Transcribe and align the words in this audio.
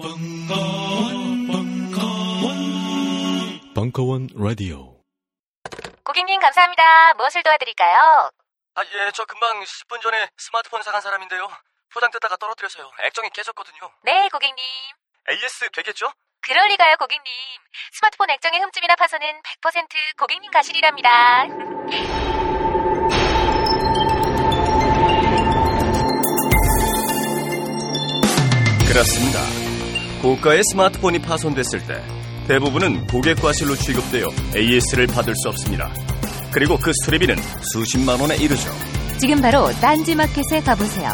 벙커원, 0.00 1.46
벙커원, 1.48 2.54
벙커원 3.74 4.28
라디오. 4.32 4.94
고객님 6.04 6.38
감사합니다. 6.38 7.14
무엇을 7.14 7.42
도와드릴까요? 7.42 8.30
아, 8.76 8.82
예, 8.84 9.10
저 9.12 9.24
금방 9.24 9.60
10분 9.64 10.00
전에 10.00 10.28
스마트폰 10.36 10.84
사간 10.84 11.00
사람인데요. 11.00 11.48
포장 11.92 12.12
뜯다가 12.12 12.36
떨어뜨려서요. 12.36 12.88
액정이 13.06 13.30
깨졌거든요. 13.30 13.90
네, 14.04 14.28
고객님. 14.28 14.56
AS 15.30 15.68
되겠죠? 15.72 16.12
그럴 16.42 16.68
리가요, 16.68 16.94
고객님. 16.96 17.24
스마트폰 17.90 18.30
액정의 18.30 18.60
흠집이나 18.60 18.94
파손은 18.94 19.42
100% 19.42 20.16
고객님 20.16 20.52
가실이랍니다. 20.52 21.46
그렇습니다. 28.86 29.57
고가의 30.22 30.62
스마트폰이 30.64 31.20
파손됐을 31.20 31.86
때 31.86 32.02
대부분은 32.48 33.06
고객 33.06 33.40
과실로 33.40 33.76
취급되어 33.76 34.30
AS를 34.56 35.06
받을 35.06 35.34
수 35.36 35.48
없습니다. 35.48 35.92
그리고 36.50 36.76
그 36.78 36.90
수리비는 37.04 37.36
수십만 37.72 38.18
원에 38.20 38.36
이르죠. 38.36 38.70
지금 39.20 39.40
바로 39.40 39.70
딴지마켓에 39.80 40.60
가보세요. 40.64 41.10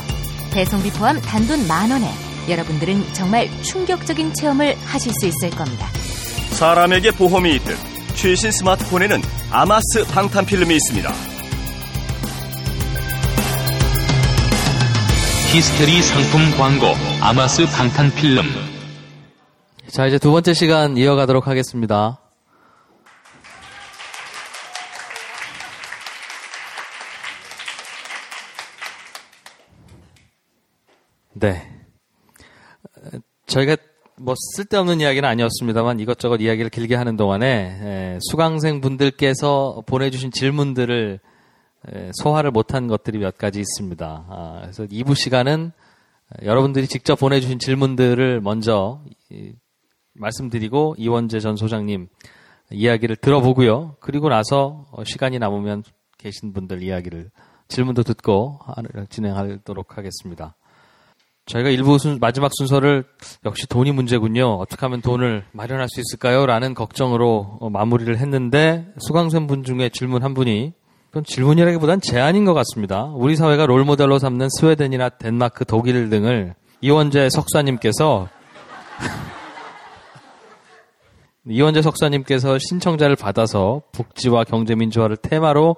배송비 0.53 0.91
포함 0.93 1.21
단돈 1.21 1.67
만 1.67 1.91
원에 1.91 2.09
여러분들은 2.49 3.13
정말 3.13 3.51
충격적인 3.63 4.33
체험을 4.35 4.77
하실 4.85 5.13
수 5.21 5.27
있을 5.27 5.51
겁니다. 5.51 5.89
사람에게 6.53 7.11
보험이 7.11 7.57
있듯 7.57 7.77
최신 8.15 8.53
스마트폰에는 8.53 9.21
아마스 9.51 10.05
방탄 10.13 10.47
필름이 10.47 10.75
있습니다. 10.77 11.13
히스테리 15.53 16.03
상품 16.03 16.51
광고 16.57 16.87
아마스 17.21 17.67
방탄 17.67 18.15
필름 18.15 18.45
자, 19.95 20.09
이제 20.09 20.19
두 20.19 20.33
번째 20.33 20.55
시간 20.55 20.97
이어가도록 20.97 21.47
하겠습니다. 21.47 22.19
네. 31.35 31.71
저희가 33.47 33.77
뭐 34.17 34.35
쓸데없는 34.57 35.01
이야기는 35.01 35.29
아니었습니다만 35.29 36.01
이것저것 36.01 36.41
이야기를 36.41 36.71
길게 36.71 36.97
하는 36.97 37.17
동안에 37.17 38.19
수강생 38.33 38.81
분들께서 38.81 39.85
보내주신 39.87 40.33
질문들을 40.33 41.21
소화를 42.21 42.51
못한 42.51 42.89
것들이 42.89 43.19
몇 43.19 43.39
가지 43.39 43.61
있습니다. 43.61 44.27
아, 44.29 44.59
그래서 44.63 44.87
2부 44.87 45.15
시간은 45.15 45.71
여러분들이 46.43 46.89
직접 46.89 47.15
보내주신 47.17 47.61
질문들을 47.61 48.41
먼저 48.41 49.01
말씀드리고 50.15 50.95
이원재 50.99 51.41
전 51.41 51.57
소장님 51.57 52.09
이야기를 52.71 53.17
들어보고요. 53.17 53.97
그리고 54.01 54.29
나서 54.29 54.87
시간이 55.05 55.39
남으면 55.39 55.83
계신 56.19 56.53
분들 56.53 56.83
이야기를 56.83 57.31
질문도 57.69 58.03
듣고 58.03 58.59
진행하도록 59.11 59.99
하겠습니다. 59.99 60.57
저희가 61.47 61.69
일부 61.69 61.99
순, 61.99 62.19
마지막 62.21 62.51
순서를 62.55 63.05
역시 63.45 63.67
돈이 63.67 63.93
문제군요. 63.93 64.55
어떻게 64.55 64.81
하면 64.87 65.03
돈을 65.03 65.45
마련할 65.53 65.89
수 65.91 66.01
있을까요? 66.01 66.47
라는 66.47 66.73
걱정으로 66.73 67.59
어, 67.61 67.69
마무리를 67.69 68.17
했는데 68.17 68.87
수강생 68.99 69.47
분 69.47 69.63
중에 69.63 69.91
질문 69.91 70.23
한 70.23 70.33
분이 70.33 70.73
그건 71.09 71.23
질문이라기보단 71.25 72.01
제안인 72.01 72.47
것 72.47 72.55
같습니다. 72.55 73.05
우리 73.15 73.37
사회가 73.37 73.67
롤모델로 73.67 74.19
삼는 74.19 74.49
스웨덴이나 74.59 75.11
덴마크, 75.11 75.67
독일 75.67 76.09
등을 76.09 76.55
이원재 76.81 77.29
석사님께서 77.31 78.29
이원재 81.47 81.83
석사님께서 81.83 82.59
신청자를 82.59 83.17
받아서 83.17 83.83
복지와 83.93 84.45
경제민주화를 84.45 85.17
테마로 85.19 85.77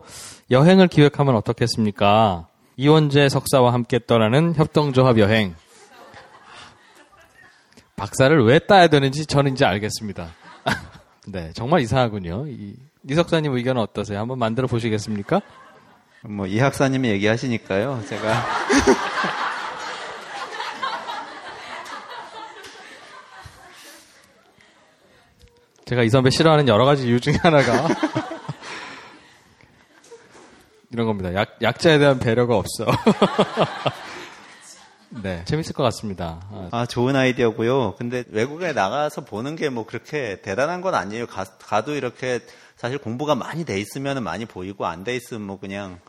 여행을 0.50 0.86
기획하면 0.86 1.34
어떻겠습니까? 1.34 2.46
이원재 2.76 3.28
석사와 3.28 3.72
함께 3.72 3.98
떠나는 4.06 4.54
협동조합 4.54 5.18
여행. 5.18 5.54
박사를 7.96 8.44
왜 8.44 8.58
따야 8.60 8.86
되는지 8.88 9.26
저는 9.26 9.52
이제 9.52 9.64
알겠습니다. 9.64 10.28
네, 11.26 11.50
정말 11.54 11.80
이상하군요. 11.80 12.46
이, 12.46 12.74
이 13.08 13.14
석사님 13.14 13.52
의견은 13.56 13.80
어떠세요? 13.82 14.20
한번 14.20 14.38
만들어 14.38 14.68
보시겠습니까? 14.68 15.40
뭐, 16.22 16.46
이 16.46 16.58
학사님이 16.58 17.08
얘기하시니까요. 17.08 18.02
제가. 18.08 18.44
제가 25.86 26.02
이 26.02 26.10
선배 26.10 26.30
싫어하는 26.30 26.66
여러 26.68 26.84
가지 26.84 27.06
이유 27.06 27.20
중에 27.20 27.36
하나가 27.40 27.86
이런 30.90 31.06
겁니다. 31.06 31.32
약, 31.34 31.58
약자에 31.62 31.98
대한 31.98 32.18
배려가 32.18 32.56
없어. 32.56 32.86
네, 35.22 35.44
재밌을 35.44 35.74
것 35.74 35.84
같습니다. 35.84 36.40
아, 36.50 36.68
아, 36.72 36.86
좋은 36.86 37.14
아이디어고요. 37.14 37.94
근데 37.98 38.24
외국에 38.30 38.72
나가서 38.72 39.24
보는 39.24 39.54
게 39.54 39.68
뭐 39.70 39.86
그렇게 39.86 40.40
대단한 40.42 40.80
건 40.80 40.94
아니에요. 40.96 41.26
가, 41.28 41.44
가도 41.44 41.94
이렇게 41.94 42.40
사실 42.76 42.98
공부가 42.98 43.36
많이 43.36 43.64
돼 43.64 43.78
있으면 43.80 44.24
많이 44.24 44.44
보이고 44.44 44.86
안 44.86 45.04
돼 45.04 45.14
있으면 45.14 45.42
뭐 45.42 45.60
그냥 45.60 46.00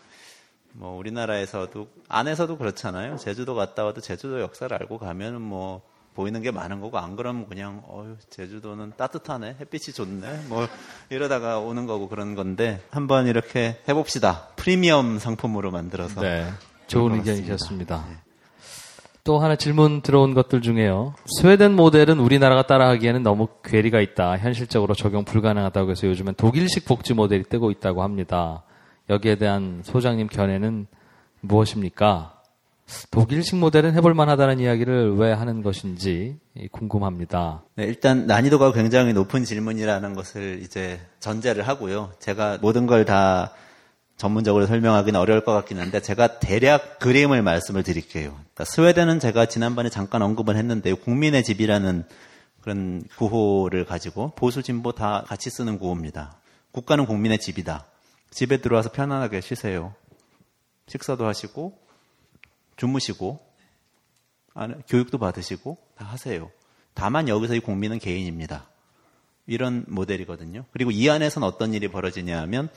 뭐 0.73 0.97
우리나라에서도 0.97 1.87
안에서도 2.09 2.57
그렇잖아요. 2.57 3.17
제주도 3.17 3.53
갔다 3.53 3.83
와도 3.85 4.01
제주도 4.01 4.41
역사를 4.41 4.75
알고 4.75 4.97
가면은 4.97 5.39
뭐 5.41 5.83
보이는 6.17 6.41
게 6.41 6.49
많은 6.49 6.81
거고 6.81 6.97
안 6.97 7.15
그러면 7.15 7.47
그냥 7.47 7.83
어휴 7.87 8.17
제주도는 8.31 8.93
따뜻하네 8.97 9.57
햇빛이 9.59 9.93
좋네 9.93 10.45
뭐 10.49 10.67
이러다가 11.11 11.59
오는 11.59 11.85
거고 11.85 12.09
그런 12.09 12.33
건데 12.33 12.81
한번 12.89 13.27
이렇게 13.27 13.79
해봅시다. 13.87 14.47
프리미엄 14.55 15.19
상품으로 15.19 15.69
만들어서. 15.69 16.21
네 16.21 16.47
좋은 16.87 17.13
의견이셨습니다. 17.13 18.03
네. 18.09 18.15
또 19.23 19.37
하나 19.37 19.55
질문 19.55 20.01
들어온 20.01 20.33
것들 20.33 20.61
중에요. 20.61 21.13
스웨덴 21.39 21.75
모델은 21.75 22.17
우리나라가 22.17 22.65
따라하기에는 22.65 23.21
너무 23.21 23.49
괴리가 23.63 24.01
있다. 24.01 24.39
현실적으로 24.39 24.95
적용 24.95 25.23
불가능하다고 25.23 25.91
해서 25.91 26.07
요즘엔 26.07 26.33
독일식 26.35 26.85
복지 26.85 27.13
모델이 27.13 27.43
뜨고 27.43 27.69
있다고 27.69 28.01
합니다. 28.01 28.63
여기에 29.11 29.35
대한 29.35 29.81
소장님 29.83 30.27
견해는 30.27 30.87
무엇입니까? 31.41 32.36
독일식 33.11 33.57
모델은 33.57 33.93
해볼 33.95 34.13
만하다는 34.13 34.59
이야기를 34.59 35.15
왜 35.17 35.33
하는 35.33 35.61
것인지 35.61 36.37
궁금합니다. 36.71 37.63
네, 37.75 37.83
일단 37.83 38.27
난이도가 38.27 38.71
굉장히 38.71 39.13
높은 39.13 39.43
질문이라는 39.43 40.13
것을 40.13 40.61
이제 40.63 40.99
전제를 41.19 41.67
하고요. 41.67 42.11
제가 42.19 42.59
모든 42.61 42.87
걸 42.87 43.05
다 43.05 43.53
전문적으로 44.17 44.65
설명하기는 44.65 45.19
어려울 45.19 45.45
것 45.45 45.53
같긴 45.53 45.79
한데 45.79 46.01
제가 46.01 46.39
대략 46.39 46.97
그림을 46.99 47.43
말씀을 47.43 47.83
드릴게요. 47.83 48.31
그러니까 48.31 48.65
스웨덴은 48.65 49.19
제가 49.19 49.45
지난번에 49.45 49.89
잠깐 49.89 50.23
언급을 50.23 50.55
했는데요. 50.57 50.95
국민의 50.97 51.43
집이라는 51.43 52.03
그런 52.61 53.03
구호를 53.17 53.85
가지고 53.85 54.33
보수 54.35 54.63
진보 54.63 54.91
다 54.91 55.23
같이 55.27 55.51
쓰는 55.51 55.77
구호입니다. 55.77 56.39
국가는 56.71 57.05
국민의 57.05 57.37
집이다. 57.37 57.85
집에 58.31 58.57
들어와서 58.57 58.91
편안하게 58.91 59.41
쉬세요. 59.41 59.93
식사도 60.87 61.27
하시고 61.27 61.77
주무시고 62.77 63.45
교육도 64.87 65.17
받으시고 65.17 65.77
다 65.95 66.05
하세요. 66.05 66.49
다만 66.93 67.27
여기서 67.27 67.55
이 67.55 67.59
국민은 67.59 67.99
개인입니다. 67.99 68.67
이런 69.45 69.85
모델이거든요. 69.87 70.65
그리고 70.71 70.91
이 70.91 71.09
안에서는 71.09 71.47
어떤 71.47 71.73
일이 71.73 71.87
벌어지냐 71.87 72.41
하면 72.41 72.69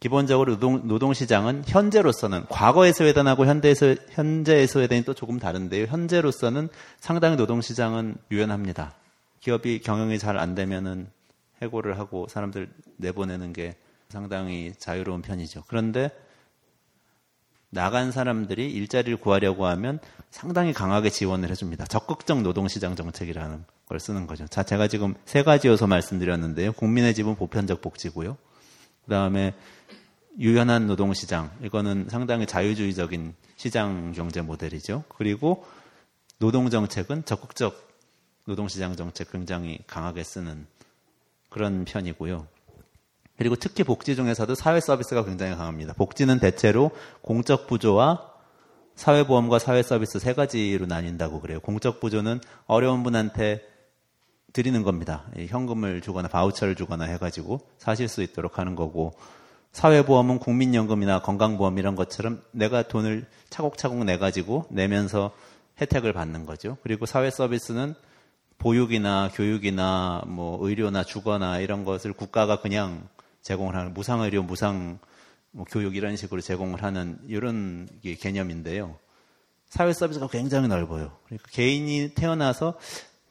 기본적으로 0.00 0.54
노동, 0.54 0.86
노동시장은 0.86 1.64
현재로서는 1.66 2.46
과거의 2.48 2.92
스웨덴하고 2.92 3.46
현대에서, 3.46 3.94
현재의 4.10 4.66
스웨덴이 4.66 5.04
또 5.04 5.14
조금 5.14 5.38
다른데요. 5.38 5.86
현재로서는 5.86 6.68
상당히 7.00 7.36
노동시장은 7.36 8.16
유연합니다. 8.30 8.94
기업이 9.40 9.80
경영이 9.80 10.18
잘 10.18 10.38
안 10.38 10.54
되면은 10.54 11.08
해고를 11.62 11.98
하고 11.98 12.26
사람들 12.28 12.68
내보내는 12.96 13.52
게 13.52 13.76
상당히 14.08 14.72
자유로운 14.78 15.22
편이죠. 15.22 15.64
그런데 15.68 16.10
나간 17.74 18.12
사람들이 18.12 18.70
일자리를 18.70 19.18
구하려고 19.18 19.66
하면 19.66 19.98
상당히 20.30 20.72
강하게 20.72 21.10
지원을 21.10 21.50
해줍니다. 21.50 21.86
적극적 21.86 22.42
노동시장 22.42 22.94
정책이라는 22.94 23.64
걸 23.86 24.00
쓰는 24.00 24.26
거죠. 24.26 24.46
자, 24.46 24.62
제가 24.62 24.86
지금 24.88 25.14
세 25.24 25.42
가지 25.42 25.66
요소 25.68 25.88
말씀드렸는데요. 25.88 26.72
국민의 26.72 27.14
집은 27.14 27.34
보편적 27.34 27.82
복지고요. 27.82 28.36
그 29.04 29.10
다음에 29.10 29.54
유연한 30.38 30.86
노동시장. 30.86 31.50
이거는 31.62 32.06
상당히 32.08 32.46
자유주의적인 32.46 33.34
시장 33.56 34.12
경제 34.12 34.40
모델이죠. 34.40 35.04
그리고 35.08 35.66
노동정책은 36.38 37.24
적극적 37.24 37.92
노동시장 38.44 38.94
정책 38.94 39.32
굉장히 39.32 39.78
강하게 39.86 40.22
쓰는 40.22 40.66
그런 41.50 41.84
편이고요. 41.84 42.46
그리고 43.36 43.56
특히 43.56 43.82
복지 43.82 44.14
중에서도 44.14 44.54
사회 44.54 44.80
서비스가 44.80 45.24
굉장히 45.24 45.56
강합니다. 45.56 45.92
복지는 45.94 46.38
대체로 46.38 46.90
공적 47.22 47.66
부조와 47.66 48.32
사회보험과 48.94 49.58
사회 49.58 49.82
서비스 49.82 50.18
세 50.18 50.34
가지로 50.34 50.86
나뉜다고 50.86 51.40
그래요. 51.40 51.60
공적 51.60 52.00
보조는 52.00 52.40
어려운 52.66 53.02
분한테 53.02 53.62
드리는 54.52 54.82
겁니다. 54.84 55.24
현금을 55.36 56.00
주거나 56.00 56.28
바우처를 56.28 56.76
주거나 56.76 57.04
해가지고 57.04 57.60
사실 57.76 58.06
수 58.06 58.22
있도록 58.22 58.58
하는 58.58 58.76
거고 58.76 59.12
사회보험은 59.72 60.38
국민연금이나 60.38 61.22
건강보험 61.22 61.78
이런 61.78 61.96
것처럼 61.96 62.40
내가 62.52 62.86
돈을 62.86 63.26
차곡차곡 63.50 64.04
내가지고 64.04 64.66
내면서 64.70 65.32
혜택을 65.80 66.12
받는 66.12 66.46
거죠. 66.46 66.76
그리고 66.84 67.04
사회 67.04 67.30
서비스는 67.30 67.96
보육이나 68.58 69.30
교육이나 69.34 70.22
뭐 70.28 70.64
의료나 70.64 71.02
주거나 71.02 71.58
이런 71.58 71.84
것을 71.84 72.12
국가가 72.12 72.60
그냥 72.60 73.08
제공을 73.44 73.76
하는 73.76 73.94
무상의료, 73.94 74.42
무상 74.42 74.98
뭐 75.52 75.64
교육 75.70 75.94
이런 75.94 76.16
식으로 76.16 76.40
제공을 76.40 76.82
하는 76.82 77.18
이런 77.28 77.88
개념인데요. 78.02 78.98
사회 79.68 79.92
서비스가 79.92 80.28
굉장히 80.28 80.66
넓어요. 80.66 81.16
그러니까 81.26 81.48
개인이 81.50 82.14
태어나서 82.14 82.78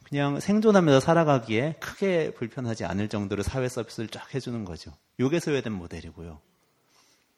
그냥 0.04 0.38
생존하면서 0.38 1.00
살아가기에 1.00 1.76
크게 1.80 2.32
불편하지 2.34 2.84
않을 2.84 3.08
정도로 3.08 3.42
사회 3.42 3.68
서비스를 3.68 4.08
쫙 4.08 4.34
해주는 4.34 4.64
거죠. 4.64 4.92
이게 5.18 5.40
스웨덴 5.40 5.72
모델이고요. 5.72 6.38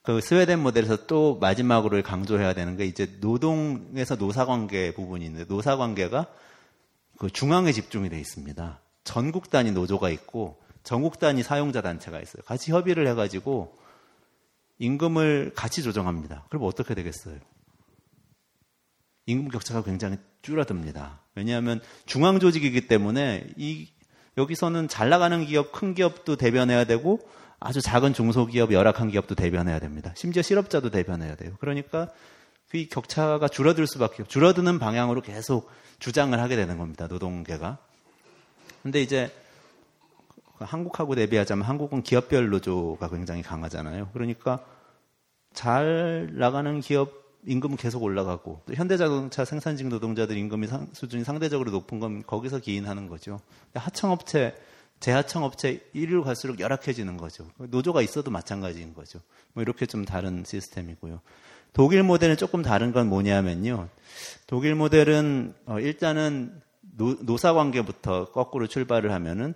그 0.03 0.21
스웨덴 0.21 0.61
모델에서 0.61 1.07
또 1.07 1.39
마지막으로 1.41 2.03
강조해야 2.03 2.53
되는 2.53 2.77
게 2.77 2.85
이제 2.85 3.17
노동에서 3.21 4.17
노사관계 4.17 4.95
부분이 4.95 5.25
있는데 5.25 5.53
노사관계가 5.53 6.27
그 7.19 7.31
중앙에 7.31 7.73
집중이 7.73 8.11
돼 8.11 8.21
있습니다. 8.21 8.81
전국 9.05 9.51
단위 9.51 9.73
노조가 9.73 10.11
있고 10.11 10.59
전국 10.87 11.19
단위 11.19 11.43
사용자 11.43 11.83
단체가 11.83 12.21
있어요. 12.21 12.45
같이 12.45 12.71
협의를 12.71 13.09
해가지고 13.09 13.77
임금을 14.79 15.53
같이 15.57 15.83
조정합니다. 15.83 16.45
그럼 16.49 16.63
어떻게 16.63 16.95
되겠어요? 16.95 17.35
임금 19.27 19.49
격차가 19.51 19.83
굉장히 19.83 20.17
줄어듭니다. 20.43 21.23
왜냐하면 21.35 21.81
중앙 22.07 22.39
조직이기 22.39 22.87
때문에 22.87 23.49
이 23.57 23.91
여기서는 24.39 24.87
잘 24.87 25.09
나가는 25.09 25.45
기업, 25.45 25.73
큰 25.73 25.93
기업도 25.93 26.37
대변해야 26.37 26.85
되고 26.85 27.19
아주 27.59 27.81
작은 27.81 28.15
중소기업, 28.15 28.73
열악한 28.73 29.11
기업도 29.11 29.35
대변해야 29.35 29.81
됩니다. 29.81 30.13
심지어 30.15 30.41
실업자도 30.41 30.91
대변해야 30.91 31.35
돼요. 31.35 31.57
그러니까 31.59 32.11
그 32.69 32.87
격차가 32.89 33.49
줄어들 33.49 33.89
수밖에 33.89 34.23
없. 34.23 34.29
줄어드는 34.29 34.79
방향으로 34.79 35.21
계속 35.21 35.69
주장을 35.99 36.39
하게 36.39 36.55
되는 36.55 36.79
겁니다. 36.79 37.09
노동계가. 37.09 37.79
근데 38.85 39.03
이제 39.03 39.33
한국하고 40.65 41.15
대비하자면 41.15 41.65
한국은 41.65 42.03
기업별 42.03 42.49
노조가 42.51 43.09
굉장히 43.09 43.43
강하잖아요. 43.43 44.11
그러니까 44.13 44.65
잘 45.53 46.31
나가는 46.33 46.81
기업 46.81 47.27
임금은 47.47 47.77
계속 47.77 48.03
올라가고 48.03 48.63
또 48.67 48.75
현대자동차 48.75 49.45
생산직 49.45 49.89
노동자들 49.89 50.37
임금이 50.37 50.67
상, 50.67 50.89
수준이 50.93 51.25
상대적으로 51.25 51.71
높은 51.71 52.01
건 52.01 52.25
거기서 52.27 52.59
기인하는 52.59 53.09
거죠. 53.09 53.41
하청업체, 53.75 54.57
재하청업체 54.99 55.91
아래로 55.95 56.25
갈수록 56.25 56.59
열악해지는 56.59 57.17
거죠. 57.17 57.47
노조가 57.59 58.03
있어도 58.03 58.31
마찬가지인 58.31 58.95
거죠. 58.95 59.21
뭐 59.53 59.63
이렇게 59.63 59.87
좀 59.87 60.05
다른 60.05 60.43
시스템이고요. 60.45 61.21
독일 61.73 62.03
모델은 62.03 62.37
조금 62.37 62.63
다른 62.63 62.93
건 62.93 63.09
뭐냐면요. 63.09 63.89
독일 64.47 64.75
모델은 64.75 65.55
어, 65.67 65.79
일단은 65.79 66.61
노, 66.81 67.37
사 67.37 67.53
관계부터 67.53 68.33
거꾸로 68.33 68.67
출발을 68.67 69.13
하면은 69.13 69.55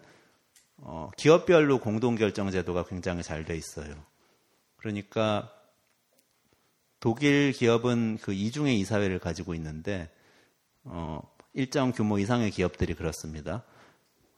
어, 0.82 1.10
기업별로 1.16 1.78
공동결정 1.78 2.50
제도가 2.50 2.84
굉장히 2.84 3.22
잘 3.22 3.44
돼 3.44 3.56
있어요. 3.56 3.94
그러니까 4.76 5.50
독일 7.00 7.52
기업은 7.52 8.18
그 8.22 8.32
이중의 8.32 8.78
이사회를 8.80 9.18
가지고 9.18 9.54
있는데 9.54 10.10
어, 10.84 11.20
일정 11.54 11.92
규모 11.92 12.18
이상의 12.18 12.50
기업들이 12.50 12.94
그렇습니다. 12.94 13.64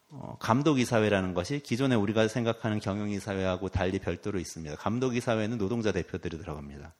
어, 0.09 0.37
감독이사회라는 0.41 1.35
것이 1.35 1.61
기존에 1.61 1.95
우리가 1.95 2.29
생각하는 2.29 2.81
경영이사회하고 2.81 3.69
달리 3.69 3.99
별도로 3.99 4.39
있습니다. 4.39 4.77
감독이사회는 4.77 5.59
노동자 5.59 5.91
대표들이 5.93 6.39
들어갑니다. 6.39 6.93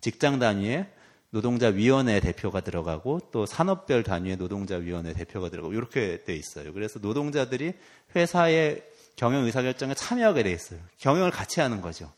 직장 0.00 0.38
단위에 0.38 0.92
노동자위원회 1.30 2.20
대표가 2.20 2.60
들어가고 2.60 3.20
또 3.32 3.44
산업별 3.44 4.02
단위의 4.02 4.36
노동자위원회 4.36 5.12
대표가 5.12 5.50
들어가고 5.50 5.74
이렇게 5.74 6.24
돼 6.24 6.34
있어요. 6.34 6.72
그래서 6.72 6.98
노동자들이 6.98 7.74
회사의 8.16 8.82
경영 9.16 9.44
의사결정에 9.44 9.94
참여하게 9.94 10.44
돼 10.44 10.52
있어요. 10.52 10.80
경영을 10.96 11.30
같이 11.30 11.60
하는 11.60 11.82
거죠. 11.82 12.10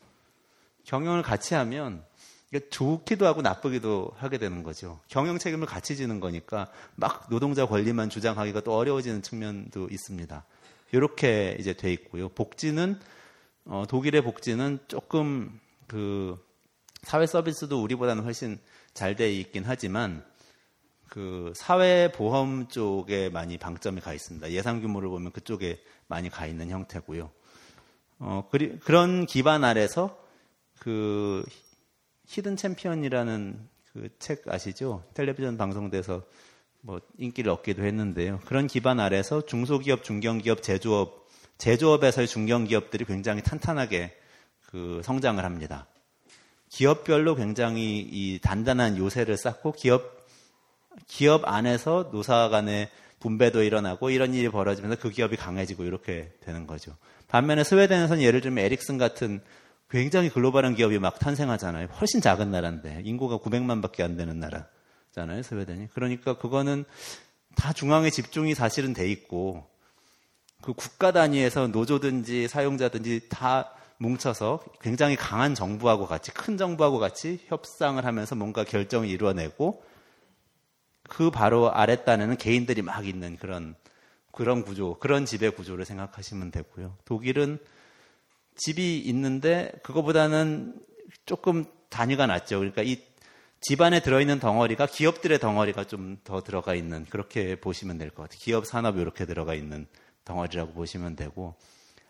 경영을 0.85 1.23
같이 1.23 1.55
하면 1.55 2.03
좋기도 2.69 3.25
하고 3.25 3.41
나쁘기도 3.41 4.11
하게 4.17 4.37
되는 4.37 4.61
거죠. 4.63 4.99
경영 5.07 5.37
책임을 5.37 5.65
같이 5.67 5.95
지는 5.95 6.19
거니까 6.19 6.69
막 6.95 7.27
노동자 7.29 7.65
권리만 7.65 8.09
주장하기가 8.09 8.61
또 8.61 8.75
어려워지는 8.75 9.21
측면도 9.21 9.87
있습니다. 9.89 10.43
이렇게 10.91 11.55
이제 11.59 11.73
돼 11.73 11.91
있고요. 11.93 12.29
복지는 12.29 12.99
어, 13.65 13.85
독일의 13.87 14.21
복지는 14.23 14.79
조금 14.87 15.59
그 15.87 16.37
사회 17.03 17.25
서비스도 17.25 17.81
우리보다는 17.81 18.23
훨씬 18.23 18.59
잘 18.93 19.15
돼 19.15 19.31
있긴 19.33 19.63
하지만 19.65 20.23
그 21.07 21.51
사회 21.55 22.11
보험 22.11 22.67
쪽에 22.67 23.29
많이 23.29 23.57
방점이 23.57 24.01
가 24.01 24.13
있습니다. 24.13 24.51
예상 24.51 24.81
규모를 24.81 25.09
보면 25.09 25.31
그쪽에 25.31 25.81
많이 26.07 26.29
가 26.29 26.45
있는 26.45 26.69
형태고요. 26.69 27.31
어, 28.19 28.47
그리, 28.51 28.77
그런 28.79 29.25
기반 29.25 29.63
아래서 29.63 30.17
그 30.79 31.43
히든 32.27 32.55
챔피언이라는 32.57 33.69
그 33.93 34.09
책 34.19 34.47
아시죠? 34.47 35.03
텔레비전 35.13 35.57
방송돼서 35.57 36.23
뭐 36.81 37.01
인기를 37.17 37.51
얻기도 37.51 37.83
했는데요. 37.83 38.39
그런 38.45 38.67
기반 38.67 38.99
아래서 38.99 39.45
중소기업, 39.45 40.03
중견기업, 40.03 40.63
제조업, 40.63 41.27
제조업에서의 41.57 42.27
중견기업들이 42.27 43.05
굉장히 43.05 43.43
탄탄하게 43.43 44.17
그 44.67 45.01
성장을 45.03 45.43
합니다. 45.43 45.87
기업별로 46.71 47.35
굉장히 47.35 47.99
이 47.99 48.39
단단한 48.41 48.97
요새를 48.97 49.37
쌓고 49.37 49.73
기업 49.73 50.21
기업 51.05 51.47
안에서 51.47 52.09
노사 52.11 52.49
간의 52.49 52.89
분배도 53.19 53.61
일어나고 53.61 54.09
이런 54.09 54.33
일이 54.33 54.49
벌어지면서 54.49 54.97
그 54.99 55.09
기업이 55.09 55.35
강해지고 55.35 55.83
이렇게 55.83 56.33
되는 56.41 56.65
거죠. 56.65 56.95
반면에 57.27 57.63
스웨덴에서는 57.63 58.23
예를 58.23 58.41
들면 58.41 58.63
에릭슨 58.65 58.97
같은 58.97 59.41
굉장히 59.89 60.29
글로벌한 60.29 60.75
기업이 60.75 60.97
막 60.97 61.19
탄생하잖아요. 61.19 61.87
훨씬 61.99 62.21
작은 62.21 62.49
나라인데 62.51 63.01
인구가 63.03 63.37
900만밖에 63.37 64.01
안 64.01 64.15
되는 64.15 64.39
나라잖아요. 64.39 65.43
스웨덴이. 65.43 65.89
그러니까 65.93 66.37
그거는 66.37 66.85
다 67.55 67.73
중앙에 67.73 68.09
집중이 68.09 68.55
사실은 68.55 68.93
돼 68.93 69.09
있고 69.11 69.67
그 70.61 70.73
국가 70.73 71.11
단위에서 71.11 71.67
노조든지 71.67 72.47
사용자든지 72.47 73.27
다 73.29 73.73
뭉쳐서 74.01 74.61
굉장히 74.81 75.15
강한 75.15 75.53
정부하고 75.53 76.07
같이 76.07 76.31
큰 76.31 76.57
정부하고 76.57 76.97
같이 76.97 77.39
협상을 77.47 78.03
하면서 78.03 78.35
뭔가 78.35 78.63
결정을 78.63 79.07
이루어내고 79.07 79.83
그 81.03 81.29
바로 81.29 81.71
아랫단에는 81.71 82.37
개인들이 82.37 82.81
막 82.81 83.05
있는 83.07 83.37
그런 83.37 83.75
그런 84.31 84.63
구조, 84.63 84.97
그런 84.99 85.25
지배 85.25 85.49
구조를 85.49 85.85
생각하시면 85.85 86.51
되고요. 86.51 86.97
독일은 87.05 87.59
집이 88.55 88.99
있는데 88.99 89.71
그거보다는 89.83 90.73
조금 91.25 91.65
단위가 91.89 92.25
낮죠. 92.25 92.57
그러니까 92.59 92.81
이 92.81 93.03
집안에 93.59 93.99
들어있는 94.01 94.39
덩어리가 94.39 94.87
기업들의 94.87 95.37
덩어리가 95.39 95.83
좀 95.85 96.17
더 96.23 96.41
들어가 96.41 96.73
있는 96.75 97.05
그렇게 97.09 97.55
보시면 97.59 97.97
될 97.97 98.09
것 98.09 98.23
같아요. 98.23 98.39
기업 98.39 98.65
산업이 98.65 98.99
이렇게 98.99 99.25
들어가 99.25 99.53
있는 99.53 99.85
덩어리라고 100.25 100.73
보시면 100.73 101.15
되고 101.15 101.55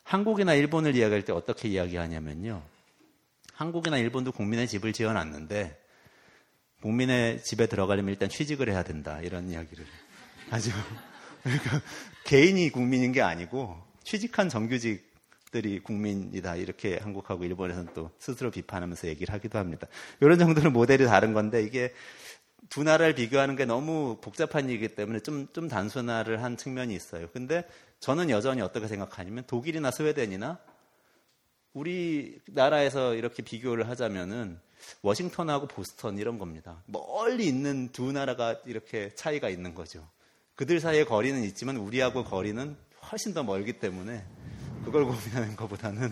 한국이나 0.03 0.53
일본을 0.53 0.95
이야기할 0.95 1.23
때 1.23 1.33
어떻게 1.33 1.69
이야기하냐면요. 1.69 2.61
한국이나 3.53 3.97
일본도 3.97 4.31
국민의 4.31 4.67
집을 4.67 4.93
지어놨는데 4.93 5.79
국민의 6.81 7.43
집에 7.43 7.67
들어가려면 7.67 8.11
일단 8.11 8.27
취직을 8.27 8.69
해야 8.69 8.83
된다 8.83 9.21
이런 9.21 9.49
이야기를 9.49 9.85
하죠. 10.49 10.71
그러니까 11.43 11.81
개인이 12.25 12.69
국민인 12.69 13.11
게 13.11 13.21
아니고 13.21 13.77
취직한 14.03 14.49
정규직들이 14.49 15.79
국민이다 15.83 16.55
이렇게 16.55 16.97
한국하고 16.97 17.45
일본에서는 17.45 17.93
또 17.93 18.11
스스로 18.17 18.51
비판하면서 18.51 19.07
얘기를 19.07 19.33
하기도 19.33 19.59
합니다. 19.59 19.87
이런 20.19 20.39
정도는 20.39 20.73
모델이 20.73 21.05
다른 21.05 21.33
건데 21.33 21.63
이게 21.63 21.93
두 22.69 22.83
나라를 22.83 23.15
비교하는 23.15 23.55
게 23.55 23.65
너무 23.65 24.17
복잡한 24.21 24.69
일이기 24.69 24.95
때문에 24.95 25.19
좀, 25.19 25.47
좀 25.53 25.67
단순화를 25.67 26.41
한 26.41 26.57
측면이 26.57 26.95
있어요. 26.95 27.27
근데 27.33 27.63
저는 28.01 28.29
여전히 28.31 28.61
어떻게 28.61 28.87
생각하냐면 28.87 29.43
독일이나 29.45 29.91
스웨덴이나 29.91 30.57
우리나라에서 31.73 33.13
이렇게 33.13 33.43
비교를 33.43 33.87
하자면은 33.89 34.59
워싱턴하고 35.03 35.67
보스턴 35.67 36.17
이런 36.17 36.39
겁니다. 36.39 36.81
멀리 36.87 37.45
있는 37.47 37.89
두 37.91 38.11
나라가 38.11 38.55
이렇게 38.65 39.13
차이가 39.13 39.49
있는 39.49 39.75
거죠. 39.75 40.05
그들 40.55 40.79
사이의 40.79 41.05
거리는 41.05 41.41
있지만 41.43 41.77
우리하고 41.77 42.23
거리는 42.23 42.75
훨씬 43.11 43.33
더 43.35 43.43
멀기 43.43 43.73
때문에 43.73 44.25
그걸 44.83 45.05
고민하는 45.05 45.55
것보다는 45.55 46.11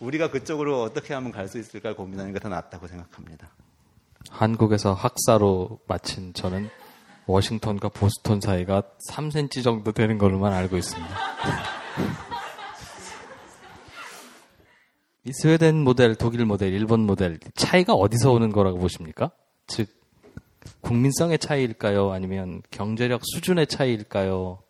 우리가 0.00 0.30
그쪽으로 0.30 0.82
어떻게 0.82 1.12
하면 1.12 1.30
갈 1.30 1.46
수 1.48 1.58
있을까 1.58 1.94
고민하는 1.94 2.32
게 2.32 2.38
더 2.40 2.48
낫다고 2.48 2.86
생각합니다. 2.88 3.50
한국에서 4.30 4.94
학사로 4.94 5.80
마친 5.86 6.32
저는 6.32 6.70
워싱턴과 7.28 7.90
보스턴 7.90 8.40
사이가 8.40 8.82
3cm 9.10 9.62
정도 9.62 9.92
되는 9.92 10.16
걸로만 10.18 10.52
알고 10.52 10.78
있습니다. 10.78 11.14
이 15.24 15.32
스웨덴 15.32 15.84
모델, 15.84 16.14
독일 16.14 16.46
모델, 16.46 16.72
일본 16.72 17.00
모델 17.00 17.38
차이가 17.54 17.92
어디서 17.92 18.32
오는 18.32 18.50
거라고 18.50 18.78
보십니까? 18.78 19.30
즉 19.66 19.88
국민성의 20.80 21.38
차이일까요? 21.38 22.12
아니면 22.12 22.62
경제력 22.70 23.20
수준의 23.24 23.66
차이일까요? 23.66 24.62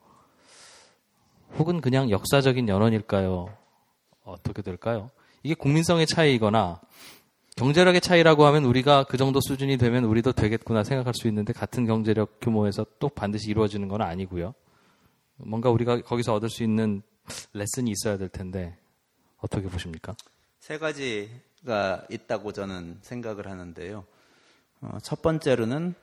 혹은 1.59 1.81
그냥 1.81 2.11
역사적인 2.11 2.69
연원일까요? 2.69 3.55
어떻게 4.25 4.63
될까요? 4.63 5.11
이게 5.45 5.55
국민성의 5.55 6.09
차이이거나 6.09 6.81
경제력의 7.59 8.01
차이라고 8.01 8.47
하면 8.47 8.65
우리가 8.65 9.03
그 9.03 9.17
정도 9.17 9.41
수준이 9.41 9.79
되면 9.79 10.05
우리도 10.05 10.31
되겠구나 10.31 10.85
생각할 10.85 11.13
수 11.13 11.27
있는데 11.27 11.53
같은 11.53 11.87
경제력 11.87 12.39
규모에서 12.41 12.87
또 13.01 13.09
반드시 13.09 13.51
이루어지는 13.51 13.89
건 13.89 14.01
아니고요. 14.01 14.55
뭔가 15.39 15.69
우리가 15.69 16.03
거기서 16.03 16.35
얻을 16.35 16.51
수 16.51 16.63
있는 16.63 17.03
레슨이 17.55 17.91
있어야 17.91 18.17
될 18.17 18.29
텐데 18.29 18.79
어떻게 19.39 19.67
보십니까? 19.69 20.15
세 20.61 20.79
가지가 20.79 22.07
있다고 22.09 22.53
저는 22.53 23.01
생각을 23.03 23.49
하는데요. 23.49 24.07
어, 24.81 24.99
첫 25.03 25.21
번째로는 25.21 25.95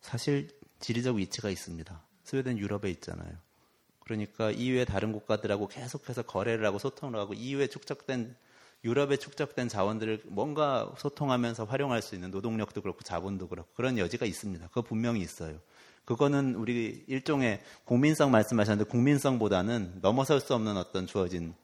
사실 0.00 0.56
지리적 0.78 1.16
위치가 1.16 1.50
있습니다. 1.50 2.00
스웨덴 2.22 2.58
유럽에 2.58 2.88
있잖아요. 2.90 3.32
그러니까 3.98 4.52
이후에 4.52 4.84
다른 4.84 5.10
국가들하고 5.10 5.66
계속해서 5.66 6.22
거래를 6.22 6.64
하고 6.64 6.78
소통을 6.78 7.18
하고 7.18 7.34
이후에 7.34 7.66
축적된 7.66 8.36
유럽에 8.84 9.16
축적된 9.16 9.68
자원들을 9.68 10.22
뭔가 10.26 10.92
소통하면서 10.98 11.64
활용할 11.64 12.00
수 12.00 12.14
있는 12.14 12.30
노동력도 12.30 12.80
그렇고 12.80 13.02
자본도 13.02 13.48
그렇고 13.48 13.68
그런 13.74 13.98
여지가 13.98 14.24
있습니다. 14.24 14.68
그거 14.68 14.82
분명히 14.82 15.20
있어요. 15.20 15.58
그거는 16.04 16.54
우리 16.54 17.04
일종의 17.06 17.60
국민성 17.84 18.30
말씀하셨는데 18.30 18.88
국민성보다는 18.90 19.98
넘어설 20.00 20.40
수 20.40 20.54
없는 20.54 20.76
어떤 20.76 21.06
주어진 21.06 21.54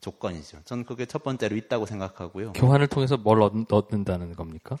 조건이죠. 0.00 0.58
저는 0.64 0.84
그게 0.84 1.06
첫 1.06 1.22
번째로 1.22 1.56
있다고 1.56 1.86
생각하고요. 1.86 2.52
교환을 2.52 2.88
통해서 2.88 3.16
뭘 3.16 3.40
얻, 3.40 3.52
얻는다는 3.72 4.34
겁니까? 4.34 4.78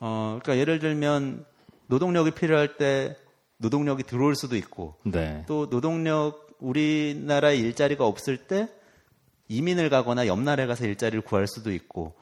어, 0.00 0.38
그러니까 0.42 0.58
예를 0.58 0.78
들면 0.78 1.44
노동력이 1.86 2.32
필요할 2.32 2.76
때 2.76 3.16
노동력이 3.58 4.02
들어올 4.02 4.34
수도 4.34 4.56
있고 4.56 4.96
네. 5.04 5.44
또 5.46 5.70
노동력 5.70 6.46
우리나라에 6.58 7.56
일자리가 7.56 8.06
없을 8.06 8.46
때 8.46 8.68
이민을 9.48 9.90
가거나 9.90 10.26
옆 10.26 10.40
나라에 10.40 10.66
가서 10.66 10.86
일자리를 10.86 11.22
구할 11.22 11.46
수도 11.46 11.72
있고 11.72 12.14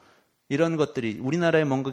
이런 0.47 0.77
것들이 0.77 1.17
우리나라에 1.19 1.63
뭔가 1.63 1.91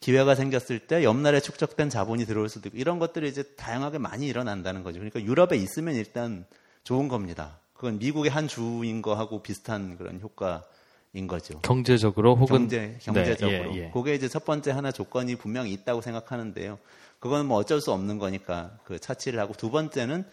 기회가 0.00 0.34
생겼을 0.34 0.80
때 0.80 1.02
옆 1.02 1.16
나라에 1.16 1.40
축적된 1.40 1.88
자본이 1.88 2.26
들어올 2.26 2.48
수도 2.48 2.68
있고 2.68 2.78
이런 2.78 2.98
것들이 2.98 3.28
이제 3.28 3.42
다양하게 3.56 3.98
많이 3.98 4.26
일어난다는 4.26 4.82
거죠. 4.82 4.98
그러니까 4.98 5.22
유럽에 5.22 5.56
있으면 5.56 5.94
일단 5.94 6.44
좋은 6.84 7.08
겁니다. 7.08 7.58
그건 7.72 7.98
미국의 7.98 8.30
한 8.30 8.48
주인 8.48 9.02
거하고 9.02 9.42
비슷한 9.42 9.96
그런 9.96 10.20
효과인 10.20 11.26
거죠. 11.26 11.58
경제적으로 11.60 12.36
혹은 12.36 12.60
경제, 12.68 12.96
경제적으로. 13.00 13.72
네, 13.72 13.74
예, 13.74 13.84
예. 13.84 13.90
그게 13.92 14.14
이제 14.14 14.28
첫 14.28 14.44
번째 14.44 14.70
하나 14.72 14.92
조건이 14.92 15.36
분명히 15.36 15.72
있다고 15.72 16.00
생각하는데요. 16.00 16.78
그건 17.18 17.46
뭐 17.46 17.56
어쩔 17.58 17.80
수 17.80 17.92
없는 17.92 18.18
거니까 18.18 18.78
그 18.84 18.98
차치를 18.98 19.38
하고 19.40 19.54
두 19.54 19.70
번째는 19.70 20.24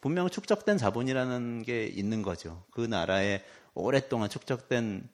분명 0.00 0.28
축적된 0.30 0.78
자본이라는 0.78 1.62
게 1.62 1.86
있는 1.86 2.22
거죠. 2.22 2.62
그 2.70 2.80
나라에 2.80 3.42
오랫동안 3.74 4.28
축적된 4.28 5.08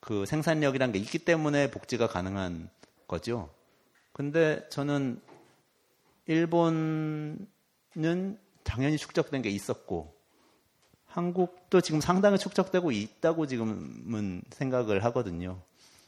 그 0.00 0.26
생산력이란 0.26 0.92
게 0.92 0.98
있기 0.98 1.18
때문에 1.18 1.70
복지가 1.70 2.08
가능한 2.08 2.70
거죠. 3.06 3.50
근데 4.12 4.66
저는 4.68 5.20
일본은 6.26 7.46
당연히 8.62 8.98
축적된 8.98 9.42
게 9.42 9.50
있었고 9.50 10.14
한국도 11.06 11.80
지금 11.80 12.00
상당히 12.00 12.38
축적되고 12.38 12.92
있다고 12.92 13.46
지금은 13.46 14.42
생각을 14.50 15.04
하거든요. 15.04 15.60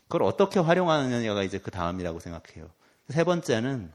그걸 0.03 0.25
어떻게 0.25 0.61
활용하느냐가 0.61 1.43
이제 1.43 1.59
그 1.59 1.71
다음이라고 1.71 2.21
생각해요. 2.21 2.69
세 3.09 3.25
번째는 3.25 3.91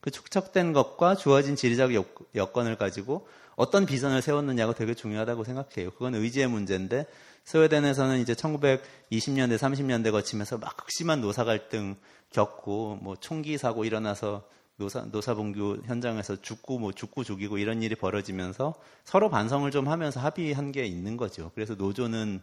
그 0.00 0.10
축적된 0.10 0.72
것과 0.72 1.14
주어진 1.14 1.54
지리적 1.54 1.90
여건을 2.34 2.76
가지고 2.76 3.28
어떤 3.62 3.86
비전을 3.86 4.22
세웠느냐가 4.22 4.74
되게 4.74 4.92
중요하다고 4.92 5.44
생각해요. 5.44 5.92
그건 5.92 6.16
의지의 6.16 6.48
문제인데 6.48 7.06
스웨덴에서는 7.44 8.18
이제 8.18 8.34
1920년대, 8.34 9.56
30년대 9.56 10.10
거치면서 10.10 10.58
막 10.58 10.76
극심한 10.76 11.20
노사 11.20 11.44
갈등 11.44 11.94
겪고 12.30 12.98
뭐 13.00 13.14
총기 13.14 13.56
사고 13.58 13.84
일어나서 13.84 14.42
노사 14.78 15.02
노사봉규 15.02 15.82
현장에서 15.84 16.42
죽고 16.42 16.80
뭐 16.80 16.90
죽고 16.90 17.22
죽이고 17.22 17.58
이런 17.58 17.84
일이 17.84 17.94
벌어지면서 17.94 18.74
서로 19.04 19.30
반성을 19.30 19.70
좀 19.70 19.86
하면서 19.86 20.18
합의한 20.18 20.72
게 20.72 20.84
있는 20.84 21.16
거죠. 21.16 21.52
그래서 21.54 21.76
노조는 21.76 22.40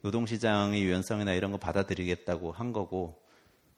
노동시장의 0.00 0.82
유연성이나 0.82 1.34
이런 1.34 1.52
거 1.52 1.58
받아들이겠다고 1.58 2.50
한 2.50 2.72
거고 2.72 3.22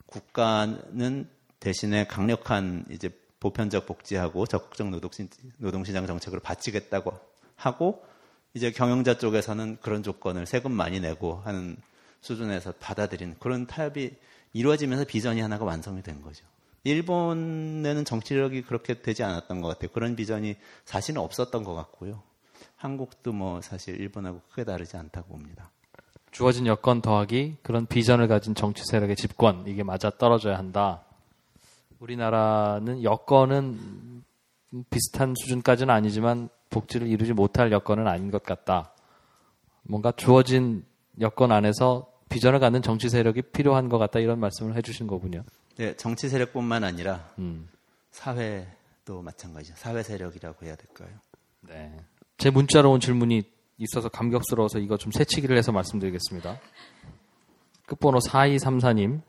국가는 0.06 1.28
대신에 1.60 2.06
강력한 2.06 2.86
이제 2.90 3.10
보편적 3.44 3.84
복지하고 3.84 4.46
적극적 4.46 4.88
노동시, 4.88 5.28
노동시장 5.58 6.06
정책을 6.06 6.40
바치겠다고 6.40 7.12
하고 7.56 8.02
이제 8.54 8.70
경영자 8.70 9.18
쪽에서는 9.18 9.78
그런 9.82 10.02
조건을 10.02 10.46
세금 10.46 10.72
많이 10.72 10.98
내고 10.98 11.42
하는 11.44 11.76
수준에서 12.22 12.72
받아들이는 12.80 13.36
그런 13.38 13.66
타협이 13.66 14.12
이루어지면서 14.54 15.04
비전이 15.04 15.42
하나가 15.42 15.66
완성이 15.66 16.02
된 16.02 16.22
거죠. 16.22 16.46
일본에는 16.84 18.04
정치력이 18.06 18.62
그렇게 18.62 19.02
되지 19.02 19.22
않았던 19.22 19.60
것 19.60 19.68
같아요. 19.68 19.90
그런 19.92 20.16
비전이 20.16 20.56
사실은 20.86 21.20
없었던 21.20 21.64
것 21.64 21.74
같고요. 21.74 22.22
한국도 22.76 23.34
뭐 23.34 23.60
사실 23.60 24.00
일본하고 24.00 24.40
크게 24.50 24.64
다르지 24.64 24.96
않다고 24.96 25.28
봅니다. 25.28 25.70
주어진 26.30 26.66
여건 26.66 27.02
더하기 27.02 27.58
그런 27.62 27.84
비전을 27.86 28.26
가진 28.26 28.54
정치 28.54 28.84
세력의 28.84 29.16
집권 29.16 29.66
이게 29.66 29.82
맞아 29.82 30.08
떨어져야 30.08 30.56
한다. 30.56 31.03
우리나라는 31.98 33.02
여건은 33.02 34.22
비슷한 34.90 35.34
수준까지는 35.36 35.92
아니지만 35.94 36.48
복지를 36.70 37.06
이루지 37.06 37.32
못할 37.32 37.70
여건은 37.72 38.06
아닌 38.06 38.30
것 38.30 38.42
같다. 38.42 38.92
뭔가 39.82 40.12
주어진 40.12 40.84
여건 41.20 41.52
안에서 41.52 42.10
비전을 42.28 42.58
갖는 42.58 42.82
정치 42.82 43.08
세력이 43.08 43.42
필요한 43.52 43.88
것 43.88 43.98
같다 43.98 44.18
이런 44.18 44.40
말씀을 44.40 44.74
해주신 44.76 45.06
거군요. 45.06 45.44
네, 45.76 45.96
정치 45.96 46.28
세력뿐만 46.28 46.82
아니라 46.84 47.28
음. 47.38 47.68
사회도 48.10 49.22
마찬가지죠. 49.22 49.74
사회 49.76 50.02
세력이라고 50.02 50.66
해야 50.66 50.74
될까요? 50.74 51.10
네. 51.60 51.96
제 52.38 52.50
문자로 52.50 52.90
온 52.90 53.00
질문이 53.00 53.42
있어서 53.78 54.08
감격스러워서 54.08 54.78
이거 54.78 54.96
좀 54.96 55.12
새치기를 55.12 55.56
해서 55.56 55.72
말씀드리겠습니다. 55.72 56.58
끝번호 57.86 58.18
4234님. 58.18 59.20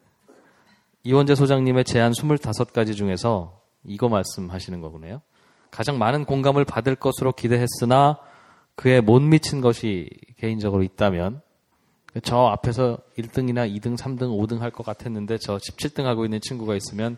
이원재 1.05 1.35
소장님의 1.35 1.83
제안 1.85 2.11
25가지 2.13 2.95
중에서 2.95 3.61
이거 3.83 4.09
말씀하시는 4.09 4.81
거군요. 4.81 5.21
가장 5.69 5.99
많은 5.99 6.25
공감을 6.25 6.65
받을 6.65 6.95
것으로 6.95 7.31
기대했으나 7.31 8.19
그에 8.75 9.01
못 9.01 9.21
미친 9.21 9.61
것이 9.61 10.09
개인적으로 10.37 10.81
있다면 10.81 11.41
저 12.23 12.47
앞에서 12.47 12.97
1등이나 13.19 13.71
2등, 13.79 13.95
3등, 13.95 14.21
5등 14.35 14.59
할 14.59 14.71
것 14.71 14.83
같았는데 14.83 15.37
저 15.37 15.57
17등 15.57 16.05
하고 16.05 16.25
있는 16.25 16.39
친구가 16.41 16.75
있으면 16.75 17.17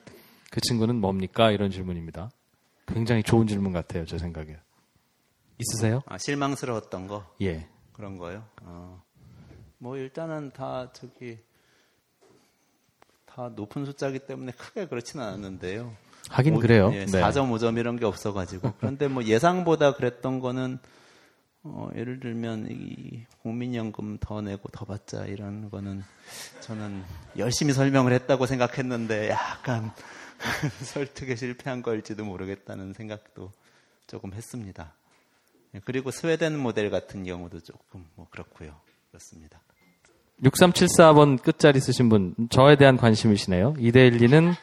그 0.51 0.59
친구는 0.59 0.97
뭡니까? 0.99 1.51
이런 1.51 1.71
질문입니다. 1.71 2.29
굉장히 2.87 3.23
좋은 3.23 3.47
질문 3.47 3.71
같아요, 3.71 4.05
제 4.05 4.17
생각에. 4.17 4.57
있으세요? 5.59 6.01
아, 6.07 6.17
실망스러웠던 6.17 7.07
거 7.07 7.25
예. 7.41 7.67
그런 7.93 8.17
거요. 8.17 8.43
어. 8.63 9.01
뭐 9.77 9.95
일단은 9.95 10.51
다 10.51 10.91
저기 10.91 11.37
다 13.37 13.51
높은 13.55 13.85
숫자이기 13.85 14.17
때문에 14.17 14.51
크게 14.53 14.87
그렇지는 14.87 15.23
않았는데요. 15.23 15.95
하긴 16.31 16.55
오- 16.55 16.59
그래요. 16.59 16.89
예, 16.91 17.05
네. 17.05 17.21
4.5점 17.21 17.77
이런 17.77 17.95
게 17.99 18.03
없어가지고 18.05 18.73
그런데 18.79 19.07
뭐 19.07 19.23
예상보다 19.23 19.93
그랬던 19.93 20.39
거는 20.39 20.79
어, 21.61 21.87
예를 21.95 22.19
들면 22.19 22.67
이 22.71 23.25
국민연금 23.43 24.17
더 24.19 24.41
내고 24.41 24.69
더 24.69 24.85
받자 24.85 25.25
이런 25.27 25.69
거는 25.69 26.03
저는 26.61 27.03
열심히 27.37 27.73
설명을 27.73 28.11
했다고 28.13 28.47
생각했는데 28.47 29.29
약간 29.29 29.91
설득에 30.83 31.35
실패한 31.35 31.83
걸지도 31.83 32.25
모르겠다는 32.25 32.93
생각도 32.93 33.51
조금 34.07 34.33
했습니다. 34.33 34.95
예, 35.75 35.81
그리고 35.85 36.09
스웨덴 36.09 36.57
모델 36.57 36.89
같은 36.89 37.23
경우도 37.23 37.59
조금 37.59 38.03
뭐 38.15 38.25
그렇고요. 38.31 38.75
그렇습니다. 39.11 39.61
6374번 40.43 41.41
끝자리 41.41 41.79
쓰신 41.79 42.09
분, 42.09 42.35
저에 42.49 42.75
대한 42.75 42.97
관심이시네요. 42.97 43.75
이데일리는 43.79 44.53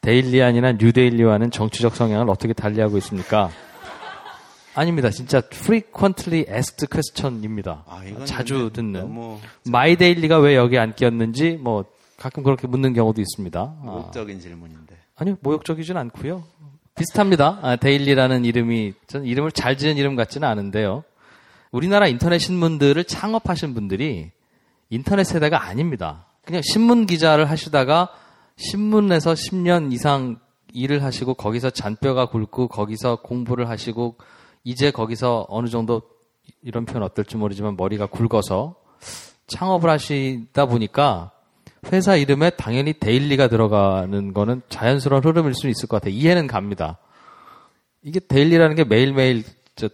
데일리안이나 0.00 0.72
뉴데일리와는 0.72 1.50
정치적 1.52 1.94
성향을 1.94 2.28
어떻게 2.28 2.52
달리하고 2.52 2.98
있습니까? 2.98 3.50
아닙니다. 4.74 5.10
진짜 5.10 5.42
frequently 5.52 6.46
asked 6.48 6.86
question입니다. 6.90 7.84
아, 7.86 8.02
자주 8.24 8.70
듣는. 8.72 9.00
너무 9.00 9.38
마이데일리가 9.70 10.38
왜 10.38 10.56
여기 10.56 10.78
안 10.78 10.94
끼었는지 10.94 11.58
뭐 11.60 11.84
가끔 12.16 12.42
그렇게 12.42 12.66
묻는 12.66 12.94
경우도 12.94 13.20
있습니다. 13.20 13.60
아, 13.60 13.80
모욕적인 13.84 14.40
질문인데. 14.40 14.96
아니요, 15.16 15.36
모욕적이진 15.40 15.96
않고요. 15.98 16.42
비슷합니다. 16.96 17.58
아, 17.62 17.76
데일리라는 17.76 18.44
이름이 18.44 18.94
전 19.06 19.24
이름을 19.24 19.52
잘 19.52 19.76
지은 19.76 19.98
이름 19.98 20.16
같지는 20.16 20.48
않은데요. 20.48 21.04
우리나라 21.70 22.06
인터넷 22.08 22.38
신문들을 22.38 23.04
창업하신 23.04 23.74
분들이 23.74 24.30
인터넷 24.92 25.24
세대가 25.24 25.64
아닙니다. 25.64 26.26
그냥 26.44 26.60
신문 26.62 27.06
기자를 27.06 27.48
하시다가 27.48 28.10
신문에서 28.56 29.32
10년 29.32 29.90
이상 29.90 30.38
일을 30.74 31.02
하시고 31.02 31.32
거기서 31.32 31.70
잔뼈가 31.70 32.26
굵고 32.26 32.68
거기서 32.68 33.16
공부를 33.22 33.70
하시고 33.70 34.16
이제 34.64 34.90
거기서 34.90 35.46
어느 35.48 35.68
정도 35.68 36.02
이런 36.62 36.84
표현 36.84 37.02
어떨지 37.02 37.38
모르지만 37.38 37.74
머리가 37.76 38.04
굵어서 38.04 38.74
창업을 39.46 39.88
하시다 39.88 40.66
보니까 40.66 41.30
회사 41.90 42.14
이름에 42.14 42.50
당연히 42.50 42.92
데일리가 42.92 43.48
들어가는 43.48 44.34
거는 44.34 44.60
자연스러운 44.68 45.24
흐름일 45.24 45.54
수 45.54 45.68
있을 45.68 45.88
것 45.88 46.02
같아요. 46.02 46.14
이해는 46.14 46.46
갑니다. 46.46 46.98
이게 48.02 48.20
데일리라는 48.20 48.76
게 48.76 48.84
매일매일 48.84 49.42
저 49.74 49.88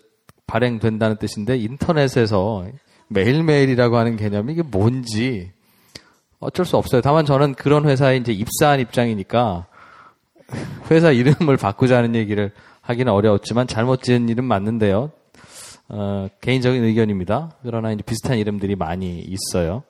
발행된다는 0.48 1.18
뜻인데 1.18 1.56
인터넷에서 1.56 2.66
매일매일이라고 3.08 3.96
하는 3.96 4.16
개념이 4.16 4.52
이게 4.52 4.62
뭔지 4.62 5.50
어쩔 6.40 6.64
수 6.64 6.76
없어요. 6.76 7.00
다만 7.00 7.24
저는 7.24 7.54
그런 7.54 7.88
회사에 7.88 8.16
이제 8.16 8.32
입사한 8.32 8.80
입장이니까 8.80 9.66
회사 10.90 11.10
이름을 11.10 11.56
바꾸자는 11.56 12.14
얘기를 12.14 12.52
하기는 12.80 13.12
어려웠지만 13.12 13.66
잘못 13.66 14.02
지은 14.02 14.28
이름 14.28 14.44
맞는데요. 14.44 15.10
어, 15.88 16.28
개인적인 16.40 16.84
의견입니다. 16.84 17.52
그러나 17.62 17.92
이제 17.92 18.02
비슷한 18.02 18.38
이름들이 18.38 18.76
많이 18.76 19.18
있어요. 19.20 19.82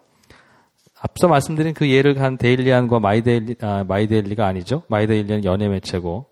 앞서 1.01 1.29
말씀드린 1.29 1.75
그 1.75 1.89
예를 1.89 2.21
한 2.21 2.39
데일리안과 2.39 2.99
마이데일리, 2.99 3.57
아, 3.61 3.85
마이데일리가 3.87 4.47
아니죠. 4.47 4.83
마이데일리는 4.89 5.45
연예 5.45 5.69
매체고, 5.69 6.27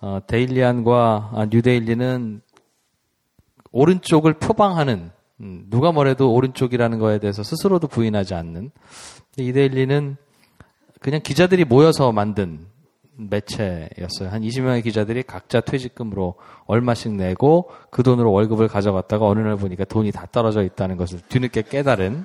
어, 0.00 0.18
데일리안과 0.26 1.30
아, 1.34 1.46
뉴데일리는 1.50 2.42
오른쪽을 3.72 4.34
표방하는, 4.34 5.10
음, 5.40 5.66
누가 5.68 5.92
뭐래도 5.92 6.32
오른쪽이라는 6.32 6.98
거에 6.98 7.18
대해서 7.18 7.42
스스로도 7.42 7.88
부인하지 7.88 8.34
않는, 8.34 8.70
이데일리는 9.36 10.16
그냥 11.00 11.20
기자들이 11.22 11.64
모여서 11.64 12.12
만든 12.12 12.66
매체였어요. 13.16 14.28
한 14.30 14.42
20명의 14.42 14.82
기자들이 14.82 15.22
각자 15.22 15.60
퇴직금으로 15.60 16.34
얼마씩 16.66 17.12
내고 17.12 17.70
그 17.90 18.02
돈으로 18.02 18.32
월급을 18.32 18.68
가져갔다가 18.68 19.26
어느 19.26 19.40
날 19.40 19.56
보니까 19.56 19.84
돈이 19.84 20.12
다 20.12 20.26
떨어져 20.30 20.62
있다는 20.62 20.96
것을 20.96 21.20
뒤늦게 21.28 21.62
깨달은 21.62 22.24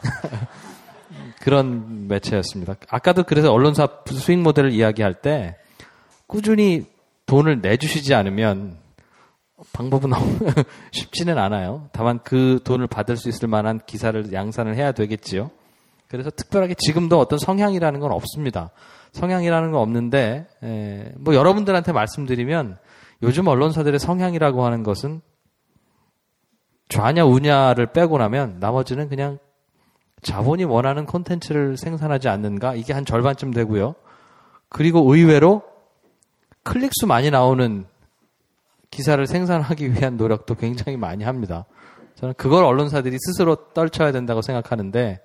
그런 1.40 2.08
매체였습니다. 2.08 2.76
아까도 2.88 3.24
그래서 3.24 3.52
언론사 3.52 3.88
수익 4.06 4.38
모델을 4.38 4.72
이야기할 4.72 5.14
때 5.14 5.56
꾸준히 6.26 6.86
돈을 7.26 7.60
내주시지 7.60 8.14
않으면 8.14 8.78
방법은 9.72 10.10
쉽지는 10.92 11.38
않아요. 11.38 11.88
다만 11.92 12.20
그 12.22 12.60
돈을 12.64 12.86
받을 12.86 13.16
수 13.16 13.28
있을 13.28 13.48
만한 13.48 13.80
기사를 13.86 14.32
양산을 14.32 14.76
해야 14.76 14.92
되겠지요. 14.92 15.50
그래서 16.08 16.30
특별하게 16.30 16.74
지금도 16.74 17.18
어떤 17.18 17.38
성향이라는 17.38 18.00
건 18.00 18.12
없습니다. 18.12 18.70
성향이라는 19.12 19.72
건 19.72 19.80
없는데 19.80 20.46
에, 20.62 21.12
뭐 21.16 21.34
여러분들한테 21.34 21.92
말씀드리면 21.92 22.78
요즘 23.22 23.46
언론사들의 23.46 23.98
성향이라고 23.98 24.64
하는 24.64 24.82
것은 24.82 25.20
좌냐 26.88 27.24
우냐를 27.24 27.92
빼고 27.92 28.18
나면 28.18 28.56
나머지는 28.58 29.08
그냥 29.08 29.38
자본이 30.22 30.64
원하는 30.64 31.06
콘텐츠를 31.06 31.76
생산하지 31.76 32.28
않는가 32.28 32.74
이게 32.74 32.92
한 32.92 33.04
절반쯤 33.04 33.52
되고요. 33.52 33.94
그리고 34.68 35.14
의외로 35.14 35.62
클릭수 36.62 37.06
많이 37.06 37.30
나오는 37.30 37.86
기사를 38.90 39.24
생산하기 39.26 39.92
위한 39.94 40.16
노력도 40.16 40.54
굉장히 40.56 40.96
많이 40.96 41.24
합니다. 41.24 41.66
저는 42.16 42.34
그걸 42.34 42.64
언론사들이 42.64 43.16
스스로 43.18 43.72
떨쳐야 43.72 44.12
된다고 44.12 44.42
생각하는데 44.42 45.20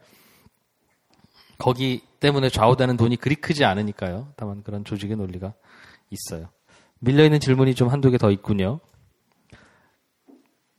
거기 1.57 2.01
때문에 2.19 2.49
좌우되는 2.49 2.97
돈이 2.97 3.17
그리 3.17 3.35
크지 3.35 3.65
않으니까요. 3.65 4.33
다만 4.35 4.63
그런 4.63 4.83
조직의 4.83 5.17
논리가 5.17 5.53
있어요. 6.09 6.49
밀려있는 6.99 7.39
질문이 7.39 7.75
좀 7.75 7.89
한두 7.89 8.11
개 8.11 8.17
더 8.17 8.31
있군요. 8.31 8.79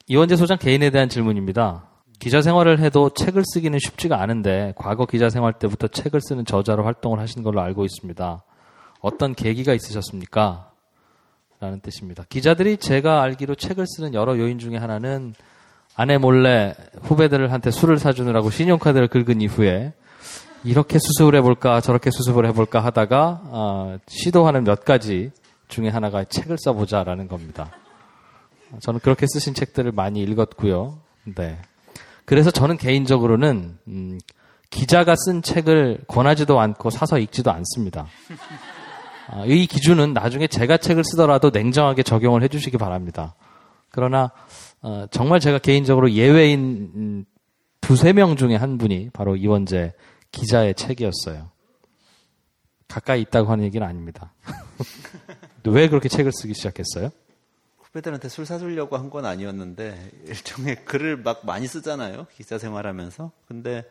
이원재 0.06 0.36
소장 0.36 0.58
개인에 0.58 0.90
대한 0.90 1.08
질문입니다. 1.08 1.90
기자 2.18 2.40
생활을 2.40 2.78
해도 2.78 3.10
책을 3.10 3.42
쓰기는 3.44 3.78
쉽지가 3.78 4.20
않은데 4.22 4.72
과거 4.76 5.04
기자 5.04 5.28
생활 5.28 5.52
때부터 5.52 5.88
책을 5.88 6.20
쓰는 6.22 6.44
저자로 6.44 6.84
활동을 6.84 7.18
하신 7.18 7.42
걸로 7.42 7.60
알고 7.60 7.84
있습니다. 7.84 8.44
어떤 9.00 9.34
계기가 9.34 9.74
있으셨습니까? 9.74 10.72
라는 11.58 11.80
뜻입니다. 11.80 12.24
기자들이 12.28 12.76
제가 12.76 13.22
알기로 13.22 13.54
책을 13.54 13.86
쓰는 13.86 14.12
여러 14.14 14.38
요인 14.38 14.58
중에 14.58 14.76
하나는 14.76 15.34
아내 15.94 16.18
몰래 16.18 16.74
후배들한테 17.02 17.70
술을 17.70 17.98
사주느라고 17.98 18.50
신용카드를 18.50 19.08
긁은 19.08 19.40
이후에 19.40 19.94
이렇게 20.64 20.98
수습을 20.98 21.34
해볼까 21.36 21.80
저렇게 21.80 22.10
수습을 22.10 22.46
해볼까 22.46 22.80
하다가 22.80 23.40
어, 23.44 23.98
시도하는 24.06 24.64
몇 24.64 24.84
가지 24.84 25.30
중에 25.68 25.88
하나가 25.88 26.24
책을 26.24 26.58
써보자라는 26.58 27.28
겁니다. 27.28 27.70
저는 28.80 29.00
그렇게 29.00 29.26
쓰신 29.26 29.54
책들을 29.54 29.92
많이 29.92 30.22
읽었고요. 30.22 30.98
네. 31.36 31.58
그래서 32.24 32.50
저는 32.50 32.76
개인적으로는 32.76 33.78
음, 33.88 34.18
기자가 34.70 35.14
쓴 35.16 35.40
책을 35.42 36.00
권하지도 36.08 36.60
않고 36.60 36.90
사서 36.90 37.18
읽지도 37.18 37.50
않습니다. 37.52 38.06
아, 39.28 39.44
이 39.46 39.66
기준은 39.66 40.12
나중에 40.12 40.46
제가 40.46 40.76
책을 40.76 41.04
쓰더라도 41.04 41.50
냉정하게 41.50 42.02
적용을 42.02 42.42
해주시기 42.44 42.78
바랍니다. 42.78 43.34
그러나 43.90 44.30
어, 44.82 45.06
정말 45.10 45.40
제가 45.40 45.58
개인적으로 45.58 46.10
예외인 46.12 46.90
음, 46.94 47.24
두세 47.80 48.12
명 48.12 48.36
중에 48.36 48.54
한 48.56 48.78
분이 48.78 49.10
바로 49.12 49.36
이원재 49.36 49.94
기자의 50.32 50.74
책이었어요. 50.74 51.50
가까이 52.88 53.22
있다고 53.22 53.50
하는 53.50 53.64
얘기는 53.64 53.84
아닙니다. 53.86 54.32
왜 55.64 55.88
그렇게 55.88 56.08
책을 56.08 56.30
쓰기 56.32 56.54
시작했어요? 56.54 57.10
후배들한테 57.80 58.28
술 58.28 58.46
사주려고 58.46 58.96
한 58.96 59.10
건 59.10 59.24
아니었는데 59.24 60.10
일종의 60.26 60.84
글을 60.84 61.16
막 61.16 61.44
많이 61.44 61.66
쓰잖아요. 61.66 62.26
기자 62.36 62.58
생활하면서. 62.58 63.32
근데 63.48 63.84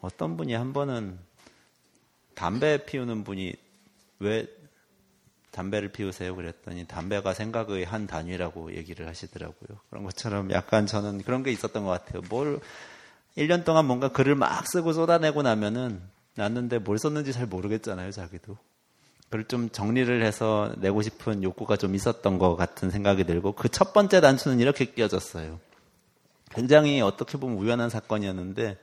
어떤 0.00 0.36
분이 0.36 0.54
한 0.54 0.72
번은 0.72 1.18
담배 2.34 2.84
피우는 2.84 3.22
분이 3.24 3.54
왜 4.18 4.46
담배를 5.50 5.90
피우세요? 5.90 6.36
그랬더니 6.36 6.86
담배가 6.86 7.32
생각의 7.32 7.84
한 7.84 8.06
단위라고 8.06 8.74
얘기를 8.74 9.08
하시더라고요. 9.08 9.78
그런 9.88 10.04
것처럼 10.04 10.50
약간 10.50 10.86
저는 10.86 11.22
그런 11.22 11.42
게 11.42 11.50
있었던 11.50 11.84
것 11.84 11.90
같아요. 11.90 12.22
뭘 12.28 12.60
1년 13.36 13.64
동안 13.64 13.86
뭔가 13.86 14.08
글을 14.08 14.34
막 14.34 14.66
쓰고 14.66 14.92
쏟아내고 14.92 15.42
나면은 15.42 16.02
났는데 16.34 16.78
뭘 16.78 16.98
썼는지 16.98 17.32
잘 17.32 17.46
모르겠잖아요, 17.46 18.10
자기도. 18.10 18.58
그걸 19.24 19.44
좀 19.48 19.70
정리를 19.70 20.22
해서 20.22 20.72
내고 20.78 21.02
싶은 21.02 21.42
욕구가 21.42 21.76
좀 21.76 21.94
있었던 21.94 22.38
것 22.38 22.56
같은 22.56 22.90
생각이 22.90 23.24
들고 23.24 23.52
그 23.52 23.68
첫 23.68 23.92
번째 23.92 24.20
단추는 24.20 24.60
이렇게 24.60 24.84
끼어졌어요. 24.84 25.58
굉장히 26.50 27.00
어떻게 27.00 27.38
보면 27.38 27.58
우연한 27.58 27.90
사건이었는데 27.90 28.78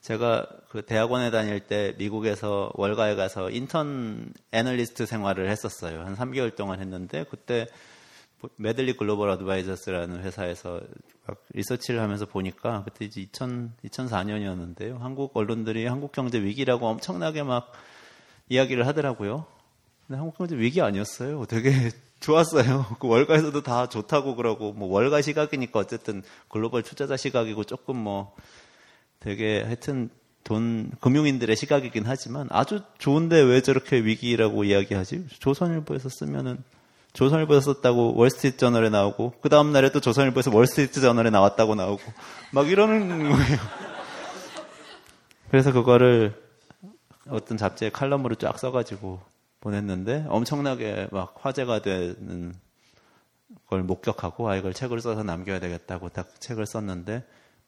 제가 0.00 0.46
그 0.70 0.82
대학원에 0.82 1.30
다닐 1.30 1.60
때 1.60 1.94
미국에서 1.98 2.72
월가에 2.74 3.16
가서 3.16 3.50
인턴 3.50 4.32
애널리스트 4.52 5.04
생활을 5.04 5.50
했었어요. 5.50 6.00
한 6.00 6.16
3개월 6.16 6.56
동안 6.56 6.80
했는데 6.80 7.24
그때 7.30 7.66
Medley 8.56 8.96
Global 8.96 9.28
Advisors라는 9.30 10.22
회사에서 10.22 10.80
리서치를 11.50 12.00
하면서 12.00 12.24
보니까 12.24 12.82
그때 12.84 13.04
이제 13.04 13.20
2000, 13.20 13.74
2004년이었는데요. 13.84 14.98
한국 14.98 15.36
언론들이 15.36 15.86
한국 15.86 16.12
경제 16.12 16.40
위기라고 16.42 16.86
엄청나게 16.86 17.42
막 17.42 17.70
이야기를 18.48 18.86
하더라고요. 18.86 19.44
근데 20.06 20.18
한국 20.18 20.38
경제 20.38 20.56
위기 20.56 20.80
아니었어요. 20.80 21.44
되게 21.46 21.72
좋았어요. 22.20 22.86
그 22.98 23.06
월가에서도 23.06 23.62
다 23.62 23.88
좋다고 23.88 24.36
그러고 24.36 24.72
뭐 24.72 24.88
월가 24.88 25.20
시각이니까 25.20 25.78
어쨌든 25.78 26.22
글로벌 26.48 26.82
투자자 26.82 27.16
시각이고 27.16 27.64
조금 27.64 27.96
뭐 27.96 28.34
되게 29.20 29.62
하여튼 29.62 30.10
돈 30.44 30.90
금융인들의 31.00 31.54
시각이긴 31.54 32.04
하지만 32.06 32.48
아주 32.50 32.80
좋은데 32.98 33.40
왜 33.40 33.60
저렇게 33.60 33.98
위기라고 33.98 34.64
이야기하지? 34.64 35.26
조선일보에서 35.38 36.08
쓰면은 36.08 36.62
조선일보에서 37.12 37.74
썼다고 37.74 38.14
월스트리트 38.16 38.56
저널에 38.56 38.88
나오고 38.88 39.34
그 39.40 39.48
다음 39.48 39.72
날에 39.72 39.90
또 39.92 40.00
조선일보에서 40.00 40.50
월스트리트 40.54 41.00
저널에 41.00 41.30
나왔다고 41.30 41.74
나오고 41.74 42.02
막 42.52 42.68
이러는 42.68 43.30
거예요. 43.30 43.58
그래서 45.50 45.72
그거를 45.72 46.40
어떤 47.28 47.58
잡지에 47.58 47.90
칼럼으로 47.90 48.36
쫙 48.36 48.58
써가지고 48.58 49.20
보냈는데 49.60 50.24
엄청나게 50.28 51.08
막 51.10 51.34
화제가 51.40 51.82
되는 51.82 52.54
걸 53.66 53.82
목격하고 53.82 54.48
아 54.48 54.56
이걸 54.56 54.72
책을 54.72 55.00
써서 55.00 55.22
남겨야 55.22 55.60
되겠다고 55.60 56.08
딱 56.08 56.40
책을 56.40 56.66
썼는데 56.66 57.24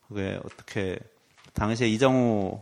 그게 0.09 0.41
어떻게 0.45 0.99
당시에 1.55 1.89
이정우 1.89 2.61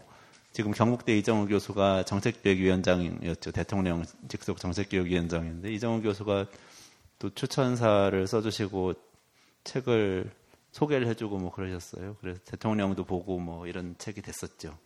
지금 0.52 0.72
경북대 0.72 1.16
이정우 1.18 1.46
교수가 1.46 2.04
정책기획위원장이었죠. 2.04 3.52
대통령 3.52 4.04
직속 4.28 4.58
정책기획위원장인데 4.58 5.72
이정우 5.72 6.02
교수가 6.02 6.46
또 7.18 7.30
추천사를 7.30 8.26
써주시고 8.26 8.94
책을 9.64 10.30
소개를 10.72 11.06
해주고 11.08 11.38
뭐 11.38 11.52
그러셨어요. 11.52 12.16
그래서 12.20 12.40
대통령도 12.44 13.04
보고 13.04 13.38
뭐 13.38 13.66
이런 13.66 13.94
책이 13.98 14.22
됐었죠. 14.22 14.76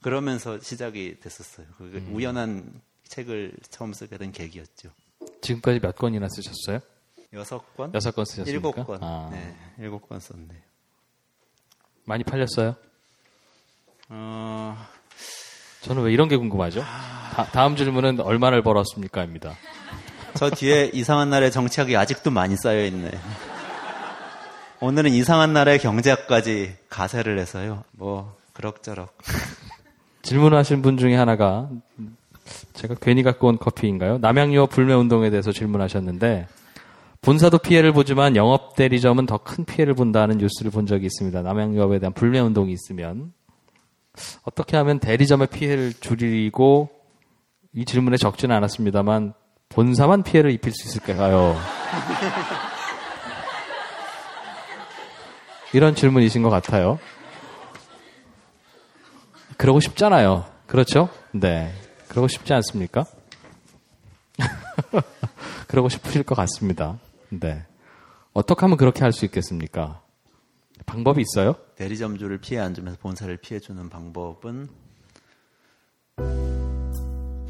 그러면서 0.00 0.60
시작이 0.60 1.18
됐었어요. 1.20 1.66
그게 1.78 1.98
음. 1.98 2.14
우연한 2.14 2.80
책을 3.04 3.54
처음 3.70 3.92
쓰게 3.92 4.18
된 4.18 4.32
계기였죠. 4.32 4.90
지금까지 5.40 5.80
몇 5.80 5.96
권이나 5.96 6.28
쓰셨어요? 6.28 6.80
여섯 7.32 7.58
권? 7.76 7.92
여섯 7.94 8.14
건 8.14 8.24
쓰셨습니까? 8.24 8.52
일곱 8.68 8.86
권. 8.86 9.02
아. 9.02 9.28
네, 9.32 9.56
일곱 9.78 10.08
권 10.08 10.20
썼네요. 10.20 10.60
많이 12.04 12.22
팔렸어요? 12.22 12.76
어... 14.08 14.76
저는 15.82 16.02
왜 16.02 16.12
이런 16.12 16.28
게 16.28 16.36
궁금하죠? 16.36 16.80
다, 17.52 17.66
음 17.66 17.76
질문은 17.76 18.20
얼마를 18.20 18.62
벌었습니까?입니다. 18.62 19.54
저 20.34 20.50
뒤에 20.50 20.90
이상한 20.92 21.30
날의 21.30 21.50
정치학이 21.52 21.96
아직도 21.96 22.30
많이 22.30 22.56
쌓여 22.56 22.84
있네. 22.86 23.10
오늘은 24.80 25.12
이상한 25.12 25.52
나라의 25.52 25.78
경제학까지 25.78 26.74
가세를 26.88 27.38
해서요. 27.38 27.84
뭐 27.92 28.34
그럭저럭. 28.52 29.16
질문하신 30.22 30.82
분 30.82 30.96
중에 30.96 31.14
하나가 31.16 31.68
제가 32.72 32.94
괜히 33.00 33.22
갖고 33.22 33.48
온 33.48 33.58
커피인가요? 33.58 34.18
남양유업 34.18 34.70
불매 34.70 34.94
운동에 34.94 35.30
대해서 35.30 35.52
질문하셨는데 35.52 36.46
본사도 37.20 37.58
피해를 37.58 37.92
보지만 37.92 38.36
영업 38.36 38.74
대리점은 38.74 39.26
더 39.26 39.38
큰 39.38 39.64
피해를 39.64 39.94
본다는 39.94 40.38
뉴스를 40.38 40.70
본 40.70 40.86
적이 40.86 41.06
있습니다. 41.06 41.42
남양유업에 41.42 41.98
대한 41.98 42.12
불매 42.12 42.40
운동이 42.40 42.72
있으면 42.72 43.32
어떻게 44.42 44.76
하면 44.76 44.98
대리점의 45.00 45.48
피해를 45.48 45.92
줄이고 46.00 46.90
이 47.72 47.84
질문에 47.84 48.16
적지는 48.16 48.54
않았습니다만 48.56 49.34
본사만 49.68 50.22
피해를 50.22 50.50
입힐 50.52 50.72
수 50.72 50.86
있을까요? 50.88 51.56
이런 55.72 55.94
질문이신 55.96 56.42
것 56.42 56.50
같아요. 56.50 56.98
그러고 59.56 59.80
싶잖아요. 59.80 60.44
그렇죠? 60.66 61.08
네. 61.32 61.72
그러고 62.08 62.28
싶지 62.28 62.52
않습니까? 62.54 63.04
그러고 65.66 65.88
싶으실 65.88 66.22
것 66.22 66.34
같습니다. 66.36 66.98
네. 67.30 67.64
어떻게 68.32 68.60
하면 68.62 68.76
그렇게 68.76 69.00
할 69.02 69.12
수 69.12 69.24
있겠습니까? 69.24 70.00
방법이 70.86 71.22
있어요? 71.22 71.54
대리점주를 71.76 72.38
피해 72.38 72.60
안 72.60 72.74
주면서 72.74 72.98
본사를 73.00 73.36
피해 73.38 73.60
주는 73.60 73.88
방법은 73.88 74.68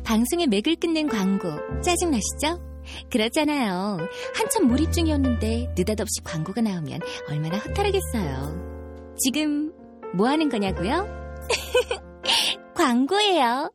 방송에 0.05 0.47
맥을 0.47 0.77
끊는 0.77 1.09
광고 1.09 1.49
짜증 1.81 2.11
나시죠? 2.11 2.63
그렇잖아요. 3.11 3.99
한참 4.35 4.69
몰입 4.69 4.93
중이었는데 4.93 5.75
느닷없이 5.77 6.21
광고가 6.23 6.61
나오면 6.61 7.01
얼마나 7.29 7.59
허탈하겠어요. 7.59 9.15
지금 9.19 9.73
뭐 10.15 10.29
하는 10.29 10.49
거냐고요? 10.49 11.07
광고예요. 12.75 13.71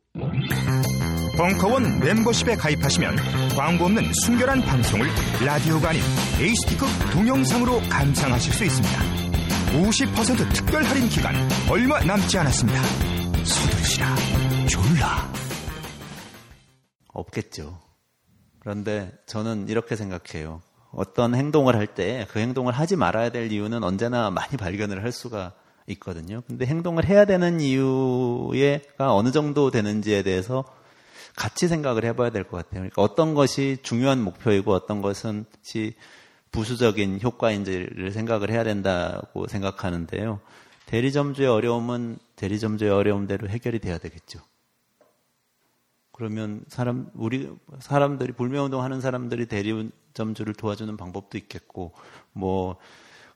벙커원 1.36 2.00
멤버십에 2.00 2.54
가입하시면 2.54 3.16
광고 3.56 3.86
없는 3.86 4.12
순결한 4.24 4.60
방송을 4.60 5.06
라디오가 5.44 5.90
아닌 5.90 6.02
에이스티크 6.38 6.84
동영상으로 7.12 7.80
감상하실 7.88 8.52
수 8.52 8.64
있습니다. 8.64 9.29
50% 9.72 10.52
특별 10.54 10.82
할인 10.82 11.08
기간 11.08 11.34
얼마 11.70 12.00
남지 12.00 12.36
않았습니다. 12.38 12.82
서두르시라 13.44 14.16
졸라. 14.68 15.32
없겠죠. 17.12 17.78
그런데 18.58 19.12
저는 19.26 19.68
이렇게 19.68 19.94
생각해요. 19.96 20.60
어떤 20.92 21.34
행동을 21.36 21.76
할 21.76 21.86
때 21.86 22.26
그 22.30 22.40
행동을 22.40 22.72
하지 22.72 22.96
말아야 22.96 23.30
될 23.30 23.52
이유는 23.52 23.84
언제나 23.84 24.30
많이 24.30 24.56
발견을 24.56 25.04
할 25.04 25.12
수가 25.12 25.52
있거든요. 25.86 26.42
근데 26.48 26.66
행동을 26.66 27.04
해야 27.04 27.24
되는 27.24 27.60
이유가 27.60 29.14
어느 29.14 29.30
정도 29.30 29.70
되는지에 29.70 30.22
대해서 30.22 30.64
같이 31.36 31.68
생각을 31.68 32.04
해봐야 32.04 32.30
될 32.30 32.42
것 32.44 32.56
같아요. 32.56 32.80
그러니까 32.80 33.02
어떤 33.02 33.34
것이 33.34 33.78
중요한 33.82 34.20
목표이고 34.20 34.72
어떤 34.74 35.00
것은 35.00 35.44
부수적인 36.52 37.20
효과인지를 37.22 38.12
생각을 38.12 38.50
해야 38.50 38.64
된다고 38.64 39.46
생각하는데요. 39.46 40.40
대리점주의 40.86 41.48
어려움은 41.48 42.18
대리점주의 42.36 42.90
어려움대로 42.90 43.48
해결이 43.48 43.78
돼야 43.78 43.98
되겠죠. 43.98 44.40
그러면 46.12 46.64
사람 46.68 47.10
우리 47.14 47.50
사람들이 47.78 48.32
불매운동 48.32 48.82
하는 48.82 49.00
사람들이 49.00 49.46
대리점주를 49.46 50.54
도와주는 50.54 50.94
방법도 50.96 51.38
있겠고 51.38 51.92
뭐 52.32 52.76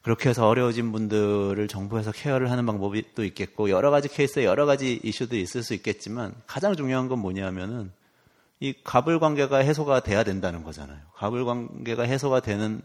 그렇게 0.02 0.28
해서 0.28 0.46
어려워진 0.46 0.92
분들을 0.92 1.66
정부에서 1.66 2.12
케어를 2.12 2.50
하는 2.50 2.66
방법이 2.66 3.14
또 3.14 3.24
있겠고 3.24 3.70
여러 3.70 3.90
가지 3.90 4.08
케이스에 4.08 4.44
여러 4.44 4.66
가지 4.66 5.00
이슈들이 5.02 5.40
있을 5.40 5.62
수 5.62 5.72
있겠지만 5.72 6.34
가장 6.46 6.76
중요한 6.76 7.08
건 7.08 7.20
뭐냐면은 7.20 7.90
이 8.64 8.72
갑을 8.82 9.18
관계가 9.18 9.58
해소가 9.58 10.00
돼야 10.00 10.24
된다는 10.24 10.62
거잖아요. 10.62 10.98
갑을 11.16 11.44
관계가 11.44 12.04
해소가 12.04 12.40
되는 12.40 12.80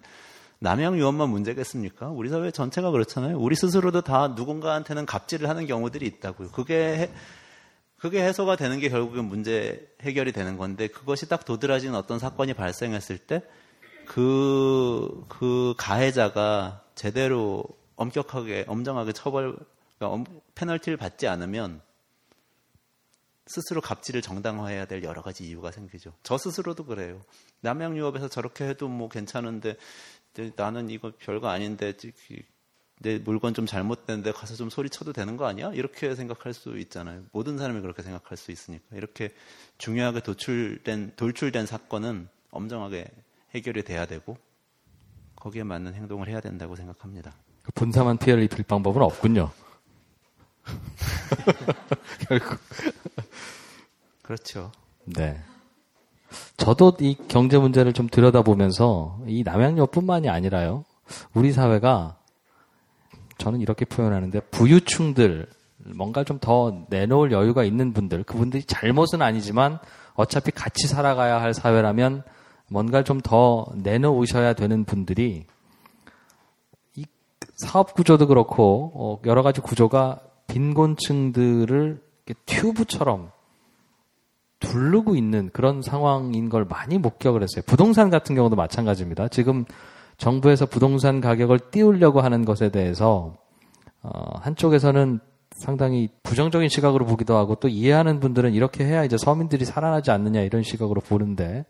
남양 0.59 0.99
유언만 0.99 1.29
문제겠습니까? 1.29 2.09
우리 2.09 2.27
사회 2.27 2.51
전체가 2.51 2.91
그렇잖아요. 2.91 3.39
우리 3.39 3.55
스스로도 3.55 4.01
다 4.01 4.33
누군가한테는 4.35 5.05
갑질을 5.05 5.47
하는 5.47 5.67
경우들이 5.67 6.05
있다고요. 6.05 6.49
그게 6.49 7.09
그게 7.97 8.21
해소가 8.21 8.57
되는 8.57 8.79
게 8.79 8.89
결국은 8.89 9.23
문제 9.23 9.87
해결이 10.01 10.33
되는 10.33 10.57
건데 10.57 10.87
그것이 10.87 11.29
딱 11.29 11.45
도드라지는 11.45 11.95
어떤 11.95 12.19
사건이 12.19 12.55
발생했을 12.55 13.17
때 13.17 13.41
그, 14.05 15.23
그 15.29 15.75
가해자가 15.77 16.81
제대로 16.95 17.63
엄격하게, 17.95 18.65
엄정하게 18.67 19.13
처벌, 19.13 19.55
그러니까 19.97 20.29
페널티를 20.55 20.97
받지 20.97 21.27
않으면 21.27 21.81
스스로 23.49 23.81
갑질을 23.81 24.21
정당화해야 24.21 24.85
될 24.85 25.03
여러 25.03 25.21
가지 25.23 25.47
이유가 25.47 25.71
생기죠. 25.71 26.13
저 26.21 26.37
스스로도 26.37 26.85
그래요. 26.85 27.19
남양 27.61 27.97
유업에서 27.97 28.27
저렇게 28.27 28.67
해도 28.67 28.87
뭐 28.87 29.09
괜찮은데 29.09 29.75
나는 30.55 30.89
이거 30.89 31.11
별거 31.17 31.49
아닌데 31.49 31.93
내 33.01 33.17
물건 33.17 33.55
좀 33.55 33.65
잘못됐는데 33.65 34.33
가서 34.33 34.55
좀 34.55 34.69
소리쳐도 34.69 35.13
되는 35.13 35.35
거 35.35 35.47
아니야? 35.47 35.71
이렇게 35.73 36.13
생각할 36.13 36.53
수 36.53 36.77
있잖아요. 36.77 37.23
모든 37.31 37.57
사람이 37.57 37.81
그렇게 37.81 38.03
생각할 38.03 38.37
수 38.37 38.51
있으니까 38.51 38.85
이렇게 38.91 39.33
중요하게 39.79 40.21
도출된 40.21 41.13
돌출된 41.15 41.65
사건은 41.65 42.29
엄정하게 42.51 43.07
해결이 43.55 43.83
돼야 43.83 44.05
되고 44.05 44.37
거기에 45.35 45.63
맞는 45.63 45.95
행동을 45.95 46.27
해야 46.27 46.39
된다고 46.39 46.75
생각합니다. 46.75 47.33
그 47.63 47.71
본사만 47.71 48.17
피해를 48.17 48.43
입힐 48.43 48.63
방법은 48.63 49.01
없군요. 49.01 49.51
결국 52.27 52.59
그렇죠. 54.29 54.71
네. 55.05 55.39
저도 56.55 56.93
이 56.99 57.17
경제 57.27 57.57
문제를 57.57 57.93
좀 57.93 58.07
들여다보면서 58.07 59.21
이 59.25 59.41
남양유뿐만이 59.41 60.29
아니라요. 60.29 60.85
우리 61.33 61.51
사회가 61.51 62.19
저는 63.39 63.59
이렇게 63.59 63.85
표현하는데 63.85 64.39
부유층들 64.51 65.47
뭔가 65.95 66.23
좀 66.23 66.37
더 66.39 66.85
내놓을 66.89 67.31
여유가 67.31 67.63
있는 67.63 67.91
분들 67.91 68.23
그분들이 68.23 68.63
잘못은 68.65 69.23
아니지만 69.23 69.79
어차피 70.13 70.51
같이 70.51 70.85
살아가야 70.87 71.41
할 71.41 71.55
사회라면 71.55 72.21
뭔가 72.69 73.01
좀 73.03 73.21
더 73.21 73.65
내놓으셔야 73.77 74.53
되는 74.53 74.85
분들이 74.85 75.47
이 76.95 77.05
사업 77.55 77.95
구조도 77.95 78.27
그렇고 78.27 78.91
어, 78.93 79.21
여러 79.25 79.41
가지 79.41 79.59
구조가 79.59 80.19
빈곤층들을 80.45 82.03
튜브처럼 82.45 83.31
두르고 84.59 85.15
있는 85.15 85.49
그런 85.53 85.81
상황인 85.81 86.49
걸 86.49 86.65
많이 86.65 86.97
목격을 86.97 87.41
했어요. 87.41 87.63
부동산 87.65 88.09
같은 88.09 88.35
경우도 88.35 88.55
마찬가지입니다. 88.55 89.29
지금 89.29 89.65
정부에서 90.17 90.65
부동산 90.65 91.21
가격을 91.21 91.59
띄우려고 91.71 92.21
하는 92.21 92.45
것에 92.45 92.69
대해서 92.69 93.37
어, 94.01 94.39
한쪽에서는 94.41 95.19
상당히 95.51 96.09
부정적인 96.23 96.69
시각으로 96.69 97.05
보기도 97.05 97.35
하고 97.35 97.55
또 97.55 97.67
이해하는 97.67 98.19
분들은 98.19 98.53
이렇게 98.53 98.85
해야 98.85 99.03
이제 99.03 99.17
서민들이 99.17 99.65
살아나지 99.65 100.11
않느냐 100.11 100.41
이런 100.41 100.63
시각으로 100.63 101.01
보는데 101.01 101.65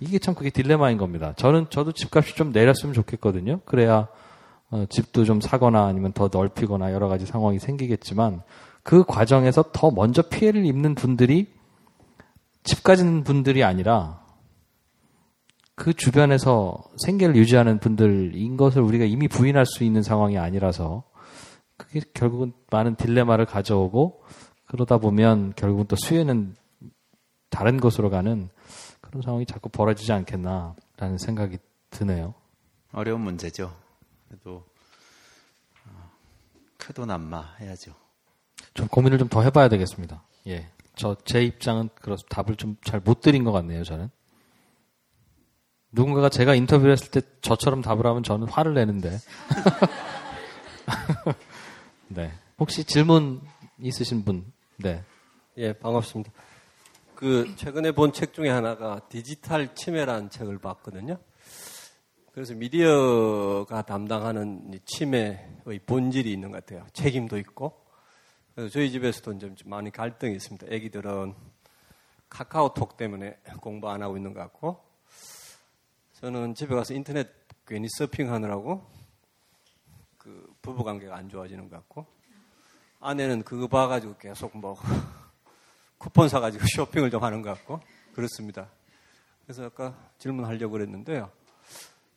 이게 0.00 0.18
참 0.18 0.34
그게 0.34 0.50
딜레마인 0.50 0.98
겁니다. 0.98 1.34
저는 1.36 1.66
저도 1.70 1.92
집값이 1.92 2.34
좀 2.34 2.52
내렸으면 2.52 2.94
좋겠거든요. 2.94 3.60
그래야 3.64 4.08
어, 4.70 4.84
집도 4.88 5.24
좀 5.24 5.40
사거나 5.40 5.86
아니면 5.86 6.12
더 6.12 6.28
넓히거나 6.32 6.92
여러 6.92 7.08
가지 7.08 7.26
상황이 7.26 7.58
생기겠지만 7.58 8.42
그 8.82 9.04
과정에서 9.04 9.64
더 9.72 9.90
먼저 9.90 10.22
피해를 10.22 10.64
입는 10.66 10.94
분들이 10.94 11.57
집 12.68 12.82
가진 12.82 13.24
분들이 13.24 13.64
아니라 13.64 14.22
그 15.74 15.94
주변에서 15.94 16.76
생계를 17.04 17.34
유지하는 17.36 17.78
분들인 17.78 18.58
것을 18.58 18.82
우리가 18.82 19.06
이미 19.06 19.26
부인할 19.26 19.64
수 19.64 19.84
있는 19.84 20.02
상황이 20.02 20.36
아니라서 20.36 21.02
그게 21.78 22.00
결국은 22.12 22.52
많은 22.70 22.96
딜레마를 22.96 23.46
가져오고 23.46 24.22
그러다 24.66 24.98
보면 24.98 25.54
결국은 25.56 25.86
또 25.86 25.96
수혜는 25.96 26.54
다른 27.48 27.80
곳으로 27.80 28.10
가는 28.10 28.50
그런 29.00 29.22
상황이 29.22 29.46
자꾸 29.46 29.70
벌어지지 29.70 30.12
않겠나라는 30.12 31.16
생각이 31.18 31.56
드네요. 31.88 32.34
어려운 32.92 33.22
문제죠. 33.22 33.74
그래도 34.28 34.66
어, 35.86 36.10
크도 36.76 37.06
남마 37.06 37.54
해야죠. 37.60 37.92
좀 38.74 38.88
고민을 38.88 39.16
좀 39.18 39.28
더 39.30 39.40
해봐야 39.42 39.68
되겠습니다. 39.70 40.22
예, 40.48 40.68
저 40.98 41.16
제 41.24 41.42
입장은 41.44 41.90
그렇 41.94 42.16
답을 42.28 42.56
좀 42.56 42.76
잘 42.84 43.00
못 43.04 43.20
드린 43.20 43.44
것 43.44 43.52
같네요. 43.52 43.84
저는 43.84 44.10
누군가가 45.92 46.28
제가 46.28 46.54
인터뷰를 46.54 46.92
했을 46.92 47.10
때 47.10 47.20
저처럼 47.40 47.82
답을 47.82 48.06
하면 48.06 48.22
저는 48.22 48.48
화를 48.48 48.74
내는데. 48.74 49.18
네, 52.08 52.32
혹시 52.58 52.84
질문 52.84 53.40
있으신 53.80 54.24
분? 54.24 54.44
네. 54.76 55.02
예, 55.56 55.72
반갑습니다. 55.72 56.30
그 57.14 57.52
최근에 57.56 57.92
본 57.92 58.12
책 58.12 58.32
중에 58.32 58.48
하나가 58.48 59.00
디지털 59.08 59.74
침해라는 59.74 60.30
책을 60.30 60.58
봤거든요. 60.58 61.18
그래서 62.32 62.54
미디어가 62.54 63.82
담당하는 63.82 64.78
침해의 64.84 65.80
본질이 65.86 66.32
있는 66.32 66.52
것 66.52 66.64
같아요. 66.64 66.86
책임도 66.92 67.38
있고. 67.38 67.87
그래서 68.58 68.72
저희 68.72 68.90
집에서도 68.90 69.38
좀 69.38 69.54
많이 69.66 69.88
갈등이 69.88 70.34
있습니다. 70.34 70.66
애기들은 70.68 71.32
카카오톡 72.28 72.96
때문에 72.96 73.38
공부 73.60 73.88
안 73.88 74.02
하고 74.02 74.16
있는 74.16 74.34
것 74.34 74.40
같고, 74.40 74.82
저는 76.14 76.56
집에 76.56 76.74
가서 76.74 76.92
인터넷 76.92 77.28
괜히 77.64 77.86
서핑하느라고 77.88 78.84
그 80.18 80.52
부부 80.60 80.82
관계가 80.82 81.14
안 81.14 81.28
좋아지는 81.28 81.68
것 81.68 81.76
같고, 81.76 82.04
아내는 82.98 83.44
그거 83.44 83.68
봐가지고 83.68 84.16
계속 84.16 84.58
뭐 84.58 84.76
쿠폰 85.96 86.28
사가지고 86.28 86.64
쇼핑을 86.74 87.12
좀 87.12 87.22
하는 87.22 87.42
것 87.42 87.50
같고 87.50 87.80
그렇습니다. 88.12 88.68
그래서 89.44 89.66
아까 89.66 89.96
질문하려고 90.18 90.72
그랬는데요. 90.72 91.30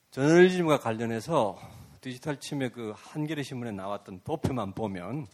저널리즘과 0.10 0.80
관련해서 0.80 1.60
디지털 2.02 2.40
침해 2.40 2.70
그 2.70 2.96
한겨레 2.98 3.44
신문에 3.44 3.74
나왔던 3.74 4.22
도표만 4.24 4.74
보면 4.74 5.28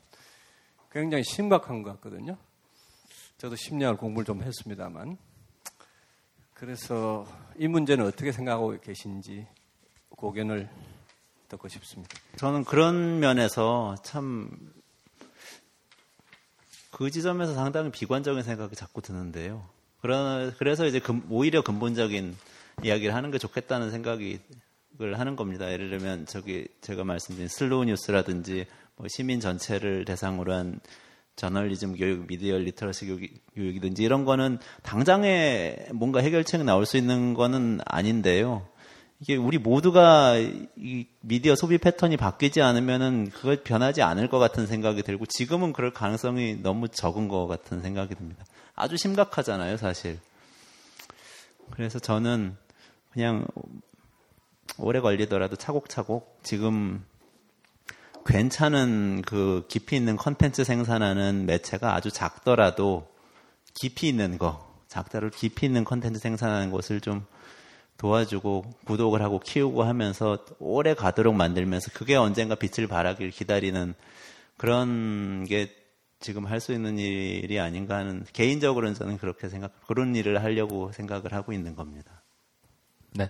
굉장히 0.91 1.23
심각한 1.23 1.83
것 1.83 1.91
같거든요. 1.93 2.37
저도 3.37 3.55
10년을 3.55 3.97
공부를 3.97 4.25
좀 4.25 4.41
했습니다만. 4.41 5.17
그래서 6.53 7.27
이 7.57 7.67
문제는 7.67 8.05
어떻게 8.05 8.31
생각하고 8.31 8.79
계신지 8.79 9.47
고견을 10.09 10.69
듣고 11.49 11.67
싶습니다. 11.67 12.17
저는 12.37 12.63
그런 12.63 13.19
면에서 13.19 13.95
참 14.03 14.75
그 16.97 17.11
지점에서 17.11 17.53
상당히 17.53 17.91
비관적인 17.91 18.41
생각이 18.41 18.75
자꾸 18.75 19.03
드는데요. 19.03 19.63
그래서 20.01 20.87
이제 20.87 20.99
오히려 21.29 21.61
근본적인 21.61 22.35
이야기를 22.81 23.13
하는 23.13 23.29
게 23.29 23.37
좋겠다는 23.37 23.91
생각이 23.91 24.39
을 24.99 25.19
하는 25.19 25.35
겁니다. 25.35 25.71
예를 25.71 25.91
들면 25.91 26.25
저기 26.25 26.67
제가 26.81 27.03
말씀드린 27.03 27.47
슬로우 27.47 27.85
뉴스라든지 27.85 28.65
뭐 28.97 29.07
시민 29.07 29.39
전체를 29.39 30.05
대상으로 30.05 30.53
한 30.53 30.79
저널리즘 31.35 31.95
교육, 31.95 32.25
미디어 32.25 32.57
literacy 32.57 33.05
교육, 33.05 33.21
이든지 33.55 34.03
이런 34.03 34.25
거는 34.25 34.57
당장에 34.81 35.77
뭔가 35.93 36.19
해결책이 36.19 36.63
나올 36.63 36.85
수 36.85 36.97
있는 36.97 37.35
거는 37.35 37.79
아닌데요. 37.85 38.67
이게 39.19 39.35
우리 39.35 39.59
모두가 39.59 40.35
이 40.37 41.07
미디어 41.21 41.55
소비 41.55 41.77
패턴이 41.77 42.17
바뀌지 42.17 42.61
않으면은 42.61 43.29
그걸 43.29 43.63
변하지 43.63 44.01
않을 44.01 44.29
것 44.29 44.39
같은 44.39 44.65
생각이 44.65 45.03
들고 45.03 45.25
지금은 45.27 45.73
그럴 45.73 45.91
가능성이 45.91 46.55
너무 46.61 46.87
적은 46.87 47.27
것 47.27 47.47
같은 47.47 47.81
생각이 47.81 48.15
듭니다. 48.15 48.45
아주 48.75 48.97
심각하잖아요, 48.97 49.77
사실. 49.77 50.19
그래서 51.71 51.99
저는 51.99 52.55
그냥 53.11 53.45
오래 54.79 54.99
걸리더라도 54.99 55.55
차곡차곡 55.55 56.39
지금 56.43 57.03
괜찮은 58.27 59.23
그 59.25 59.65
깊이 59.69 59.95
있는 59.95 60.17
컨텐츠 60.17 60.63
생산하는 60.63 61.45
매체가 61.45 61.95
아주 61.95 62.11
작더라도 62.11 63.07
깊이 63.73 64.09
있는 64.09 64.37
거, 64.37 64.67
작더라도 64.87 65.35
깊이 65.35 65.65
있는 65.65 65.83
컨텐츠 65.83 66.19
생산하는 66.19 66.69
것을 66.71 67.01
좀 67.01 67.25
도와주고 67.97 68.65
구독을 68.85 69.21
하고 69.21 69.39
키우고 69.39 69.83
하면서 69.83 70.45
오래 70.59 70.93
가도록 70.93 71.35
만들면서 71.35 71.91
그게 71.93 72.15
언젠가 72.15 72.55
빛을 72.55 72.87
발하길 72.87 73.31
기다리는 73.31 73.95
그런 74.57 75.45
게 75.45 75.73
지금 76.19 76.45
할 76.45 76.59
수 76.59 76.73
있는 76.73 76.97
일이 76.97 77.59
아닌가 77.59 77.95
하는 77.95 78.25
개인적으로는 78.33 78.95
저는 78.95 79.17
그렇게 79.19 79.49
생각 79.49 79.71
그런 79.87 80.15
일을 80.15 80.43
하려고 80.43 80.91
생각을 80.91 81.33
하고 81.33 81.53
있는 81.53 81.75
겁니다. 81.75 82.23
네. 83.13 83.29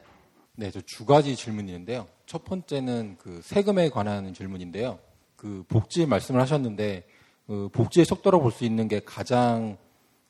네, 0.59 0.71
저 0.71 0.81
두 0.81 1.05
가지 1.05 1.35
질문이 1.35 1.67
있는데요. 1.71 2.07
첫 2.25 2.43
번째는 2.43 3.17
그 3.19 3.41
세금에 3.43 3.89
관한 3.89 4.33
질문인데요. 4.33 4.97
그 5.35 5.63
복지 5.67 6.07
말씀을 6.07 6.41
하셨는데 6.41 7.03
그 7.45 7.69
복지의 7.71 8.05
속도로 8.07 8.39
볼 8.39 8.51
수 8.51 8.65
있는 8.65 8.87
게 8.87 8.99
가장 9.05 9.77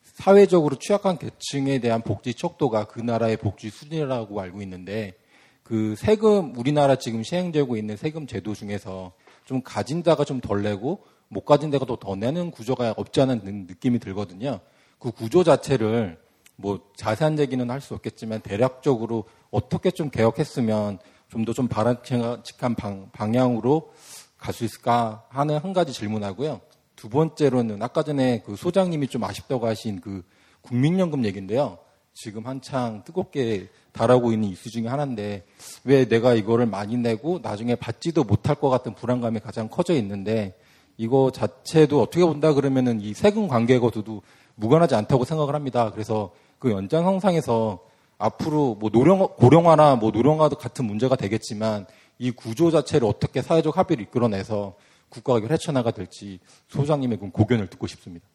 사회적으로 0.02 0.76
취약한 0.76 1.16
계층에 1.16 1.78
대한 1.78 2.02
복지 2.02 2.34
척도가 2.34 2.84
그 2.88 3.00
나라의 3.00 3.38
복지 3.38 3.70
수준이라고 3.70 4.38
알고 4.38 4.60
있는데 4.62 5.14
그 5.62 5.94
세금 5.96 6.54
우리나라 6.58 6.96
지금 6.96 7.22
시행되고 7.22 7.78
있는 7.78 7.96
세금 7.96 8.26
제도 8.26 8.54
중에서 8.54 9.12
좀 9.46 9.62
가진 9.62 10.02
자가 10.02 10.24
좀 10.24 10.42
덜 10.42 10.62
내고 10.62 11.04
못 11.28 11.46
가진 11.46 11.70
데가 11.70 11.86
더 11.86 12.16
내는 12.16 12.50
구조가 12.50 12.94
없지 12.98 13.22
않은 13.22 13.66
느낌이 13.66 13.98
들거든요. 13.98 14.60
그 14.98 15.10
구조 15.10 15.42
자체를 15.42 16.18
뭐 16.60 16.80
자세한 16.96 17.38
얘기는 17.38 17.70
할 17.70 17.80
수 17.80 17.94
없겠지만 17.94 18.40
대략적으로 18.40 19.24
어떻게 19.52 19.92
좀 19.92 20.10
개혁했으면 20.10 20.98
좀 21.28 21.44
더좀 21.44 21.68
바람직한 21.68 22.74
방, 22.74 23.10
향으로 23.14 23.92
갈 24.38 24.52
수 24.52 24.64
있을까 24.64 25.24
하는 25.28 25.58
한 25.58 25.72
가지 25.72 25.92
질문하고요. 25.92 26.60
두 26.96 27.08
번째로는 27.08 27.80
아까 27.80 28.02
전에 28.02 28.42
그 28.44 28.56
소장님이 28.56 29.06
좀 29.06 29.22
아쉽다고 29.22 29.66
하신 29.68 30.00
그 30.00 30.24
국민연금 30.62 31.24
얘기인데요. 31.24 31.78
지금 32.12 32.44
한창 32.46 33.04
뜨겁게 33.04 33.68
달하고 33.92 34.32
있는 34.32 34.48
이슈 34.48 34.68
중에 34.70 34.88
하나인데 34.88 35.44
왜 35.84 36.08
내가 36.08 36.34
이거를 36.34 36.66
많이 36.66 36.96
내고 36.96 37.38
나중에 37.40 37.76
받지도 37.76 38.24
못할 38.24 38.56
것 38.56 38.68
같은 38.68 38.94
불안감이 38.94 39.38
가장 39.38 39.68
커져 39.68 39.94
있는데 39.94 40.58
이거 40.96 41.30
자체도 41.32 42.02
어떻게 42.02 42.24
본다 42.24 42.52
그러면은 42.52 43.00
이 43.00 43.14
세금 43.14 43.46
관계거도 43.46 44.22
무관하지 44.56 44.96
않다고 44.96 45.24
생각을 45.24 45.54
합니다. 45.54 45.92
그래서 45.92 46.32
그 46.58 46.70
연장성상에서 46.70 47.80
앞으로 48.18 48.74
뭐 48.74 48.90
노령, 48.92 49.28
고령화나 49.36 49.96
뭐 49.96 50.10
노령화도 50.10 50.56
같은 50.56 50.84
문제가 50.84 51.16
되겠지만 51.16 51.86
이 52.18 52.30
구조 52.30 52.70
자체를 52.70 53.06
어떻게 53.06 53.42
사회적 53.42 53.78
합의를 53.78 54.04
이끌어내서 54.04 54.74
국가가 55.08 55.40
헤쳐나가 55.48 55.92
될지 55.92 56.40
소장님의 56.68 57.18
그 57.18 57.30
고견을 57.30 57.68
듣고 57.68 57.86
싶습니다. 57.86 58.26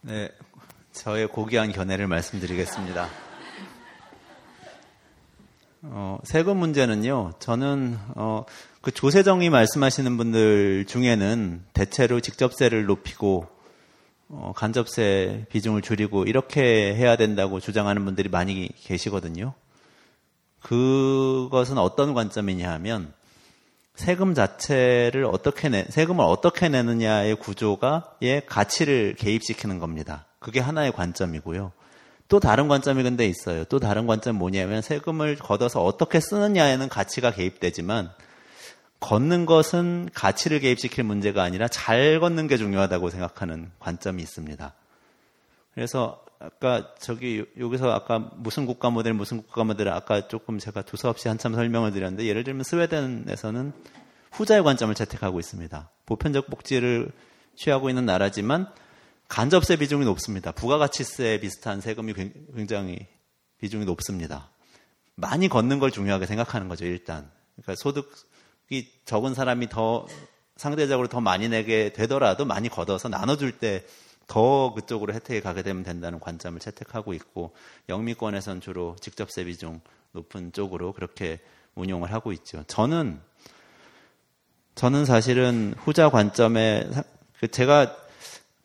네, 0.00 0.30
저의 0.92 1.26
고귀한 1.26 1.72
견해를 1.72 2.06
말씀드리겠습니다. 2.06 3.08
어, 5.84 6.18
세금 6.22 6.58
문제는요, 6.58 7.32
저는, 7.40 7.98
어, 8.14 8.44
그 8.80 8.92
조세정이 8.92 9.50
말씀하시는 9.50 10.16
분들 10.16 10.86
중에는 10.86 11.64
대체로 11.72 12.20
직접세를 12.20 12.84
높이고 12.86 13.48
어, 14.34 14.52
간접세 14.56 15.44
비중을 15.50 15.82
줄이고 15.82 16.24
이렇게 16.24 16.94
해야 16.94 17.16
된다고 17.16 17.60
주장하는 17.60 18.04
분들이 18.06 18.30
많이 18.30 18.70
계시거든요. 18.82 19.52
그것은 20.60 21.76
어떤 21.76 22.14
관점이냐 22.14 22.70
하면 22.72 23.12
세금 23.94 24.34
자체를 24.34 25.26
어떻게 25.26 25.68
내, 25.68 25.84
세금을 25.84 26.24
어떻게 26.24 26.70
내느냐의 26.70 27.36
구조가의 27.36 28.46
가치를 28.46 29.16
개입시키는 29.18 29.78
겁니다. 29.78 30.24
그게 30.38 30.60
하나의 30.60 30.92
관점이고요. 30.92 31.72
또 32.28 32.40
다른 32.40 32.68
관점이 32.68 33.02
근데 33.02 33.26
있어요. 33.26 33.64
또 33.64 33.78
다른 33.78 34.06
관점 34.06 34.36
뭐냐면 34.36 34.80
세금을 34.80 35.36
걷어서 35.36 35.84
어떻게 35.84 36.20
쓰느냐에는 36.20 36.88
가치가 36.88 37.30
개입되지만 37.32 38.10
걷는 39.02 39.46
것은 39.46 40.08
가치를 40.14 40.60
개입시킬 40.60 41.02
문제가 41.04 41.42
아니라 41.42 41.66
잘 41.66 42.20
걷는 42.20 42.46
게 42.46 42.56
중요하다고 42.56 43.10
생각하는 43.10 43.70
관점이 43.80 44.22
있습니다. 44.22 44.74
그래서 45.74 46.24
아까 46.38 46.94
저기 46.98 47.44
여기서 47.58 47.90
아까 47.90 48.18
무슨 48.36 48.64
국가 48.64 48.90
모델 48.90 49.12
무슨 49.12 49.42
국가 49.42 49.64
모델 49.64 49.88
아까 49.88 50.28
조금 50.28 50.58
제가 50.58 50.82
두서없이 50.82 51.28
한참 51.28 51.54
설명을 51.54 51.92
드렸는데 51.92 52.26
예를 52.26 52.44
들면 52.44 52.62
스웨덴에서는 52.62 53.72
후자의 54.30 54.62
관점을 54.62 54.94
채택하고 54.94 55.40
있습니다. 55.40 55.90
보편적 56.06 56.46
복지를 56.46 57.10
취하고 57.56 57.88
있는 57.88 58.06
나라지만 58.06 58.68
간접세 59.26 59.76
비중이 59.76 60.04
높습니다. 60.04 60.52
부가가치세 60.52 61.40
비슷한 61.40 61.80
세금이 61.80 62.14
굉장히 62.54 63.06
비중이 63.58 63.84
높습니다. 63.84 64.50
많이 65.16 65.48
걷는 65.48 65.80
걸 65.80 65.90
중요하게 65.90 66.26
생각하는 66.26 66.68
거죠, 66.68 66.84
일단. 66.84 67.30
그러니까 67.56 67.74
소득 67.76 68.10
이 68.72 68.88
적은 69.04 69.34
사람이 69.34 69.68
더 69.68 70.06
상대적으로 70.56 71.08
더 71.08 71.20
많이 71.20 71.48
내게 71.48 71.92
되더라도 71.92 72.44
많이 72.44 72.68
걷어서 72.68 73.08
나눠줄 73.08 73.58
때 73.58 73.84
더 74.26 74.72
그쪽으로 74.74 75.12
혜택이 75.12 75.40
가게 75.40 75.62
되면 75.62 75.82
된다는 75.82 76.20
관점을 76.20 76.58
채택하고 76.58 77.12
있고 77.14 77.54
영미권에선 77.88 78.60
주로 78.60 78.96
직접세 79.00 79.44
비중 79.44 79.80
높은 80.12 80.52
쪽으로 80.52 80.92
그렇게 80.92 81.40
운용을 81.74 82.12
하고 82.12 82.32
있죠. 82.32 82.64
저는 82.66 83.20
저는 84.74 85.04
사실은 85.04 85.74
후자 85.76 86.08
관점에 86.08 86.88
그 87.40 87.48
제가 87.48 87.94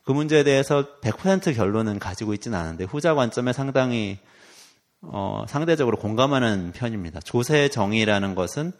그 0.03 0.13
문제에 0.13 0.43
대해서 0.43 0.99
100% 1.01 1.53
결론은 1.53 1.99
가지고 1.99 2.33
있지는 2.33 2.57
않은데 2.57 2.85
후자 2.85 3.13
관점에 3.13 3.51
상당히 3.51 4.19
어, 5.01 5.45
상대적으로 5.49 5.97
공감하는 5.97 6.71
편입니다. 6.73 7.19
조세 7.19 7.67
정의라는 7.67 8.35
것은 8.35 8.71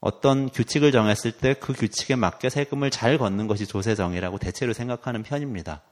어떤 0.00 0.48
규칙을 0.48 0.92
정했을 0.92 1.32
때 1.32 1.54
그 1.54 1.72
규칙에 1.72 2.16
맞게 2.16 2.48
세금을 2.50 2.90
잘 2.90 3.18
걷는 3.18 3.46
것이 3.46 3.66
조세 3.66 3.94
정의라고 3.94 4.38
대체로 4.38 4.72
생각하는 4.72 5.22
편입니다. 5.22 5.82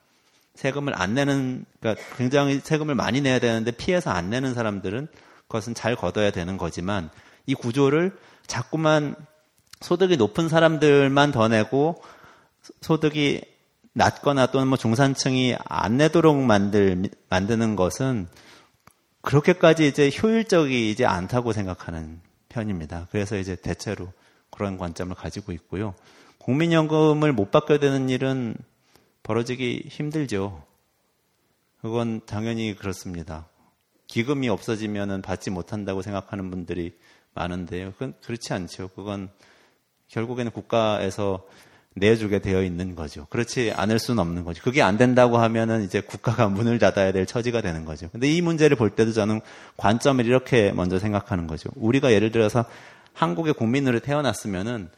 세금을 0.55 1.01
안 1.01 1.14
내는 1.14 1.64
그러니까 1.79 2.03
굉장히 2.16 2.61
세금을 2.62 2.94
많이 2.94 3.21
내야 3.21 3.38
되는데 3.38 3.71
피해서 3.71 4.11
안 4.11 4.31
내는 4.31 4.55
사람들은 4.55 5.09
그것은 5.47 5.75
잘 5.75 5.94
걷어야 5.94 6.31
되는 6.31 6.57
거지만 6.57 7.11
이 7.47 7.55
구조를 7.55 8.16
자꾸만 8.47 9.14
소득이 9.81 10.16
높은 10.16 10.49
사람들만 10.49 11.31
더 11.33 11.49
내고 11.49 12.03
소득이 12.81 13.42
낮거나 13.92 14.47
또는 14.47 14.68
뭐 14.68 14.77
중산층이 14.77 15.57
안 15.64 15.97
내도록 15.97 16.37
만들 16.38 17.09
만드는 17.31 17.77
것은 17.77 18.29
그렇게까지 19.23 19.87
이제 19.87 20.11
효율적이지 20.11 21.05
않다고 21.05 21.53
생각하는 21.53 22.21
편입니다. 22.48 23.08
그래서 23.11 23.37
이제 23.37 23.56
대체로 23.56 24.12
그런 24.50 24.78
관점을 24.78 25.14
가지고 25.14 25.52
있고요. 25.52 25.94
국민연금을 26.38 27.32
못 27.32 27.50
받게 27.50 27.78
되는 27.78 28.08
일은 28.08 28.56
벌어지기 29.22 29.84
힘들죠. 29.88 30.64
그건 31.80 32.20
당연히 32.26 32.74
그렇습니다. 32.74 33.48
기금이 34.06 34.48
없어지면 34.48 35.22
받지 35.22 35.50
못한다고 35.50 36.02
생각하는 36.02 36.50
분들이 36.50 36.96
많은데요. 37.34 37.92
그건 37.92 38.14
그렇지 38.22 38.52
않죠. 38.52 38.88
그건 38.96 39.30
결국에는 40.08 40.50
국가에서 40.50 41.46
내주게 41.98 42.38
되어 42.38 42.62
있는 42.62 42.94
거죠. 42.94 43.26
그렇지 43.30 43.72
않을 43.74 43.98
수는 43.98 44.20
없는 44.20 44.44
거죠. 44.44 44.62
그게 44.62 44.82
안 44.82 44.96
된다고 44.96 45.38
하면은 45.38 45.84
이제 45.84 46.00
국가가 46.00 46.48
문을 46.48 46.78
닫아야 46.78 47.12
될 47.12 47.26
처지가 47.26 47.61
되는 47.61 47.84
거죠. 47.84 48.08
근데 48.11 48.28
이 48.28 48.40
문제를 48.40 48.76
볼 48.76 48.90
때도 48.90 49.12
저는 49.12 49.40
관점을 49.76 50.24
이렇게 50.24 50.72
먼저 50.72 50.98
생각하는 50.98 51.46
거죠. 51.46 51.70
우리가 51.76 52.12
예를 52.12 52.30
들어서 52.30 52.64
한국의 53.12 53.54
국민으로 53.54 54.00
태어났으면은 54.00 54.88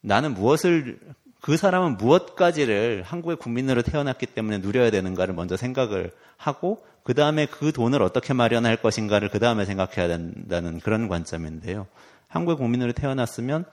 나는 0.00 0.34
무엇을 0.34 0.98
그 1.40 1.56
사람은 1.56 1.96
무엇까지를 1.96 3.02
한국의 3.04 3.36
국민으로 3.36 3.82
태어났기 3.82 4.26
때문에 4.26 4.58
누려야 4.58 4.90
되는가를 4.90 5.34
먼저 5.34 5.56
생각을 5.56 6.10
하고 6.36 6.84
그 7.04 7.14
다음에 7.14 7.46
그 7.46 7.70
돈을 7.70 8.02
어떻게 8.02 8.34
마련할 8.34 8.76
것인가를 8.78 9.28
그 9.28 9.38
다음에 9.38 9.64
생각해야 9.64 10.08
된다는 10.08 10.80
그런 10.80 11.06
관점인데요. 11.06 11.86
한국의 12.28 12.56
국민으로 12.56 12.92
태어났으면 12.92 13.64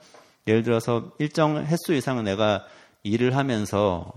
예를 0.46 0.62
들어서 0.62 1.12
일정 1.18 1.56
횟수 1.58 1.94
이상은 1.94 2.24
내가 2.24 2.64
일을 3.02 3.36
하면서 3.36 4.12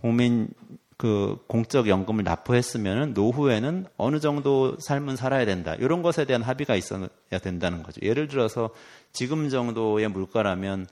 국민 0.00 0.48
그 0.96 1.38
공적 1.46 1.88
연금을 1.88 2.24
납부했으면 2.24 3.14
노후에는 3.14 3.86
어느 3.96 4.18
정도 4.18 4.76
삶은 4.80 5.14
살아야 5.16 5.44
된다. 5.44 5.74
이런 5.76 6.02
것에 6.02 6.24
대한 6.24 6.42
합의가 6.42 6.74
있어야 6.74 7.08
된다는 7.40 7.84
거죠. 7.84 8.00
예를 8.02 8.26
들어서 8.26 8.70
지금 9.12 9.48
정도의 9.48 10.08
물가라면 10.08 10.86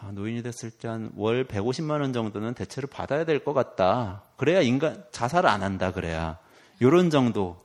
아, 0.00 0.10
노인이 0.12 0.42
됐을 0.42 0.70
때 0.70 0.88
한 0.88 1.10
월 1.16 1.44
150만 1.46 2.00
원 2.00 2.12
정도는 2.12 2.54
대체로 2.54 2.88
받아야 2.88 3.24
될 3.24 3.44
것 3.44 3.52
같다. 3.52 4.22
그래야 4.36 4.60
인간 4.62 5.04
자살을 5.12 5.48
안 5.48 5.62
한다. 5.62 5.92
그래야 5.92 6.38
이런 6.80 7.10
정도 7.10 7.58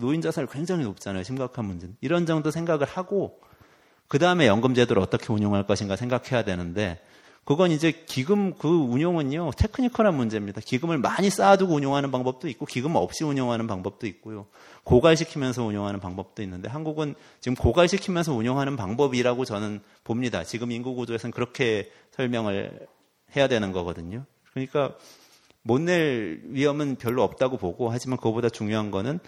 노인 0.00 0.20
자살 0.20 0.46
굉장히 0.46 0.84
높잖아요. 0.84 1.24
심각한 1.24 1.64
문제는 1.64 1.96
이런 2.00 2.26
정도 2.26 2.50
생각을 2.52 2.86
하고 2.86 3.40
그 4.12 4.18
다음에 4.18 4.46
연금제도를 4.46 5.00
어떻게 5.00 5.32
운용할 5.32 5.66
것인가 5.66 5.96
생각해야 5.96 6.44
되는데 6.44 7.00
그건 7.44 7.70
이제 7.70 7.92
기금 7.92 8.52
그 8.58 8.68
운용은요 8.68 9.52
테크니컬한 9.56 10.14
문제입니다. 10.14 10.60
기금을 10.60 10.98
많이 10.98 11.30
쌓아두고 11.30 11.74
운용하는 11.76 12.10
방법도 12.10 12.46
있고 12.50 12.66
기금 12.66 12.94
없이 12.94 13.24
운용하는 13.24 13.66
방법도 13.66 14.06
있고요. 14.08 14.48
고갈시키면서 14.84 15.64
운용하는 15.64 15.98
방법도 15.98 16.42
있는데 16.42 16.68
한국은 16.68 17.14
지금 17.40 17.56
고갈시키면서 17.56 18.34
운용하는 18.34 18.76
방법이라고 18.76 19.46
저는 19.46 19.80
봅니다. 20.04 20.44
지금 20.44 20.72
인구 20.72 20.94
구조에서는 20.94 21.32
그렇게 21.32 21.90
설명을 22.10 22.86
해야 23.34 23.48
되는 23.48 23.72
거거든요. 23.72 24.26
그러니까 24.50 24.94
못 25.62 25.80
낼 25.80 26.42
위험은 26.48 26.96
별로 26.96 27.22
없다고 27.22 27.56
보고 27.56 27.88
하지만 27.88 28.18
그거보다 28.18 28.50
중요한 28.50 28.90
거는 28.90 29.20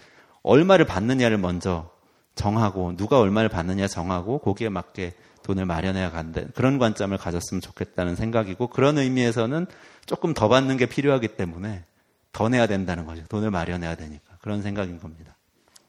얼마를 0.43 0.85
받느냐를 0.85 1.39
먼저 1.39 1.89
정하고 2.35 2.95
누가 2.95 3.19
얼마를 3.19 3.49
받느냐 3.49 3.87
정하고 3.87 4.39
거기에 4.39 4.69
맞게 4.69 5.13
돈을 5.43 5.65
마련해야 5.65 6.11
간다. 6.11 6.41
그런 6.55 6.77
관점을 6.77 7.15
가졌으면 7.17 7.61
좋겠다는 7.61 8.15
생각이고 8.15 8.67
그런 8.67 8.97
의미에서는 8.97 9.67
조금 10.05 10.33
더 10.33 10.49
받는 10.49 10.77
게 10.77 10.85
필요하기 10.85 11.29
때문에 11.29 11.83
더 12.31 12.49
내야 12.49 12.67
된다는 12.67 13.05
거죠. 13.05 13.23
돈을 13.29 13.51
마련해야 13.51 13.95
되니까. 13.95 14.37
그런 14.39 14.61
생각인 14.61 14.99
겁니다. 14.99 15.35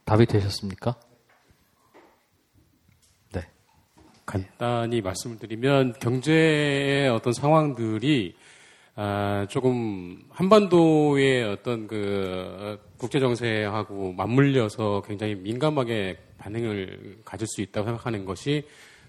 답이 0.04 0.26
되셨습니까? 0.26 0.94
네. 3.32 3.42
간단히 4.24 5.00
말씀을 5.00 5.38
드리면 5.38 5.94
경제의 5.98 7.08
어떤 7.08 7.32
상황들이 7.32 8.36
아, 8.98 9.46
조금 9.50 10.22
한반도의 10.30 11.44
어떤 11.44 11.86
그 11.86 12.80
국제 12.96 13.20
정세하고 13.20 14.14
맞물려서 14.14 15.02
굉장히 15.06 15.34
민감하게 15.34 16.16
반응을 16.38 17.18
가질 17.22 17.46
수 17.46 17.60
있다고 17.60 17.88
생각하는 17.88 18.24
것이 18.24 18.64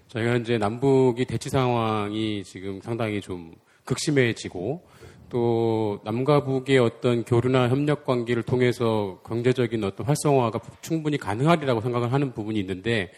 저희가 0.08 0.36
이제 0.36 0.58
남북이 0.58 1.24
대치 1.24 1.48
상황이 1.48 2.44
지금 2.44 2.82
상당히 2.82 3.22
좀 3.22 3.54
극심해지고 3.86 4.86
또 5.30 6.00
남과 6.04 6.44
북의 6.44 6.78
어떤 6.78 7.24
교류나 7.24 7.70
협력 7.70 8.04
관계를 8.04 8.42
통해서 8.42 9.20
경제적인 9.24 9.84
어떤 9.84 10.06
활성화가 10.06 10.60
충분히 10.82 11.16
가능하리라고 11.16 11.80
생각을 11.80 12.12
하는 12.12 12.34
부분이 12.34 12.60
있는데 12.60 13.10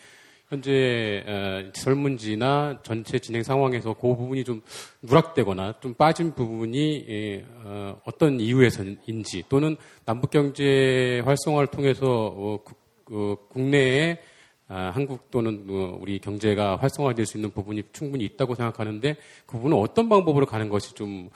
현재 0.50 1.24
어, 1.28 1.70
설문지나 1.72 2.80
전체 2.82 3.20
진행 3.20 3.44
상황에서 3.44 3.94
그 3.94 4.16
부분이 4.16 4.42
좀 4.42 4.62
누락되거나 5.00 5.78
좀 5.80 5.94
빠진 5.94 6.34
부분이 6.34 7.06
예, 7.08 7.44
어, 7.64 8.00
어떤 8.04 8.40
이유에서인지 8.40 9.44
또는 9.48 9.76
남북 10.04 10.32
경제 10.32 11.22
활성화를 11.24 11.68
통해서 11.68 12.04
어, 12.06 12.58
그 13.04 13.36
국내에 13.48 14.18
아, 14.66 14.90
한국 14.94 15.30
또는 15.30 15.66
우리 15.68 16.18
경제가 16.20 16.76
활성화될 16.76 17.26
수 17.26 17.38
있는 17.38 17.50
부분이 17.50 17.82
충분히 17.92 18.24
있다고 18.24 18.54
생각하는데 18.54 19.16
그 19.46 19.56
부분은 19.56 19.76
어떤 19.76 20.08
방법으로 20.08 20.46
가는 20.46 20.68
것이 20.68 20.94
좀 20.94 21.28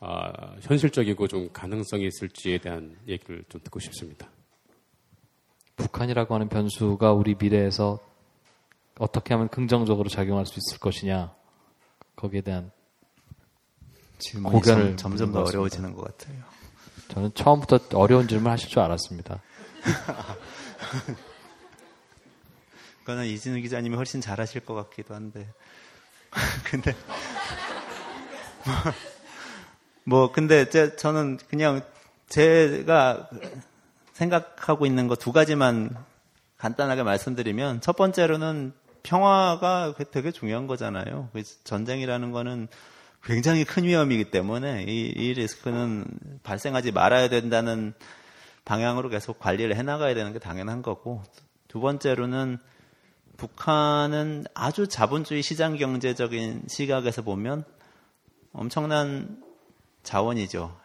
아, 0.00 0.30
현실적이고 0.60 1.26
좀 1.28 1.48
가능성이 1.52 2.06
있을지에 2.06 2.58
대한 2.58 2.96
얘기를 3.06 3.44
좀 3.48 3.60
듣고 3.64 3.80
싶습니다. 3.80 4.30
북한이라고 5.76 6.34
하는 6.34 6.48
변수가 6.48 7.12
우리 7.12 7.34
미래에서 7.38 8.11
어떻게 9.02 9.34
하면 9.34 9.48
긍정적으로 9.48 10.08
작용할 10.08 10.46
수 10.46 10.58
있을 10.58 10.78
것이냐 10.78 11.34
거기에 12.14 12.42
대한 12.42 12.70
고견을 14.44 14.96
점점 14.96 15.32
더 15.32 15.42
어려워지는 15.42 15.94
것 15.94 16.16
같아요. 16.16 16.38
저는 17.08 17.34
처음부터 17.34 17.98
어려운 17.98 18.28
질문 18.28 18.52
하실 18.52 18.68
줄 18.68 18.78
알았습니다. 18.78 19.42
그거는 23.00 23.26
이진우 23.26 23.60
기자님이 23.60 23.96
훨씬 23.96 24.20
잘하실 24.20 24.64
것 24.64 24.74
같기도 24.74 25.16
한데. 25.16 25.52
근데 26.70 26.94
뭐, 28.64 28.74
뭐 30.04 30.32
근데 30.32 30.70
제, 30.70 30.94
저는 30.94 31.38
그냥 31.48 31.82
제가 32.28 33.28
생각하고 34.12 34.86
있는 34.86 35.08
거 35.08 35.16
두 35.16 35.32
가지만 35.32 35.90
간단하게 36.58 37.02
말씀드리면 37.02 37.80
첫 37.80 37.96
번째로는 37.96 38.80
평화가 39.02 39.94
되게 40.10 40.30
중요한 40.30 40.66
거잖아요. 40.66 41.30
전쟁이라는 41.64 42.32
거는 42.32 42.68
굉장히 43.22 43.64
큰 43.64 43.84
위험이기 43.84 44.30
때문에 44.30 44.84
이, 44.88 45.12
이 45.14 45.34
리스크는 45.34 46.04
발생하지 46.42 46.92
말아야 46.92 47.28
된다는 47.28 47.94
방향으로 48.64 49.08
계속 49.08 49.38
관리를 49.38 49.76
해나가야 49.76 50.14
되는 50.14 50.32
게 50.32 50.38
당연한 50.38 50.82
거고 50.82 51.22
두 51.68 51.80
번째로는 51.80 52.58
북한은 53.36 54.44
아주 54.54 54.86
자본주의 54.86 55.42
시장 55.42 55.76
경제적인 55.76 56.64
시각에서 56.68 57.22
보면 57.22 57.64
엄청난 58.52 59.42
자원이죠. 60.02 60.76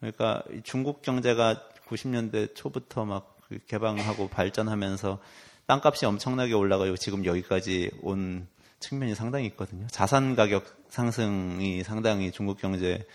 그러니까 0.00 0.42
중국 0.64 1.02
경제가 1.02 1.62
90년대 1.88 2.54
초부터 2.54 3.04
막 3.04 3.38
개방하고 3.66 4.28
발전하면서 4.28 5.18
땅값이 5.66 6.06
엄청나게 6.06 6.52
올라가고 6.52 6.96
지금 6.96 7.24
여기까지 7.24 7.90
온 8.02 8.46
측면이 8.80 9.14
상당히 9.14 9.46
있거든요. 9.46 9.86
자산 9.88 10.36
가격 10.36 10.64
상승이 10.90 11.82
상당히 11.82 12.30
중국 12.32 12.58
경제의 12.58 13.06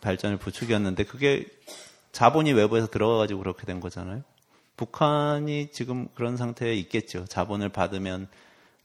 발전을 0.00 0.36
부추겼는데 0.38 1.04
그게 1.04 1.46
자본이 2.12 2.52
외부에서 2.52 2.86
들어가가지고 2.88 3.40
그렇게 3.40 3.64
된 3.64 3.80
거잖아요. 3.80 4.22
북한이 4.76 5.70
지금 5.72 6.08
그런 6.14 6.36
상태에 6.36 6.74
있겠죠. 6.74 7.24
자본을 7.26 7.70
받으면 7.70 8.28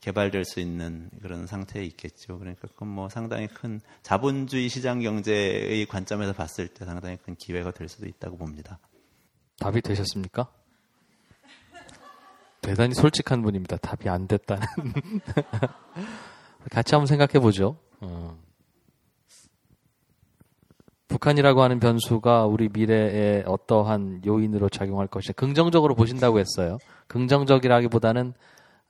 개발될 0.00 0.44
수 0.44 0.60
있는 0.60 1.10
그런 1.20 1.46
상태에 1.46 1.84
있겠죠. 1.84 2.38
그러니까 2.38 2.68
그건 2.68 2.88
뭐 2.88 3.08
상당히 3.08 3.48
큰 3.48 3.80
자본주의 4.02 4.68
시장 4.68 5.00
경제의 5.00 5.86
관점에서 5.86 6.32
봤을 6.32 6.68
때 6.68 6.84
상당히 6.84 7.16
큰 7.16 7.34
기회가 7.34 7.70
될 7.72 7.88
수도 7.88 8.06
있다고 8.06 8.36
봅니다. 8.36 8.78
답이 9.58 9.80
되셨습니까? 9.80 10.48
대단히 12.66 12.94
솔직한 12.94 13.42
분입니다. 13.42 13.76
답이 13.76 14.08
안 14.08 14.26
됐다는. 14.26 14.66
같이 16.68 16.96
한번 16.96 17.06
생각해 17.06 17.38
보죠. 17.38 17.78
어. 18.00 18.36
북한이라고 21.06 21.62
하는 21.62 21.78
변수가 21.78 22.46
우리 22.46 22.68
미래에 22.68 23.44
어떠한 23.46 24.22
요인으로 24.26 24.68
작용할 24.68 25.06
것이냐. 25.06 25.34
긍정적으로 25.34 25.94
보신다고 25.94 26.40
했어요. 26.40 26.78
긍정적이라기보다는 27.06 28.34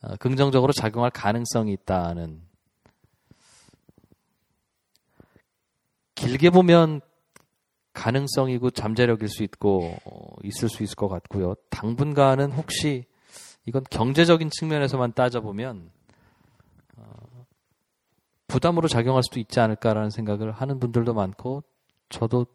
어, 0.01 0.17
긍정적으로 0.17 0.73
작용할 0.73 1.11
가능성이 1.11 1.75
있다는. 1.75 2.41
길게 6.15 6.49
보면 6.49 7.03
가능성이고 7.93 8.71
잠재력일 8.71 9.29
수 9.29 9.43
있고 9.43 9.99
어, 10.07 10.35
있을 10.45 10.71
수 10.71 10.83
있을 10.83 10.97
것 10.97 11.09
같고요. 11.09 11.57
당분간은 11.69 12.53
혹시 12.53 13.05
이건 13.67 13.85
경제적인 13.91 14.51
측면에서만 14.51 15.13
따져보면 15.13 15.91
어, 16.97 17.47
부담으로 18.47 18.89
작용할 18.89 19.23
수도 19.23 19.41
있지 19.41 19.61
않을까라는 19.61 20.11
생각을 20.11 20.53
하는 20.53 20.81
분들도 20.81 21.13
많고 21.15 21.65
저도 22.09 22.47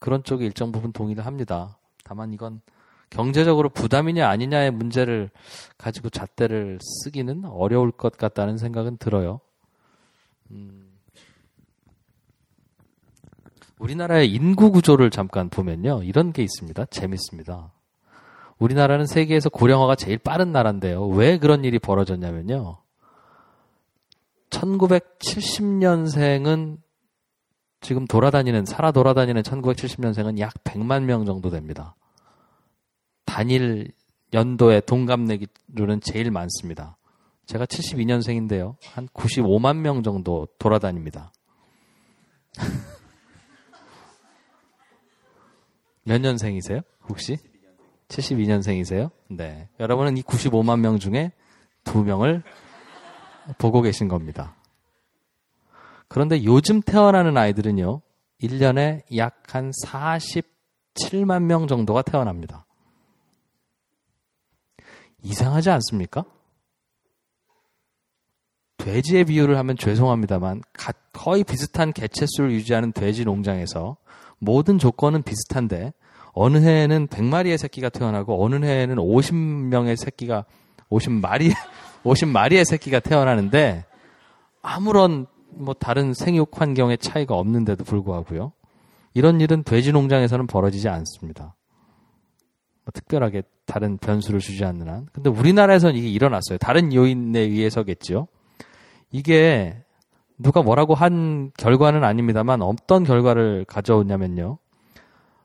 그런 0.00 0.24
쪽에 0.24 0.44
일정 0.44 0.72
부분 0.72 0.92
동의를 0.92 1.24
합니다. 1.24 1.78
다만 2.02 2.32
이건 2.32 2.60
경제적으로 3.10 3.68
부담이냐 3.68 4.28
아니냐의 4.28 4.70
문제를 4.70 5.30
가지고 5.78 6.10
잣대를 6.10 6.78
쓰기는 6.80 7.44
어려울 7.44 7.92
것 7.92 8.16
같다는 8.16 8.58
생각은 8.58 8.96
들어요. 8.96 9.40
음, 10.50 10.90
우리나라의 13.78 14.32
인구 14.32 14.70
구조를 14.72 15.10
잠깐 15.10 15.48
보면요. 15.48 16.02
이런 16.02 16.32
게 16.32 16.42
있습니다. 16.42 16.86
재밌습니다. 16.86 17.72
우리나라는 18.58 19.06
세계에서 19.06 19.48
고령화가 19.48 19.94
제일 19.96 20.18
빠른 20.18 20.52
나라인데요. 20.52 21.06
왜 21.08 21.38
그런 21.38 21.64
일이 21.64 21.78
벌어졌냐면요. 21.78 22.76
1970년생은 24.50 26.76
지금 27.80 28.06
돌아다니는, 28.06 28.64
살아 28.64 28.92
돌아다니는 28.92 29.42
1970년생은 29.42 30.38
약 30.38 30.54
100만 30.64 31.04
명 31.04 31.26
정도 31.26 31.50
됩니다. 31.50 31.94
단일 33.26 33.92
연도의 34.32 34.82
동갑내기로는 34.86 36.00
제일 36.00 36.30
많습니다. 36.30 36.96
제가 37.46 37.66
72년생인데요. 37.66 38.76
한 38.84 39.06
95만 39.08 39.76
명 39.76 40.02
정도 40.02 40.48
돌아다닙니다. 40.58 41.30
몇 46.04 46.20
년생이세요? 46.20 46.80
혹시? 47.08 47.38
72년생이세요? 48.08 49.10
네. 49.28 49.68
여러분은 49.80 50.16
이 50.16 50.22
95만 50.22 50.80
명 50.80 50.98
중에 50.98 51.32
두 51.84 52.02
명을 52.02 52.42
보고 53.58 53.82
계신 53.82 54.08
겁니다. 54.08 54.54
그런데 56.08 56.44
요즘 56.44 56.80
태어나는 56.80 57.36
아이들은요, 57.36 58.00
1년에 58.42 59.02
약 59.16 59.44
한 59.54 59.70
47만 59.84 61.42
명 61.42 61.68
정도가 61.68 62.02
태어납니다. 62.02 62.66
이상하지 65.22 65.70
않습니까? 65.70 66.24
돼지의 68.78 69.26
비유를 69.26 69.56
하면 69.58 69.76
죄송합니다만 69.76 70.62
거의 71.12 71.44
비슷한 71.44 71.92
개체수를 71.92 72.50
유지하는 72.50 72.90
돼지 72.92 73.24
농장에서 73.24 73.96
모든 74.38 74.78
조건은 74.78 75.22
비슷한데 75.22 75.92
어느 76.34 76.58
해에는 76.58 77.06
100마리의 77.06 77.56
새끼가 77.56 77.88
태어나고 77.88 78.44
어느 78.44 78.64
해에는 78.64 78.96
50명의 78.96 79.96
새끼가 79.96 80.44
50마리 80.90 81.52
50마리의 82.02 82.64
새끼가 82.68 83.00
태어나는데 83.00 83.84
아무런 84.62 85.26
뭐 85.50 85.74
다른 85.74 86.12
생육 86.12 86.60
환경의 86.60 86.98
차이가 86.98 87.36
없는데도 87.36 87.84
불구하고요. 87.84 88.52
이런 89.14 89.40
일은 89.40 89.62
돼지 89.62 89.92
농장에서는 89.92 90.48
벌어지지 90.48 90.88
않습니다. 90.88 91.54
뭐 92.84 92.92
특별하게 92.92 93.42
다른 93.64 93.96
변수를 93.96 94.40
주지 94.40 94.64
않는 94.64 94.88
한. 94.88 95.06
근데 95.12 95.30
우리나라에서는 95.30 95.94
이게 95.94 96.08
일어났어요. 96.08 96.58
다른 96.58 96.92
요인에 96.92 97.38
의해서겠죠. 97.38 98.26
이게 99.12 99.76
누가 100.36 100.62
뭐라고 100.62 100.94
한 100.94 101.52
결과는 101.56 102.02
아닙니다만 102.02 102.60
어떤 102.60 103.04
결과를 103.04 103.64
가져오냐면요. 103.66 104.58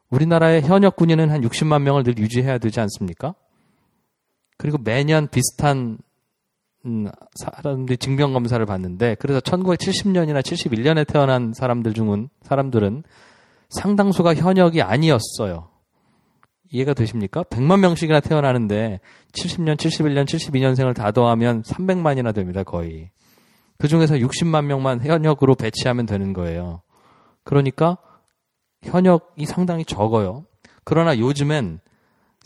우리나라의 0.09 0.61
현역 0.61 0.95
군인은 0.95 1.29
한 1.29 1.41
60만 1.41 1.81
명을 1.83 2.03
늘 2.03 2.17
유지해야 2.17 2.57
되지 2.57 2.79
않습니까? 2.79 3.35
그리고 4.57 4.77
매년 4.77 5.27
비슷한 5.27 5.97
음, 6.85 7.07
사람들이 7.35 7.97
증명 7.97 8.33
검사를 8.33 8.63
받는데 8.65 9.15
그래서 9.19 9.39
1970년이나 9.41 10.41
71년에 10.41 11.05
태어난 11.05 11.53
사람들 11.53 11.93
중은 11.93 12.29
사람들은 12.41 13.03
상당수가 13.69 14.35
현역이 14.35 14.81
아니었어요. 14.81 15.69
이해가 16.71 16.93
되십니까? 16.93 17.43
100만 17.43 17.79
명씩이나 17.79 18.19
태어나는데 18.19 18.99
70년, 19.31 19.75
71년, 19.75 20.25
72년생을 20.25 20.95
다 20.95 21.11
더하면 21.11 21.63
300만이나 21.63 22.33
됩니다, 22.33 22.63
거의. 22.63 23.09
그 23.77 23.87
중에서 23.87 24.15
60만 24.15 24.65
명만 24.65 25.01
현역으로 25.01 25.55
배치하면 25.55 26.05
되는 26.05 26.33
거예요. 26.33 26.81
그러니까 27.43 27.97
현역이 28.83 29.45
상당히 29.45 29.85
적어요. 29.85 30.45
그러나 30.83 31.17
요즘엔 31.17 31.79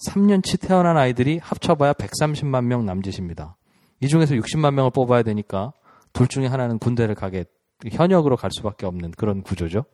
3년치 0.08 0.60
태어난 0.60 0.98
아이들이 0.98 1.38
합쳐봐야 1.38 1.94
130만 1.94 2.66
명 2.66 2.86
남짓입니다. 2.86 3.56
이 4.02 4.08
중에서 4.08 4.36
60만 4.36 4.74
명을 4.74 4.92
뽑아야 4.92 5.24
되니까 5.24 5.72
둘 6.12 6.28
중에 6.28 6.48
하나는 6.48 6.80
군대를 6.80 7.16
가게 7.16 7.46
현역으로 7.90 8.36
갈 8.36 8.52
수밖에 8.52 8.86
없는 8.86 9.12
그런 9.12 9.44
구조죠. 9.44 9.86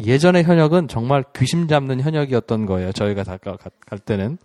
예전의 0.00 0.44
현역은 0.44 0.88
정말 0.88 1.24
귀심 1.36 1.66
잡는 1.68 2.00
현역이었던 2.00 2.66
거예요. 2.66 2.92
저희가 2.92 3.24
갈 3.24 3.98
때는 3.98 4.38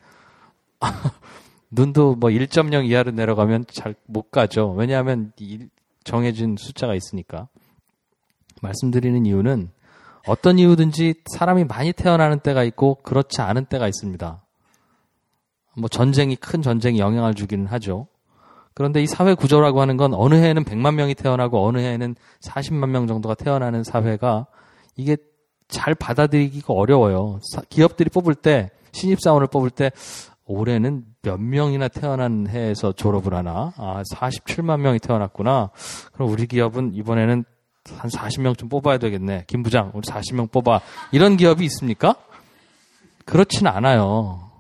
눈도 1.72 2.16
뭐 2.16 2.30
1.0 2.30 2.86
이하로 2.86 3.12
내려가면 3.12 3.66
잘 3.68 3.96
못 4.06 4.32
가죠. 4.32 4.72
왜냐하면 4.72 5.32
정해진 6.04 6.56
숫자가 6.58 6.94
있으니까. 6.96 7.48
말씀드리는 8.62 9.26
이유는 9.26 9.72
어떤 10.28 10.58
이유든지 10.60 11.16
사람이 11.36 11.66
많이 11.66 11.92
태어나는 11.92 12.40
때가 12.40 12.64
있고 12.64 12.96
그렇지 13.04 13.42
않은 13.42 13.66
때가 13.66 13.88
있습니다. 13.88 14.42
뭐 15.78 15.90
전쟁이 15.90 16.36
큰 16.36 16.62
전쟁이 16.62 17.00
영향을 17.00 17.34
주기는 17.34 17.66
하죠. 17.68 18.08
그런데 18.74 19.02
이 19.04 19.08
사회 19.08 19.34
구조라고 19.34 19.82
하는 19.82 19.98
건 19.98 20.14
어느 20.14 20.36
해에는 20.36 20.64
100만 20.64 20.96
명이 20.96 21.16
태어나고 21.16 21.66
어느 21.66 21.78
해에는 21.78 22.16
40만 22.42 22.90
명 22.90 23.08
정도가 23.08 23.36
태어나는 23.36 23.84
사회가 23.84 24.48
이게 24.96 25.18
잘 25.68 25.96
받아들이기가 25.96 26.74
어려워요. 26.74 27.40
기업들이 27.70 28.10
뽑을 28.10 28.36
때 28.36 28.72
신입사원을 28.92 29.48
뽑을 29.48 29.70
때 29.70 29.92
올해는 30.46 31.04
몇 31.22 31.40
명이나 31.40 31.88
태어난 31.88 32.48
해에서 32.48 32.92
졸업을 32.92 33.34
하나? 33.34 33.74
아, 33.78 34.04
47만 34.12 34.82
명이 34.82 35.00
태어났구나. 35.00 35.72
그럼 36.12 36.30
우리 36.30 36.48
기업은 36.48 36.94
이번에는 36.94 37.46
한 37.98 38.10
40명쯤 38.10 38.70
뽑아야 38.70 38.98
되겠네. 38.98 39.46
김 39.48 39.64
부장, 39.64 39.92
우리 39.94 40.08
40명 40.08 40.52
뽑아. 40.52 40.82
이런 41.12 41.36
기업이 41.38 41.66
있습니까? 41.66 42.16
그렇진 43.26 43.68
않아요. 43.68 44.52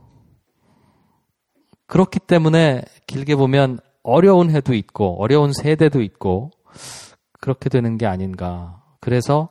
그렇기 1.87 2.19
때문에 2.19 2.83
길게 3.07 3.35
보면 3.35 3.79
어려운 4.03 4.49
해도 4.49 4.73
있고, 4.73 5.21
어려운 5.21 5.53
세대도 5.53 6.01
있고, 6.01 6.51
그렇게 7.39 7.69
되는 7.69 7.97
게 7.97 8.05
아닌가. 8.05 8.81
그래서 8.99 9.49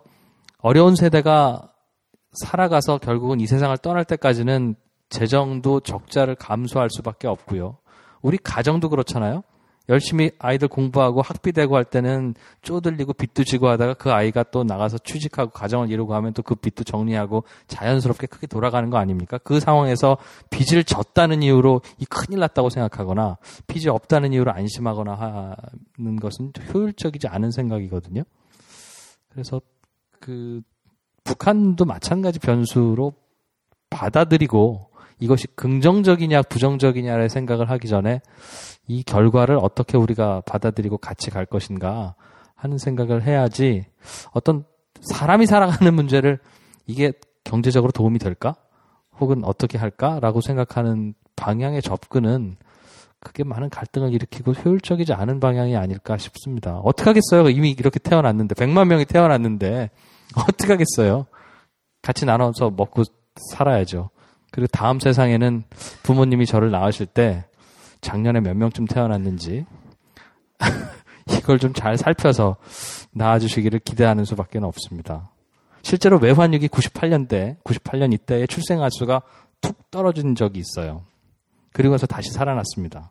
어려운 0.59 0.95
세대가 0.97 1.73
살아가서 2.33 2.99
결국은 2.99 3.41
이 3.41 3.47
세상을 3.47 3.77
떠날 3.79 4.05
때까지는 4.05 4.75
재정도 5.09 5.81
적자를 5.81 6.35
감수할 6.35 6.89
수밖에 6.91 7.29
없고요. 7.29 7.79
우리 8.23 8.39
가정도 8.39 8.89
그렇잖아요. 8.89 9.43
열심히 9.89 10.31
아이들 10.39 10.69
공부하고 10.69 11.23
학비 11.23 11.53
대고 11.53 11.77
할 11.77 11.85
때는 11.85 12.35
쪼들리고 12.63 13.15
빚도 13.15 13.45
지고 13.45 13.69
하다가 13.69 13.95
그 13.95 14.13
아이가 14.13 14.45
또 14.45 14.63
나가서 14.63 14.99
취직하고 14.99 15.51
가정을 15.51 15.91
이루고 15.91 16.15
하면 16.15 16.33
또 16.35 16.43
그 16.43 16.55
빚도 16.55 16.85
정리하고 16.85 17.45
자연스럽게 17.69 18.27
크게 18.27 18.47
돌아가는 18.47 18.89
거 18.91 18.99
아닙니까? 18.99 19.39
그 19.39 19.61
상황에서 19.61 20.19
빚을 20.51 20.85
졌다는 20.85 21.43
이유로 21.43 21.81
이 21.99 22.05
큰일 22.05 22.41
났다고 22.41 22.69
생각하거나 22.69 23.39
빚이 23.67 23.89
없다는 23.89 24.33
이유로 24.33 24.53
안심하거나 24.53 25.15
하는 25.99 26.17
것은 26.17 26.53
효율적이지 26.73 27.29
않은 27.29 27.51
생각이거든요. 27.51 28.23
그래서 29.29 29.61
그 30.21 30.61
북한도 31.25 31.85
마찬가지 31.85 32.39
변수로 32.39 33.15
받아들이고 33.91 34.92
이것이 35.23 35.47
긍정적이냐 35.55 36.43
부정적이냐를 36.43 37.29
생각을 37.29 37.71
하기 37.71 37.87
전에 37.87 38.21
이 38.89 39.05
결과를 39.05 39.57
어떻게 39.63 39.97
우리가 39.97 40.41
받아들이고 40.41 40.99
같이 40.99 41.31
갈 41.31 41.47
것인가 41.47 42.17
하는 42.57 42.77
생각을 42.77 43.23
해야지 43.23 43.87
어떤 44.33 44.65
사람이 45.01 45.47
살아가는 45.47 45.95
문제를 45.95 46.41
이게 46.87 47.13
경제적으로 47.45 47.93
도움이 47.93 48.19
될까? 48.19 48.57
혹은 49.21 49.45
어떻게 49.45 49.79
할까라고 49.79 50.41
생각하는 50.41 51.15
방향의 51.37 51.83
접근은 51.83 52.57
그게 53.21 53.45
많은 53.45 53.71
갈등을 53.71 54.13
일으키고 54.13 54.53
효율적이지 54.53 55.13
않은 55.13 55.39
방향이 55.39 55.77
아닐까 55.77 56.19
싶습니다. 56.19 56.79
어떻게 56.79 57.11
하겠어요? 57.11 57.49
이미 57.51 57.71
이렇게 57.71 58.01
태어났는데, 58.01 58.57
100만 58.57 58.89
명이 58.89 59.05
태어났는데, 59.05 59.91
어떻게 60.37 60.73
하겠어요? 60.73 61.27
같이 62.01 62.25
나눠서 62.25 62.71
먹고 62.71 63.05
살아야죠. 63.51 64.11
그리고 64.53 64.69
다음 64.69 65.01
세상에는 65.01 65.65
부모님이 66.05 66.47
저를 66.47 66.71
낳으실 66.71 67.07
때 67.07 67.45
작년에 68.03 68.41
몇 68.41 68.55
명쯤 68.57 68.87
태어났는지 68.87 69.67
이걸 71.39 71.59
좀 71.59 71.73
잘 71.73 71.97
살펴서 71.97 72.57
낳아주시기를 73.13 73.81
기대하는 73.81 74.25
수밖에 74.25 74.59
없습니다. 74.59 75.31
실제로 75.83 76.19
외환위기 76.19 76.69
98년대, 76.69 77.61
98년 77.65 78.13
이때의 78.13 78.47
출생아 78.47 78.89
수가 78.91 79.23
툭 79.61 79.91
떨어진 79.91 80.35
적이 80.35 80.61
있어요. 80.61 81.03
그리고 81.73 81.95
나서 81.95 82.07
다시 82.07 82.31
살아났습니다. 82.31 83.11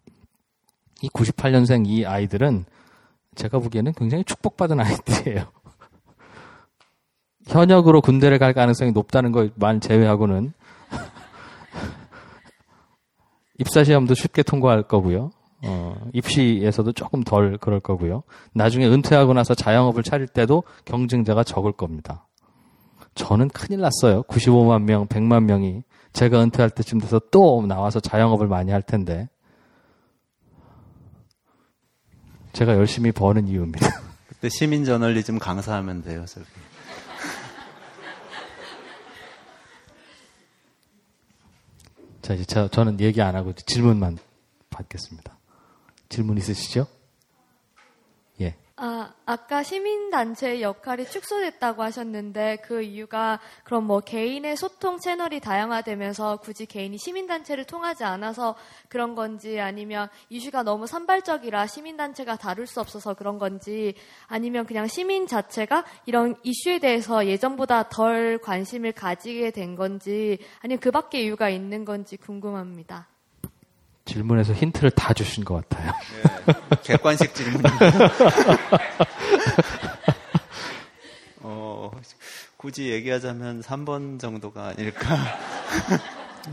이 1.01 1.09
98년생 1.09 1.87
이 1.87 2.05
아이들은 2.05 2.65
제가 3.35 3.59
보기에는 3.59 3.93
굉장히 3.93 4.23
축복받은 4.23 4.79
아이들이에요. 4.79 5.45
현역으로 7.47 8.01
군대를 8.01 8.39
갈 8.39 8.53
가능성이 8.53 8.91
높다는 8.91 9.31
것만 9.31 9.81
제외하고는 9.81 10.53
입사 13.61 13.83
시험도 13.83 14.15
쉽게 14.15 14.41
통과할 14.41 14.81
거고요. 14.81 15.29
어, 15.63 15.95
입시에서도 16.13 16.91
조금 16.93 17.23
덜 17.23 17.59
그럴 17.59 17.79
거고요. 17.79 18.23
나중에 18.53 18.87
은퇴하고 18.87 19.33
나서 19.33 19.53
자영업을 19.53 20.01
차릴 20.01 20.27
때도 20.27 20.63
경쟁자가 20.83 21.43
적을 21.43 21.71
겁니다. 21.71 22.27
저는 23.13 23.49
큰일 23.49 23.81
났어요. 23.81 24.23
95만 24.23 24.81
명, 24.83 25.05
100만 25.05 25.43
명이 25.43 25.83
제가 26.11 26.41
은퇴할 26.41 26.71
때쯤 26.71 26.99
돼서 26.99 27.21
또 27.29 27.63
나와서 27.67 27.99
자영업을 27.99 28.47
많이 28.47 28.71
할 28.71 28.81
텐데 28.81 29.29
제가 32.53 32.73
열심히 32.73 33.11
버는 33.11 33.47
이유입니다. 33.47 33.87
그때 34.27 34.49
시민 34.49 34.85
저널리즘 34.85 35.37
강사하면 35.37 36.01
돼요, 36.01 36.25
저기. 36.25 36.47
자, 42.21 42.33
이제 42.33 42.45
저, 42.45 42.67
저는 42.67 42.99
얘기 42.99 43.21
안 43.21 43.35
하고 43.35 43.53
질문만 43.53 44.17
받겠습니다. 44.69 45.37
질문 46.09 46.37
있으시죠? 46.37 46.87
예. 48.81 48.85
아, 48.85 49.13
아까 49.25 49.61
시민단체의 49.61 50.63
역할이 50.63 51.05
축소됐다고 51.05 51.83
하셨는데 51.83 52.57
그 52.63 52.81
이유가 52.81 53.39
그럼 53.63 53.85
뭐 53.85 53.99
개인의 53.99 54.57
소통 54.57 54.99
채널이 54.99 55.39
다양화되면서 55.39 56.37
굳이 56.37 56.65
개인이 56.65 56.97
시민단체를 56.97 57.65
통하지 57.65 58.03
않아서 58.03 58.55
그런 58.89 59.13
건지 59.13 59.59
아니면 59.59 60.09
이슈가 60.29 60.63
너무 60.63 60.87
산발적이라 60.87 61.67
시민단체가 61.67 62.37
다룰 62.37 62.65
수 62.65 62.81
없어서 62.81 63.13
그런 63.13 63.37
건지 63.37 63.93
아니면 64.25 64.65
그냥 64.65 64.87
시민 64.87 65.27
자체가 65.27 65.85
이런 66.07 66.35
이슈에 66.41 66.79
대해서 66.79 67.27
예전보다 67.27 67.89
덜 67.89 68.39
관심을 68.39 68.93
가지게 68.93 69.51
된 69.51 69.75
건지 69.75 70.39
아니면 70.61 70.79
그 70.79 70.89
밖에 70.89 71.21
이유가 71.21 71.49
있는 71.49 71.85
건지 71.85 72.17
궁금합니다. 72.17 73.07
질문에서 74.11 74.53
힌트를 74.53 74.91
다 74.91 75.13
주신 75.13 75.45
것 75.45 75.67
같아요. 75.69 75.93
네, 76.45 76.53
객관식 76.83 77.33
질문. 77.33 77.63
어, 81.39 81.91
굳이 82.57 82.89
얘기하자면 82.91 83.61
3번 83.61 84.19
정도가 84.19 84.67
아닐까. 84.67 84.99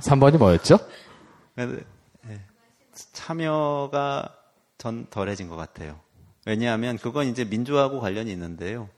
3번이 0.00 0.38
뭐였죠? 0.38 0.78
네, 1.56 1.66
참여가 3.12 4.34
전 4.78 5.06
덜해진 5.10 5.48
것 5.48 5.56
같아요. 5.56 5.98
왜냐하면 6.46 6.96
그건 6.96 7.26
이제 7.26 7.44
민주화하고 7.44 7.98
관련이 8.00 8.30
있는데요. 8.30 8.88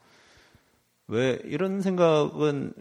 왜 1.07 1.39
이런 1.43 1.81
생각은 1.81 2.73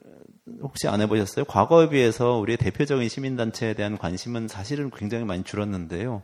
혹시 0.61 0.89
안 0.89 1.01
해보셨어요? 1.01 1.45
과거에 1.45 1.89
비해서 1.89 2.39
우리의 2.39 2.57
대표적인 2.57 3.09
시민단체에 3.09 3.75
대한 3.75 3.97
관심은 3.97 4.49
사실은 4.49 4.91
굉장히 4.91 5.25
많이 5.25 5.43
줄었는데요. 5.45 6.23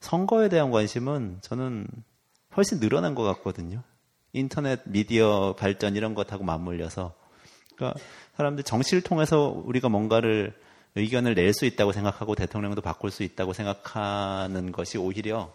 선거에 0.00 0.48
대한 0.48 0.70
관심은 0.70 1.38
저는 1.40 1.86
훨씬 2.56 2.80
늘어난 2.80 3.14
것 3.14 3.22
같거든요. 3.22 3.82
인터넷 4.32 4.80
미디어 4.84 5.54
발전 5.58 5.96
이런 5.96 6.14
것하고 6.14 6.44
맞물려서. 6.44 7.14
그러니까 7.74 7.98
사람들 8.36 8.64
정치를 8.64 9.02
통해서 9.02 9.48
우리가 9.64 9.88
뭔가를 9.88 10.54
의견을 10.96 11.34
낼 11.34 11.52
수 11.52 11.64
있다고 11.64 11.92
생각하고 11.92 12.34
대통령도 12.34 12.80
바꿀 12.80 13.10
수 13.10 13.22
있다고 13.22 13.52
생각하는 13.52 14.70
것이 14.72 14.98
오히려 14.98 15.52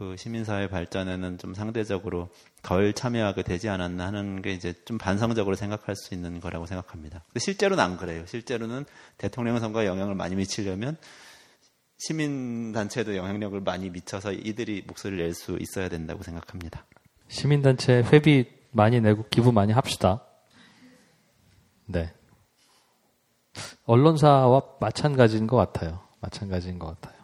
그 0.00 0.16
시민사회 0.16 0.66
발전에는 0.66 1.36
좀 1.36 1.52
상대적으로 1.52 2.30
덜 2.62 2.94
참여하게 2.94 3.42
되지 3.42 3.68
않았나 3.68 4.06
하는 4.06 4.40
게 4.40 4.50
이제 4.50 4.72
좀 4.86 4.96
반성적으로 4.96 5.56
생각할 5.56 5.94
수 5.94 6.14
있는 6.14 6.40
거라고 6.40 6.64
생각합니다. 6.64 7.22
실제로는 7.36 7.84
안 7.84 7.98
그래요. 7.98 8.24
실제로는 8.24 8.86
대통령 9.18 9.60
선거에 9.60 9.84
영향을 9.84 10.14
많이 10.14 10.36
미치려면 10.36 10.96
시민단체도 11.98 13.14
영향력을 13.14 13.60
많이 13.60 13.90
미쳐서 13.90 14.32
이들이 14.32 14.84
목소리를 14.86 15.22
낼 15.22 15.34
수 15.34 15.58
있어야 15.60 15.90
된다고 15.90 16.22
생각합니다. 16.22 16.86
시민단체 17.28 18.02
회비 18.10 18.48
많이 18.70 19.02
내고 19.02 19.26
기부 19.28 19.52
많이 19.52 19.74
합시다. 19.74 20.24
네. 21.84 22.10
언론사와 23.84 24.62
마찬가지인 24.80 25.46
것 25.46 25.58
같아요. 25.58 26.00
마찬가지인 26.22 26.78
것 26.78 26.86
같아요. 26.86 27.20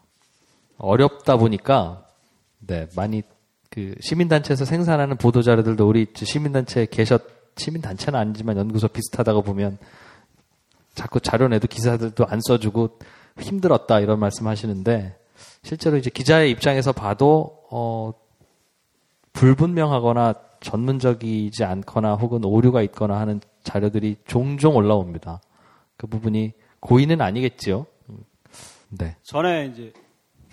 어렵다 0.76 1.38
보니까 1.38 2.05
네, 2.58 2.88
많이 2.96 3.22
그 3.70 3.94
시민단체에서 4.00 4.64
생산하는 4.64 5.16
보도자료들도 5.16 5.88
우리 5.88 6.06
시민단체에 6.14 6.86
계셨, 6.90 7.22
시민단체는 7.56 8.18
아니지만 8.18 8.56
연구소 8.56 8.88
비슷하다고 8.88 9.42
보면 9.42 9.78
자꾸 10.94 11.20
자료 11.20 11.48
내도 11.48 11.66
기사들도 11.68 12.26
안 12.26 12.40
써주고 12.40 12.98
힘들었다 13.38 14.00
이런 14.00 14.18
말씀 14.18 14.46
하시는데 14.46 15.16
실제로 15.62 15.96
이제 15.96 16.10
기자의 16.10 16.50
입장에서 16.50 16.92
봐도, 16.92 17.62
어, 17.70 18.12
불분명하거나 19.32 20.34
전문적이지 20.60 21.64
않거나 21.64 22.14
혹은 22.14 22.44
오류가 22.44 22.82
있거나 22.82 23.20
하는 23.20 23.40
자료들이 23.62 24.16
종종 24.26 24.76
올라옵니다. 24.76 25.40
그 25.96 26.06
부분이 26.06 26.52
고의는 26.80 27.20
아니겠지요. 27.20 27.86
네. 28.88 29.16
전에 29.22 29.66
이제 29.66 29.92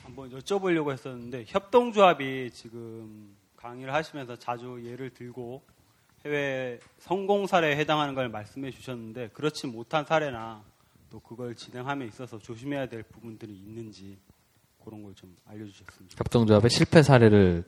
한번 0.04 0.30
여쭤보려고 0.32 0.92
했었는데 0.92 1.46
협동조합이 1.48 2.52
지금 2.52 3.36
강의를 3.56 3.94
하시면서 3.94 4.36
자주 4.36 4.82
예를 4.86 5.10
들고 5.12 5.62
해외 6.26 6.80
성공 7.00 7.48
사례에 7.48 7.76
해당하는 7.78 8.14
걸 8.14 8.30
말씀해 8.30 8.72
주셨는데 8.72 9.30
그렇지 9.30 9.68
못한 9.68 10.06
사례나 10.06 10.62
또 11.10 11.20
그걸 11.20 11.56
진행함에 11.56 12.06
있어서 12.08 12.38
조심해야 12.40 12.88
될 12.88 13.04
부분들이 13.04 13.54
있는지 13.54 14.18
그런 14.84 15.04
걸 15.04 15.14
좀 15.16 15.34
알려주셨습니다. 15.48 16.16
협동조합의 16.18 16.70
실패 16.70 17.02
사례를 17.04 17.64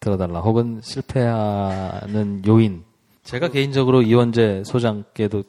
들어달라 0.00 0.40
혹은 0.40 0.80
실패하는 0.82 2.42
요인 2.46 2.84
제가 3.22 3.48
개인적으로 3.50 4.02
이원재 4.02 4.62
소장께도 4.64 5.44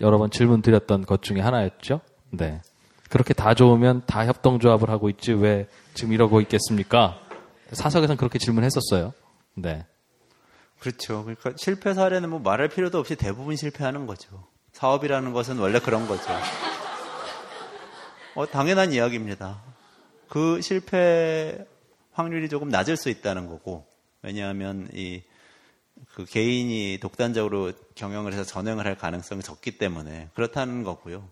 여러 0.00 0.18
번 0.18 0.30
질문 0.30 0.62
드렸던 0.62 1.06
것 1.06 1.22
중에 1.22 1.40
하나였죠. 1.40 2.00
네. 2.30 2.60
그렇게 3.08 3.34
다 3.34 3.54
좋으면 3.54 4.02
다 4.06 4.26
협동조합을 4.26 4.90
하고 4.90 5.08
있지 5.08 5.32
왜 5.32 5.66
지금 5.94 6.12
이러고 6.12 6.40
있겠습니까? 6.42 7.20
사석에서는 7.72 8.16
그렇게 8.16 8.38
질문했었어요. 8.38 9.12
네. 9.54 9.84
그렇죠. 10.78 11.24
그러니까 11.24 11.52
실패 11.56 11.94
사례는 11.94 12.30
뭐 12.30 12.38
말할 12.38 12.68
필요도 12.68 12.98
없이 12.98 13.16
대부분 13.16 13.56
실패하는 13.56 14.06
거죠. 14.06 14.46
사업이라는 14.72 15.32
것은 15.32 15.58
원래 15.58 15.80
그런 15.80 16.06
거죠. 16.06 16.30
어, 18.34 18.46
당연한 18.46 18.92
이야기입니다. 18.92 19.60
그 20.28 20.60
실패 20.60 21.66
확률이 22.12 22.48
조금 22.48 22.68
낮을 22.68 22.96
수 22.96 23.08
있다는 23.08 23.48
거고, 23.48 23.86
왜냐하면 24.22 24.88
이, 24.92 25.22
그 26.14 26.24
개인이 26.24 26.98
독단적으로 27.00 27.72
경영을 27.96 28.32
해서 28.32 28.44
전횡을 28.44 28.86
할 28.86 28.96
가능성이 28.96 29.42
적기 29.42 29.78
때문에 29.78 30.28
그렇다는 30.34 30.84
거고요. 30.84 31.28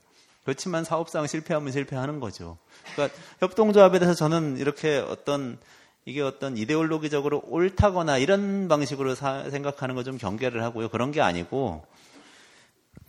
그렇지만 0.46 0.84
사업상 0.84 1.26
실패하면 1.26 1.72
실패하는 1.72 2.20
거죠. 2.20 2.56
그러니까 2.94 3.18
협동조합에 3.40 3.98
대해서 3.98 4.14
저는 4.14 4.58
이렇게 4.58 4.96
어떤 4.98 5.58
이게 6.04 6.22
어떤 6.22 6.56
이데올로기적으로 6.56 7.42
옳다거나 7.48 8.18
이런 8.18 8.68
방식으로 8.68 9.16
사, 9.16 9.50
생각하는 9.50 9.96
거 9.96 10.04
좀 10.04 10.18
경계를 10.18 10.62
하고요. 10.62 10.88
그런 10.88 11.10
게 11.10 11.20
아니고 11.20 11.84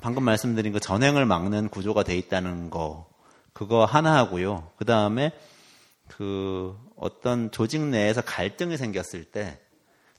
방금 0.02 0.24
말씀드린 0.24 0.74
그 0.74 0.80
전행을 0.80 1.28
막는 1.28 1.70
구조가 1.70 2.02
돼 2.04 2.18
있다는 2.18 2.72
거 2.72 3.08
그거 3.54 3.86
하나 3.86 4.16
하고요. 4.18 4.72
그 4.78 4.86
다음에 4.86 5.32
그 6.08 6.76
어떤 6.96 7.52
조직 7.52 7.82
내에서 7.82 8.22
갈등이 8.22 8.78
생겼을 8.78 9.26
때 9.26 9.60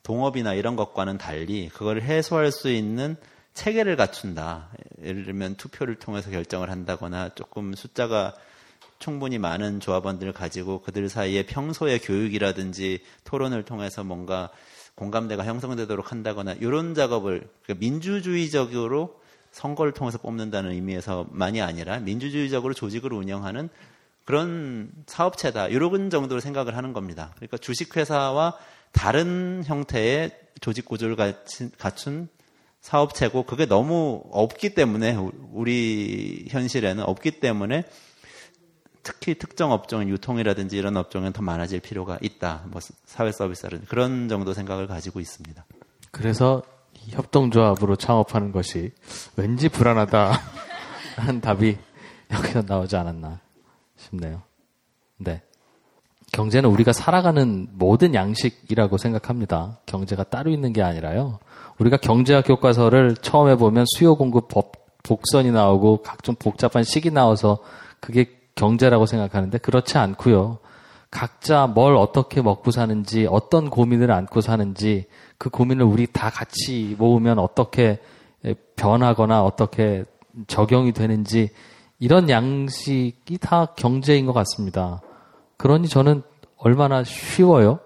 동업이나 0.05 0.55
이런 0.55 0.77
것과는 0.77 1.19
달리 1.19 1.69
그걸 1.69 2.01
해소할 2.01 2.53
수 2.53 2.71
있는 2.71 3.17
체계를 3.59 3.97
갖춘다. 3.97 4.69
예를 5.03 5.25
들면 5.25 5.57
투표를 5.57 5.97
통해서 5.97 6.31
결정을 6.31 6.71
한다거나 6.71 7.31
조금 7.35 7.75
숫자가 7.75 8.37
충분히 9.01 9.39
많은 9.39 9.81
조합원들을 9.81 10.33
가지고 10.33 10.81
그들 10.81 11.09
사이에 11.09 11.45
평소의 11.45 11.99
교육이라든지 11.99 13.01
토론을 13.25 13.65
통해서 13.65 14.05
뭔가 14.05 14.51
공감대가 14.95 15.45
형성되도록 15.45 16.13
한다거나 16.13 16.53
이런 16.53 16.95
작업을 16.95 17.49
그러니까 17.65 17.81
민주주의적으로 17.81 19.21
선거를 19.51 19.93
통해서 19.93 20.19
뽑는다는 20.19 20.71
의미에서만이 20.71 21.61
아니라 21.61 21.99
민주주의적으로 21.99 22.75
조직을 22.75 23.13
운영하는 23.13 23.71
그런 24.25 24.93
사업체다. 25.07 25.67
이런 25.67 26.11
정도로 26.11 26.41
생각을 26.41 26.77
하는 26.77 26.93
겁니다. 26.93 27.33
그러니까 27.37 27.57
주식회사와 27.57 28.57
다른 28.93 29.65
형태의 29.67 30.31
조직 30.61 30.85
구조를 30.85 31.17
갖춘 31.77 32.29
사업체고 32.81 33.45
그게 33.45 33.67
너무 33.67 34.23
없기 34.31 34.71
때문에 34.71 35.17
우리 35.53 36.47
현실에는 36.49 37.05
없기 37.05 37.41
때문에 37.41 37.85
특히 39.03 39.35
특정 39.35 39.73
업종인 39.73 40.09
유통이라든지 40.11 40.77
이런 40.77 40.97
업종은 40.97 41.33
더 41.33 41.43
많아질 41.43 41.81
필요가 41.81 42.19
있다. 42.21 42.65
뭐 42.67 42.81
사회 43.05 43.33
서비스라든 43.33 43.87
그런 43.87 44.29
정도 44.29 44.53
생각을 44.53 44.87
가지고 44.87 45.21
있습니다. 45.21 45.65
그래서 46.11 46.63
협동조합으로 47.09 47.97
창업하는 47.97 48.53
것이 48.53 48.93
왠지 49.37 49.69
불안하다 49.69 50.41
하는 51.17 51.41
답이 51.41 51.79
여기서 52.31 52.63
나오지 52.67 52.97
않았나 52.97 53.41
싶네요. 53.97 54.43
네. 55.17 55.43
경제는 56.33 56.69
우리가 56.71 56.93
살아가는 56.93 57.69
모든 57.73 58.15
양식이라고 58.15 58.99
생각합니다. 58.99 59.79
경제가 59.87 60.25
따로 60.25 60.51
있는 60.51 60.73
게 60.73 60.83
아니라요. 60.83 61.39
우리가 61.79 61.97
경제학 61.97 62.45
교과서를 62.47 63.17
처음에 63.17 63.57
보면 63.57 63.85
수요 63.97 64.17
공급 64.17 64.49
법, 64.49 64.73
복선이 65.03 65.51
나오고 65.51 66.03
각종 66.03 66.35
복잡한 66.35 66.85
식이 66.85 67.11
나와서 67.11 67.59
그게 68.01 68.27
경제라고 68.55 69.07
생각하는데 69.07 69.59
그렇지 69.59 69.99
않고요. 69.99 70.59
각자 71.11 71.67
뭘 71.67 71.97
어떻게 71.97 72.43
먹고 72.43 72.71
사는지 72.71 73.27
어떤 73.31 73.71
고민을 73.71 74.11
안고 74.11 74.41
사는지 74.41 75.07
그 75.39 75.49
고민을 75.49 75.85
우리 75.85 76.07
다 76.07 76.29
같이 76.29 76.95
모으면 76.99 77.39
어떻게 77.39 77.99
변하거나 78.77 79.43
어떻게 79.43 80.05
적용이 80.47 80.93
되는지 80.93 81.51
이런 81.99 82.29
양식이 82.29 83.39
다 83.39 83.67
경제인 83.77 84.27
것 84.27 84.33
같습니다. 84.33 85.01
그러니 85.59 85.89
저는 85.89 86.23
얼마나 86.57 87.05
쉬워요. 87.05 87.81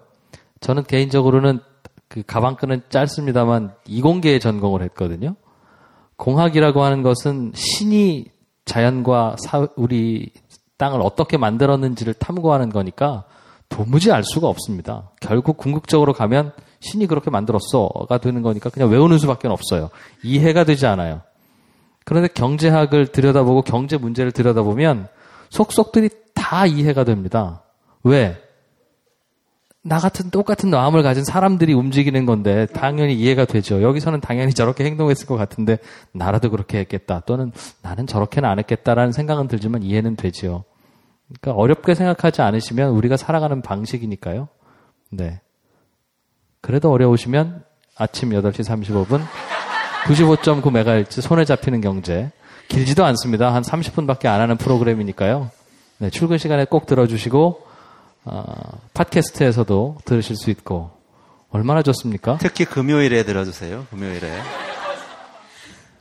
저는 0.61 0.83
개인적으로는 0.83 1.59
그 2.07 2.23
가방끈은 2.25 2.83
짧습니다만 2.89 3.73
이공계에 3.87 4.39
전공을 4.39 4.83
했거든요. 4.83 5.35
공학이라고 6.15 6.83
하는 6.83 7.01
것은 7.01 7.51
신이 7.55 8.25
자연과 8.65 9.35
사, 9.39 9.67
우리 9.75 10.31
땅을 10.77 11.01
어떻게 11.01 11.37
만들었는지를 11.37 12.13
탐구하는 12.13 12.69
거니까 12.69 13.25
도무지 13.69 14.11
알 14.11 14.23
수가 14.23 14.47
없습니다. 14.47 15.11
결국 15.19 15.57
궁극적으로 15.57 16.13
가면 16.13 16.53
신이 16.79 17.07
그렇게 17.07 17.31
만들었어가 17.31 18.19
되는 18.19 18.41
거니까 18.41 18.69
그냥 18.69 18.89
외우는 18.89 19.17
수밖에 19.17 19.47
없어요. 19.47 19.89
이해가 20.23 20.63
되지 20.63 20.85
않아요. 20.85 21.21
그런데 22.05 22.27
경제학을 22.27 23.07
들여다보고 23.07 23.63
경제 23.63 23.97
문제를 23.97 24.31
들여다보면 24.31 25.07
속속들이 25.49 26.09
다 26.43 26.65
이해가 26.65 27.05
됩니다. 27.05 27.63
왜? 28.03 28.37
나 29.81 29.97
같은 29.97 30.29
똑같은 30.29 30.69
마음을 30.71 31.01
가진 31.01 31.23
사람들이 31.23 31.73
움직이는 31.73 32.25
건데 32.25 32.65
당연히 32.67 33.15
이해가 33.15 33.45
되죠. 33.45 33.81
여기서는 33.81 34.19
당연히 34.19 34.53
저렇게 34.53 34.83
행동했을 34.83 35.25
것 35.25 35.37
같은데 35.37 35.77
나라도 36.11 36.49
그렇게 36.49 36.79
했겠다. 36.79 37.21
또는 37.21 37.53
나는 37.81 38.07
저렇게는 38.07 38.47
안 38.47 38.59
했겠다라는 38.59 39.13
생각은 39.13 39.47
들지만 39.47 39.83
이해는 39.83 40.17
되지요. 40.17 40.65
그러니까 41.27 41.61
어렵게 41.61 41.95
생각하지 41.95 42.41
않으시면 42.41 42.89
우리가 42.91 43.15
살아가는 43.15 43.61
방식이니까요. 43.61 44.49
네. 45.11 45.39
그래도 46.59 46.91
어려우시면 46.91 47.63
아침 47.97 48.31
8시 48.31 48.65
35분 48.65 49.21
95.9MHz 50.07 51.21
손에 51.21 51.45
잡히는 51.45 51.79
경제. 51.79 52.31
길지도 52.67 53.05
않습니다. 53.05 53.53
한 53.53 53.63
30분밖에 53.63 54.25
안 54.25 54.41
하는 54.41 54.57
프로그램이니까요. 54.57 55.49
네, 55.99 56.09
출근 56.09 56.37
시간에 56.37 56.65
꼭 56.65 56.85
들어주시고 56.85 57.67
어, 58.25 58.81
팟캐스트에서도 58.93 59.97
들으실 60.05 60.35
수 60.35 60.49
있고 60.49 60.91
얼마나 61.49 61.81
좋습니까? 61.83 62.37
특히 62.39 62.65
금요일에 62.65 63.23
들어주세요. 63.23 63.87
금요일에. 63.89 64.41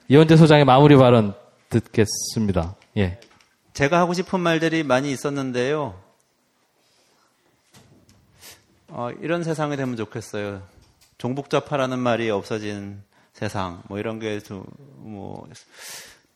이원재 0.09 0.37
소장의 0.37 0.65
마무리 0.65 0.97
발언 0.97 1.35
듣겠습니다. 1.69 2.75
예. 2.97 3.21
제가 3.73 3.99
하고 3.99 4.13
싶은 4.13 4.41
말들이 4.41 4.83
많이 4.83 5.11
있었는데요. 5.11 5.95
어, 8.89 9.11
이런 9.23 9.43
세상이 9.43 9.77
되면 9.77 9.97
좋겠어요. 9.97 10.63
종북좌파라는 11.19 11.99
말이 11.99 12.31
없어진 12.31 13.03
세상, 13.33 13.83
뭐 13.89 13.99
이런 13.99 14.19
게 14.19 14.41
좀, 14.41 14.65
뭐, 14.99 15.47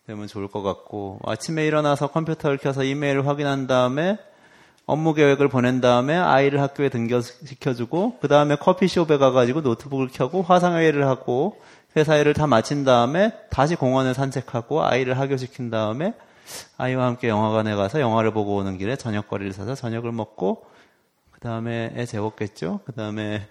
되면 0.06 0.26
좋을 0.26 0.48
것 0.48 0.62
같고, 0.62 1.18
아침에 1.24 1.66
일어나서 1.66 2.08
컴퓨터를 2.08 2.58
켜서 2.58 2.84
이메일을 2.84 3.26
확인한 3.26 3.66
다음에 3.66 4.18
업무 4.86 5.14
계획을 5.14 5.48
보낸 5.48 5.80
다음에 5.80 6.16
아이를 6.16 6.60
학교에 6.60 6.88
등교시켜주고, 6.88 8.18
그 8.20 8.28
다음에 8.28 8.56
커피숍에 8.56 9.18
가가지고 9.18 9.62
노트북을 9.62 10.08
켜고 10.12 10.42
화상회의를 10.42 11.06
하고, 11.06 11.60
회사 11.96 12.16
일을 12.16 12.34
다 12.34 12.46
마친 12.46 12.84
다음에 12.84 13.32
다시 13.50 13.74
공원을 13.74 14.12
산책하고 14.14 14.84
아이를 14.84 15.18
학교시킨 15.18 15.70
다음에 15.70 16.14
아이와 16.76 17.06
함께 17.06 17.28
영화관에 17.28 17.74
가서 17.74 18.00
영화를 18.00 18.32
보고 18.32 18.56
오는 18.56 18.76
길에 18.76 18.96
저녁거리를 18.96 19.52
사서 19.52 19.74
저녁을 19.74 20.12
먹고 20.12 20.66
그 21.30 21.40
다음에 21.40 21.92
애 21.96 22.04
재웠겠죠. 22.04 22.80
그 22.84 22.92
다음에 22.92 23.48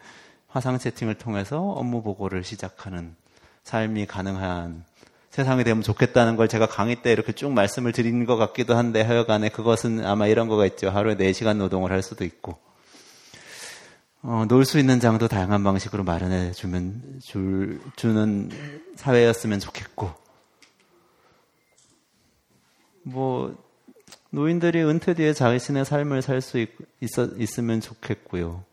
화상 0.48 0.78
채팅을 0.78 1.16
통해서 1.16 1.60
업무 1.60 2.04
보고를 2.04 2.44
시작하는 2.44 3.16
삶이 3.64 4.06
가능한 4.06 4.86
세상이 5.36 5.66
되면 5.66 5.84
좋겠다는 5.84 6.38
걸 6.38 6.48
제가 6.48 6.66
강의 6.66 7.02
때 7.02 7.12
이렇게 7.12 7.34
쭉 7.34 7.52
말씀을 7.52 7.92
드린 7.92 8.26
것 8.26 8.38
같기도 8.38 8.78
한데 8.78 9.02
하여간에 9.02 9.50
그것은 9.50 10.06
아마 10.06 10.28
이런 10.28 10.48
거가 10.48 10.66
있죠. 10.68 10.90
하루에 10.90 11.16
4시간 11.18 11.58
노동을 11.58 11.92
할 11.92 12.02
수도 12.02 12.24
있고 12.24 12.58
어, 14.22 14.46
놀 14.48 14.64
수 14.64 14.80
있는 14.80 15.02
장도 15.02 15.28
다양한 15.28 15.62
방식으로 15.62 16.06
마련해 16.06 16.54
주면 16.54 17.20
줄, 17.22 17.82
주는 17.98 18.50
사회였으면 18.96 19.60
좋겠고 19.60 20.10
뭐 23.04 23.62
노인들이 24.30 24.84
은퇴 24.84 25.16
뒤에 25.16 25.34
자신의 25.34 25.84
삶을 25.84 26.22
살 26.22 26.40
수 26.40 26.66
있으면 27.38 27.82
좋겠고요. 27.82 28.64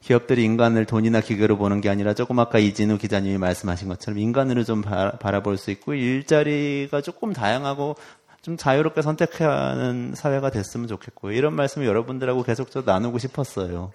기업들이 0.00 0.44
인간을 0.44 0.86
돈이나 0.86 1.20
기계로 1.20 1.58
보는 1.58 1.80
게 1.80 1.90
아니라 1.90 2.14
조금 2.14 2.38
아까 2.38 2.58
이진우 2.58 2.98
기자님이 2.98 3.38
말씀하신 3.38 3.88
것처럼 3.88 4.18
인간으로 4.18 4.64
좀 4.64 4.82
바라볼 4.82 5.58
수 5.58 5.70
있고 5.70 5.94
일자리가 5.94 7.02
조금 7.02 7.32
다양하고 7.32 7.96
좀 8.42 8.56
자유롭게 8.56 9.02
선택하는 9.02 10.14
사회가 10.16 10.50
됐으면 10.50 10.88
좋겠고요. 10.88 11.32
이런 11.32 11.54
말씀을 11.54 11.86
여러분들하고 11.86 12.42
계속적으로 12.42 12.90
나누고 12.90 13.18
싶었어요. 13.18 13.92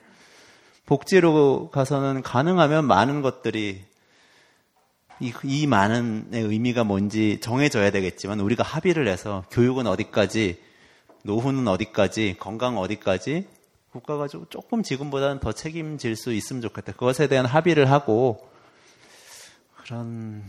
복지로 0.86 1.72
가서는 1.72 2.22
가능하면 2.22 2.86
많은 2.86 3.24
것들이 3.24 3.84
이, 5.20 5.34
이 5.44 5.66
많은의 5.66 6.44
의미가 6.44 6.84
뭔지 6.84 7.40
정해져야 7.42 7.90
되겠지만 7.90 8.40
우리가 8.40 8.64
합의를 8.64 9.08
해서 9.08 9.44
교육은 9.50 9.88
어디까지, 9.88 10.60
노후는 11.24 11.68
어디까지, 11.68 12.36
건강 12.38 12.78
어디까지 12.78 13.48
국가가 13.96 14.28
조금 14.28 14.84
지금보다는 14.84 15.40
더 15.40 15.54
책임질 15.54 16.18
수 16.18 16.34
있으면 16.34 16.62
좋겠다. 16.62 16.92
그것에 16.92 17.28
대한 17.28 17.46
합의를 17.46 17.90
하고 17.90 18.50
그런 19.78 20.44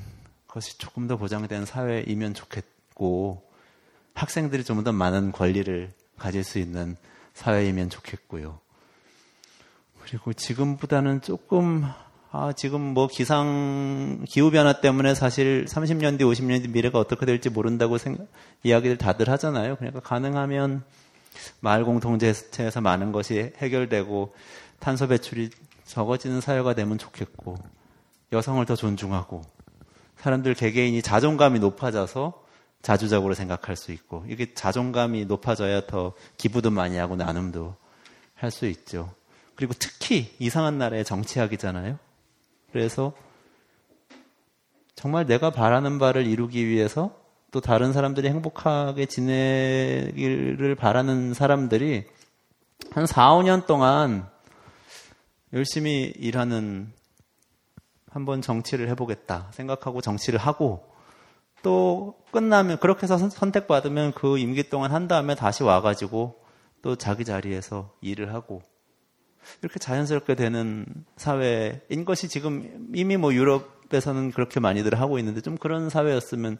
것이 0.49 0.79
조금 0.79 1.07
더 1.07 1.17
보장된 1.17 1.65
사회이면 1.65 2.35
좋겠고 2.35 3.49
학생들이 4.15 4.65
좀 4.65 4.83
더 4.83 4.91
많은 4.91 5.31
권리를 5.31 5.93
가질 6.19 6.43
수 6.43 6.59
있는 6.59 6.97
사회이면 7.35 7.89
좋겠고요. 7.91 8.59
그리고 10.03 10.33
지금보다는 10.33 11.21
조금 11.21 11.85
아, 12.33 12.53
지금 12.53 12.81
뭐 12.81 13.07
기상, 13.07 14.25
기후 14.29 14.51
변화 14.51 14.81
때문에 14.81 15.15
사실 15.15 15.65
30년 15.67 16.19
뒤, 16.19 16.25
50년 16.25 16.63
뒤 16.63 16.69
미래가 16.69 16.99
어떻게 16.99 17.25
될지 17.25 17.49
모른다고 17.49 17.97
생각, 17.97 18.27
이야기를 18.65 18.99
다들 18.99 19.29
하잖아요. 19.31 19.77
그러니까 19.77 20.01
가능하면 20.01 20.83
마을 21.61 21.84
공동체에서 21.84 22.80
많은 22.80 23.12
것이 23.12 23.53
해결되고 23.57 24.34
탄소 24.78 25.09
배출이 25.09 25.51
적어지는 25.84 26.41
사회가 26.41 26.74
되면 26.74 26.99
좋겠고 26.99 27.57
여성을 28.32 28.64
더 28.66 28.76
존중하고 28.76 29.43
사람들 30.18 30.55
개개인이 30.55 31.01
자존감이 31.03 31.59
높아져서 31.61 32.45
자주적으로 32.82 33.34
생각할 33.34 33.76
수 33.76 33.93
있고 33.93 34.24
이게 34.28 34.55
자존감이 34.55 35.24
높아져야 35.24 35.87
더 35.87 36.14
기부도 36.37 36.70
많이 36.70 36.97
하고 36.97 37.16
나눔도 37.16 37.74
할 38.34 38.51
수 38.51 38.66
있죠. 38.66 39.12
그리고 39.55 39.72
특히 39.78 40.34
이상한 40.39 40.78
나라의 40.78 41.05
정치학이잖아요. 41.05 41.99
그래서 42.70 43.14
정말 44.95 45.26
내가 45.26 45.51
바라는 45.51 45.99
바를 45.99 46.26
이루기 46.26 46.66
위해서 46.66 47.18
또 47.51 47.61
다른 47.61 47.93
사람들이 47.93 48.29
행복하게 48.29 49.07
지내기를 49.07 50.75
바라는 50.75 51.35
사람들이 51.35 52.07
한 52.93 53.07
4, 53.07 53.31
5년 53.31 53.67
동안 53.67 54.29
열심히 55.53 56.13
일하는 56.17 56.93
한번 58.11 58.43
정치를 58.43 58.89
해보겠다 58.91 59.51
생각하고 59.53 60.01
정치를 60.01 60.39
하고 60.39 60.91
또 61.63 62.19
끝나면 62.31 62.79
그렇게 62.79 63.03
해서 63.03 63.19
선택받으면 63.19 64.13
그 64.13 64.39
임기 64.39 64.69
동안 64.71 64.93
한 64.93 65.09
다음에 65.09 65.35
다시 65.35 65.63
와가지고 65.63 66.41
또 66.83 66.97
자기 66.97 67.25
자리에서 67.25 67.93
일을 68.01 68.33
하고 68.33 68.63
이렇게 69.63 69.79
자연스럽게 69.79 70.35
되는 70.35 70.87
사회인 71.17 72.05
것이 72.05 72.29
지금 72.29 72.89
이미 72.95 73.17
뭐 73.17 73.35
유럽에서는 73.35 74.33
그렇게 74.33 74.61
많이들 74.61 75.01
하고 75.01 75.19
있는데 75.19 75.41
좀 75.41 75.57
그런 75.57 75.89
사회였으면 75.89 76.59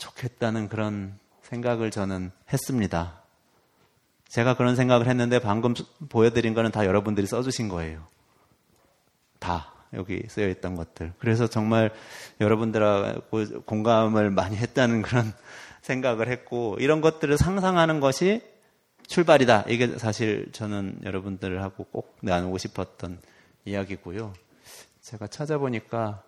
좋겠다는 0.00 0.68
그런 0.68 1.18
생각을 1.42 1.90
저는 1.90 2.32
했습니다. 2.52 3.20
제가 4.28 4.56
그런 4.56 4.76
생각을 4.76 5.06
했는데 5.08 5.38
방금 5.38 5.74
보여드린 6.08 6.54
거는 6.54 6.70
다 6.70 6.86
여러분들이 6.86 7.26
써주신 7.26 7.68
거예요. 7.68 8.06
다 9.38 9.72
여기 9.92 10.22
쓰여 10.28 10.48
있던 10.48 10.76
것들. 10.76 11.12
그래서 11.18 11.46
정말 11.46 11.92
여러분들하고 12.40 13.62
공감을 13.66 14.30
많이 14.30 14.56
했다는 14.56 15.02
그런 15.02 15.32
생각을 15.82 16.28
했고 16.28 16.76
이런 16.78 17.00
것들을 17.00 17.36
상상하는 17.36 18.00
것이 18.00 18.42
출발이다. 19.06 19.64
이게 19.68 19.98
사실 19.98 20.48
저는 20.52 21.00
여러분들하고 21.04 21.84
꼭 21.84 22.16
나누고 22.22 22.58
싶었던 22.58 23.18
이야기고요. 23.64 24.32
제가 25.00 25.26
찾아보니까 25.26 26.22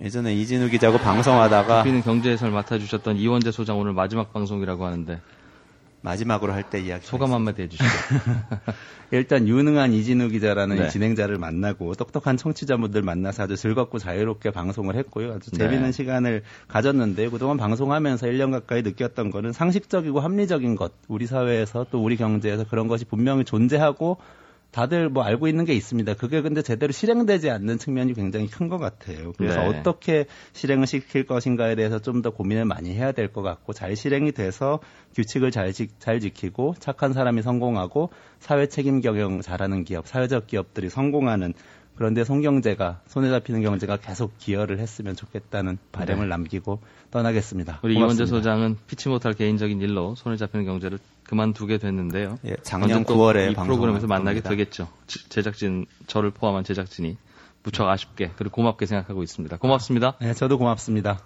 예전에 0.00 0.34
이진우 0.34 0.68
기자하고 0.68 0.98
방송하다가 0.98 1.82
비는 1.84 2.02
경제 2.02 2.30
해설 2.30 2.50
맡아주셨던 2.50 3.16
이원재 3.16 3.50
소장 3.50 3.78
오늘 3.78 3.92
마지막 3.92 4.32
방송이라고 4.32 4.84
하는데 4.84 5.20
마지막으로 6.02 6.52
할 6.52 6.62
때 6.64 6.80
이야기 6.80 7.04
소감 7.06 7.32
한마디 7.32 7.62
해주시죠. 7.62 7.88
일단 9.10 9.48
유능한 9.48 9.92
이진우 9.92 10.28
기자라는 10.28 10.76
네. 10.76 10.88
진행자를 10.88 11.38
만나고 11.38 11.94
똑똑한 11.94 12.36
청취자분들 12.36 13.02
만나서 13.02 13.44
아주 13.44 13.56
즐겁고 13.56 13.98
자유롭게 13.98 14.50
방송을 14.50 14.96
했고요. 14.96 15.34
아주 15.34 15.50
네. 15.52 15.58
재미있는 15.58 15.92
시간을 15.92 16.42
가졌는데 16.68 17.28
그동안 17.30 17.56
방송하면서 17.56 18.26
1년 18.26 18.50
가까이 18.52 18.82
느꼈던 18.82 19.30
거는 19.30 19.52
상식적이고 19.52 20.20
합리적인 20.20 20.76
것, 20.76 20.92
우리 21.08 21.26
사회에서 21.26 21.86
또 21.90 22.02
우리 22.02 22.16
경제에서 22.16 22.64
그런 22.64 22.86
것이 22.88 23.04
분명히 23.04 23.44
존재하고 23.44 24.18
다들 24.76 25.08
뭐 25.08 25.22
알고 25.22 25.48
있는 25.48 25.64
게 25.64 25.72
있습니다. 25.72 26.12
그게 26.14 26.42
근데 26.42 26.60
제대로 26.60 26.92
실행되지 26.92 27.48
않는 27.48 27.78
측면이 27.78 28.12
굉장히 28.12 28.46
큰 28.46 28.68
것 28.68 28.76
같아요. 28.76 29.32
그래서 29.38 29.60
네. 29.60 29.66
어떻게 29.78 30.26
실행을 30.52 30.86
시킬 30.86 31.24
것인가에 31.24 31.76
대해서 31.76 31.98
좀 31.98 32.20
더 32.20 32.28
고민을 32.30 32.66
많이 32.66 32.92
해야 32.94 33.12
될 33.12 33.32
것 33.32 33.40
같고 33.40 33.72
잘 33.72 33.96
실행이 33.96 34.32
돼서 34.32 34.80
규칙을 35.14 35.50
잘, 35.50 35.72
지, 35.72 35.88
잘 35.98 36.20
지키고 36.20 36.74
착한 36.78 37.14
사람이 37.14 37.40
성공하고 37.40 38.10
사회 38.38 38.66
책임 38.66 39.00
경영 39.00 39.40
잘하는 39.40 39.84
기업, 39.84 40.06
사회적 40.06 40.46
기업들이 40.46 40.90
성공하는 40.90 41.54
그런데 41.96 42.24
송경제가 42.24 43.00
손에 43.06 43.30
잡히는 43.30 43.62
경제가 43.62 43.96
계속 43.96 44.36
기여를 44.38 44.78
했으면 44.78 45.16
좋겠다는 45.16 45.78
바람을 45.92 46.26
네. 46.26 46.28
남기고 46.28 46.80
떠나겠습니다. 47.10 47.80
우리 47.82 47.94
고맙습니다. 47.94 48.24
이원재 48.24 48.26
소장은 48.26 48.76
피치 48.86 49.08
못할 49.08 49.32
개인적인 49.32 49.80
일로 49.80 50.14
손에 50.14 50.36
잡히는 50.36 50.66
경제를 50.66 50.98
그만두게 51.24 51.78
됐는데요. 51.78 52.38
예, 52.44 52.56
작년 52.62 52.98
언제 52.98 53.12
또 53.12 53.16
9월에 53.18 53.52
이 53.52 53.54
프로그램에서 53.54 54.06
만나게 54.06 54.40
겁니다. 54.42 54.50
되겠죠. 54.50 54.88
지- 55.06 55.26
제작진 55.30 55.86
저를 56.06 56.30
포함한 56.30 56.64
제작진이 56.64 57.16
무척 57.62 57.88
아쉽게 57.88 58.32
그리고 58.36 58.54
고맙게 58.56 58.84
생각하고 58.86 59.22
있습니다. 59.22 59.56
고맙습니다. 59.56 60.16
네, 60.20 60.34
저도 60.34 60.58
고맙습니다. 60.58 61.20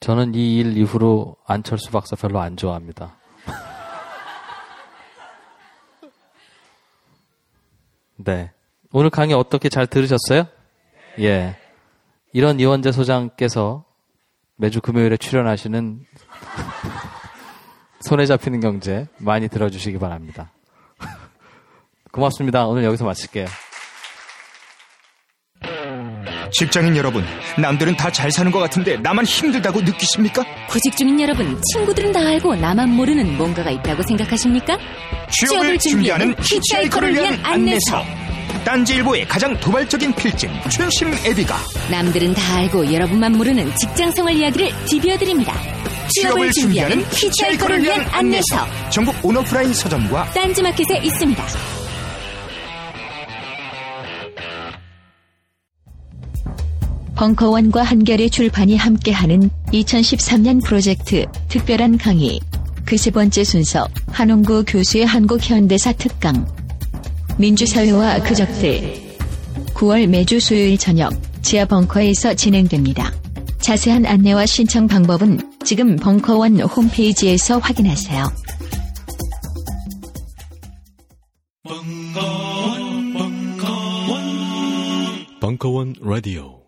저는 0.00 0.34
이 0.34 0.58
일 0.60 0.76
이후로 0.76 1.36
안철수 1.46 1.90
박사 1.90 2.14
별로 2.16 2.38
안 2.40 2.56
좋아합니다. 2.58 3.16
네. 8.16 8.52
오늘 8.96 9.10
강의 9.10 9.34
어떻게 9.34 9.68
잘 9.68 9.88
들으셨어요? 9.88 10.46
예. 11.18 11.56
이런 12.32 12.60
이원재 12.60 12.92
소장께서 12.92 13.84
매주 14.56 14.80
금요일에 14.80 15.16
출연하시는 15.16 15.98
손에 18.02 18.24
잡히는 18.26 18.60
경제 18.60 19.08
많이 19.18 19.48
들어주시기 19.48 19.98
바랍니다. 19.98 20.52
고맙습니다. 22.12 22.66
오늘 22.68 22.84
여기서 22.84 23.04
마칠게요. 23.04 23.46
직장인 26.52 26.96
여러분, 26.96 27.24
남들은 27.58 27.96
다 27.96 28.12
잘 28.12 28.30
사는 28.30 28.52
것 28.52 28.60
같은데 28.60 28.96
나만 28.98 29.24
힘들다고 29.24 29.80
느끼십니까? 29.80 30.44
구직 30.68 30.96
중인 30.96 31.20
여러분, 31.20 31.60
친구들은 31.72 32.12
다 32.12 32.20
알고 32.20 32.54
나만 32.54 32.90
모르는 32.90 33.36
뭔가가 33.36 33.72
있다고 33.72 34.04
생각하십니까? 34.04 34.78
취업을 35.32 35.78
준비하는 35.78 36.32
히치하이커를 36.38 37.12
위한 37.12 37.44
안내서. 37.44 38.04
딴지일보의 38.64 39.26
가장 39.26 39.58
도발적인 39.60 40.14
필진, 40.14 40.50
춘심 40.70 41.12
애비가 41.24 41.56
남들은 41.90 42.34
다 42.34 42.56
알고 42.56 42.92
여러분만 42.92 43.32
모르는 43.32 43.74
직장 43.76 44.10
생활 44.10 44.34
이야기를 44.34 44.70
디벼드립니다. 44.86 45.54
취업을 46.10 46.50
준비하는 46.52 47.02
히치하이커를 47.12 47.82
위한 47.82 48.00
안내서. 48.10 48.90
전국 48.90 49.14
온오프라인 49.24 49.72
서점과 49.72 50.30
딴지마켓에 50.32 50.98
있습니다. 51.04 51.44
벙커원과 57.16 57.82
한결의 57.82 58.28
출판이 58.28 58.76
함께하는 58.76 59.48
2013년 59.72 60.64
프로젝트 60.64 61.24
특별한 61.48 61.98
강의 61.98 62.40
그 62.84 62.96
세 62.96 63.10
번째 63.10 63.44
순서 63.44 63.88
한홍구 64.08 64.64
교수의 64.66 65.06
한국 65.06 65.40
현대사 65.42 65.92
특강 65.92 66.46
민주사회와 67.38 68.20
그적들 68.20 69.02
9월 69.74 70.06
매주 70.06 70.38
수요일 70.38 70.78
저녁 70.78 71.12
지하 71.42 71.64
벙커에서 71.64 72.34
진행됩니다. 72.34 73.12
자세한 73.58 74.06
안내와 74.06 74.46
신청 74.46 74.86
방법은 74.86 75.58
지금 75.64 75.96
벙커원 75.96 76.60
홈페이지에서 76.60 77.58
확인하세요. 77.58 78.24
벙커원 85.40 85.94
라디오 86.00 86.63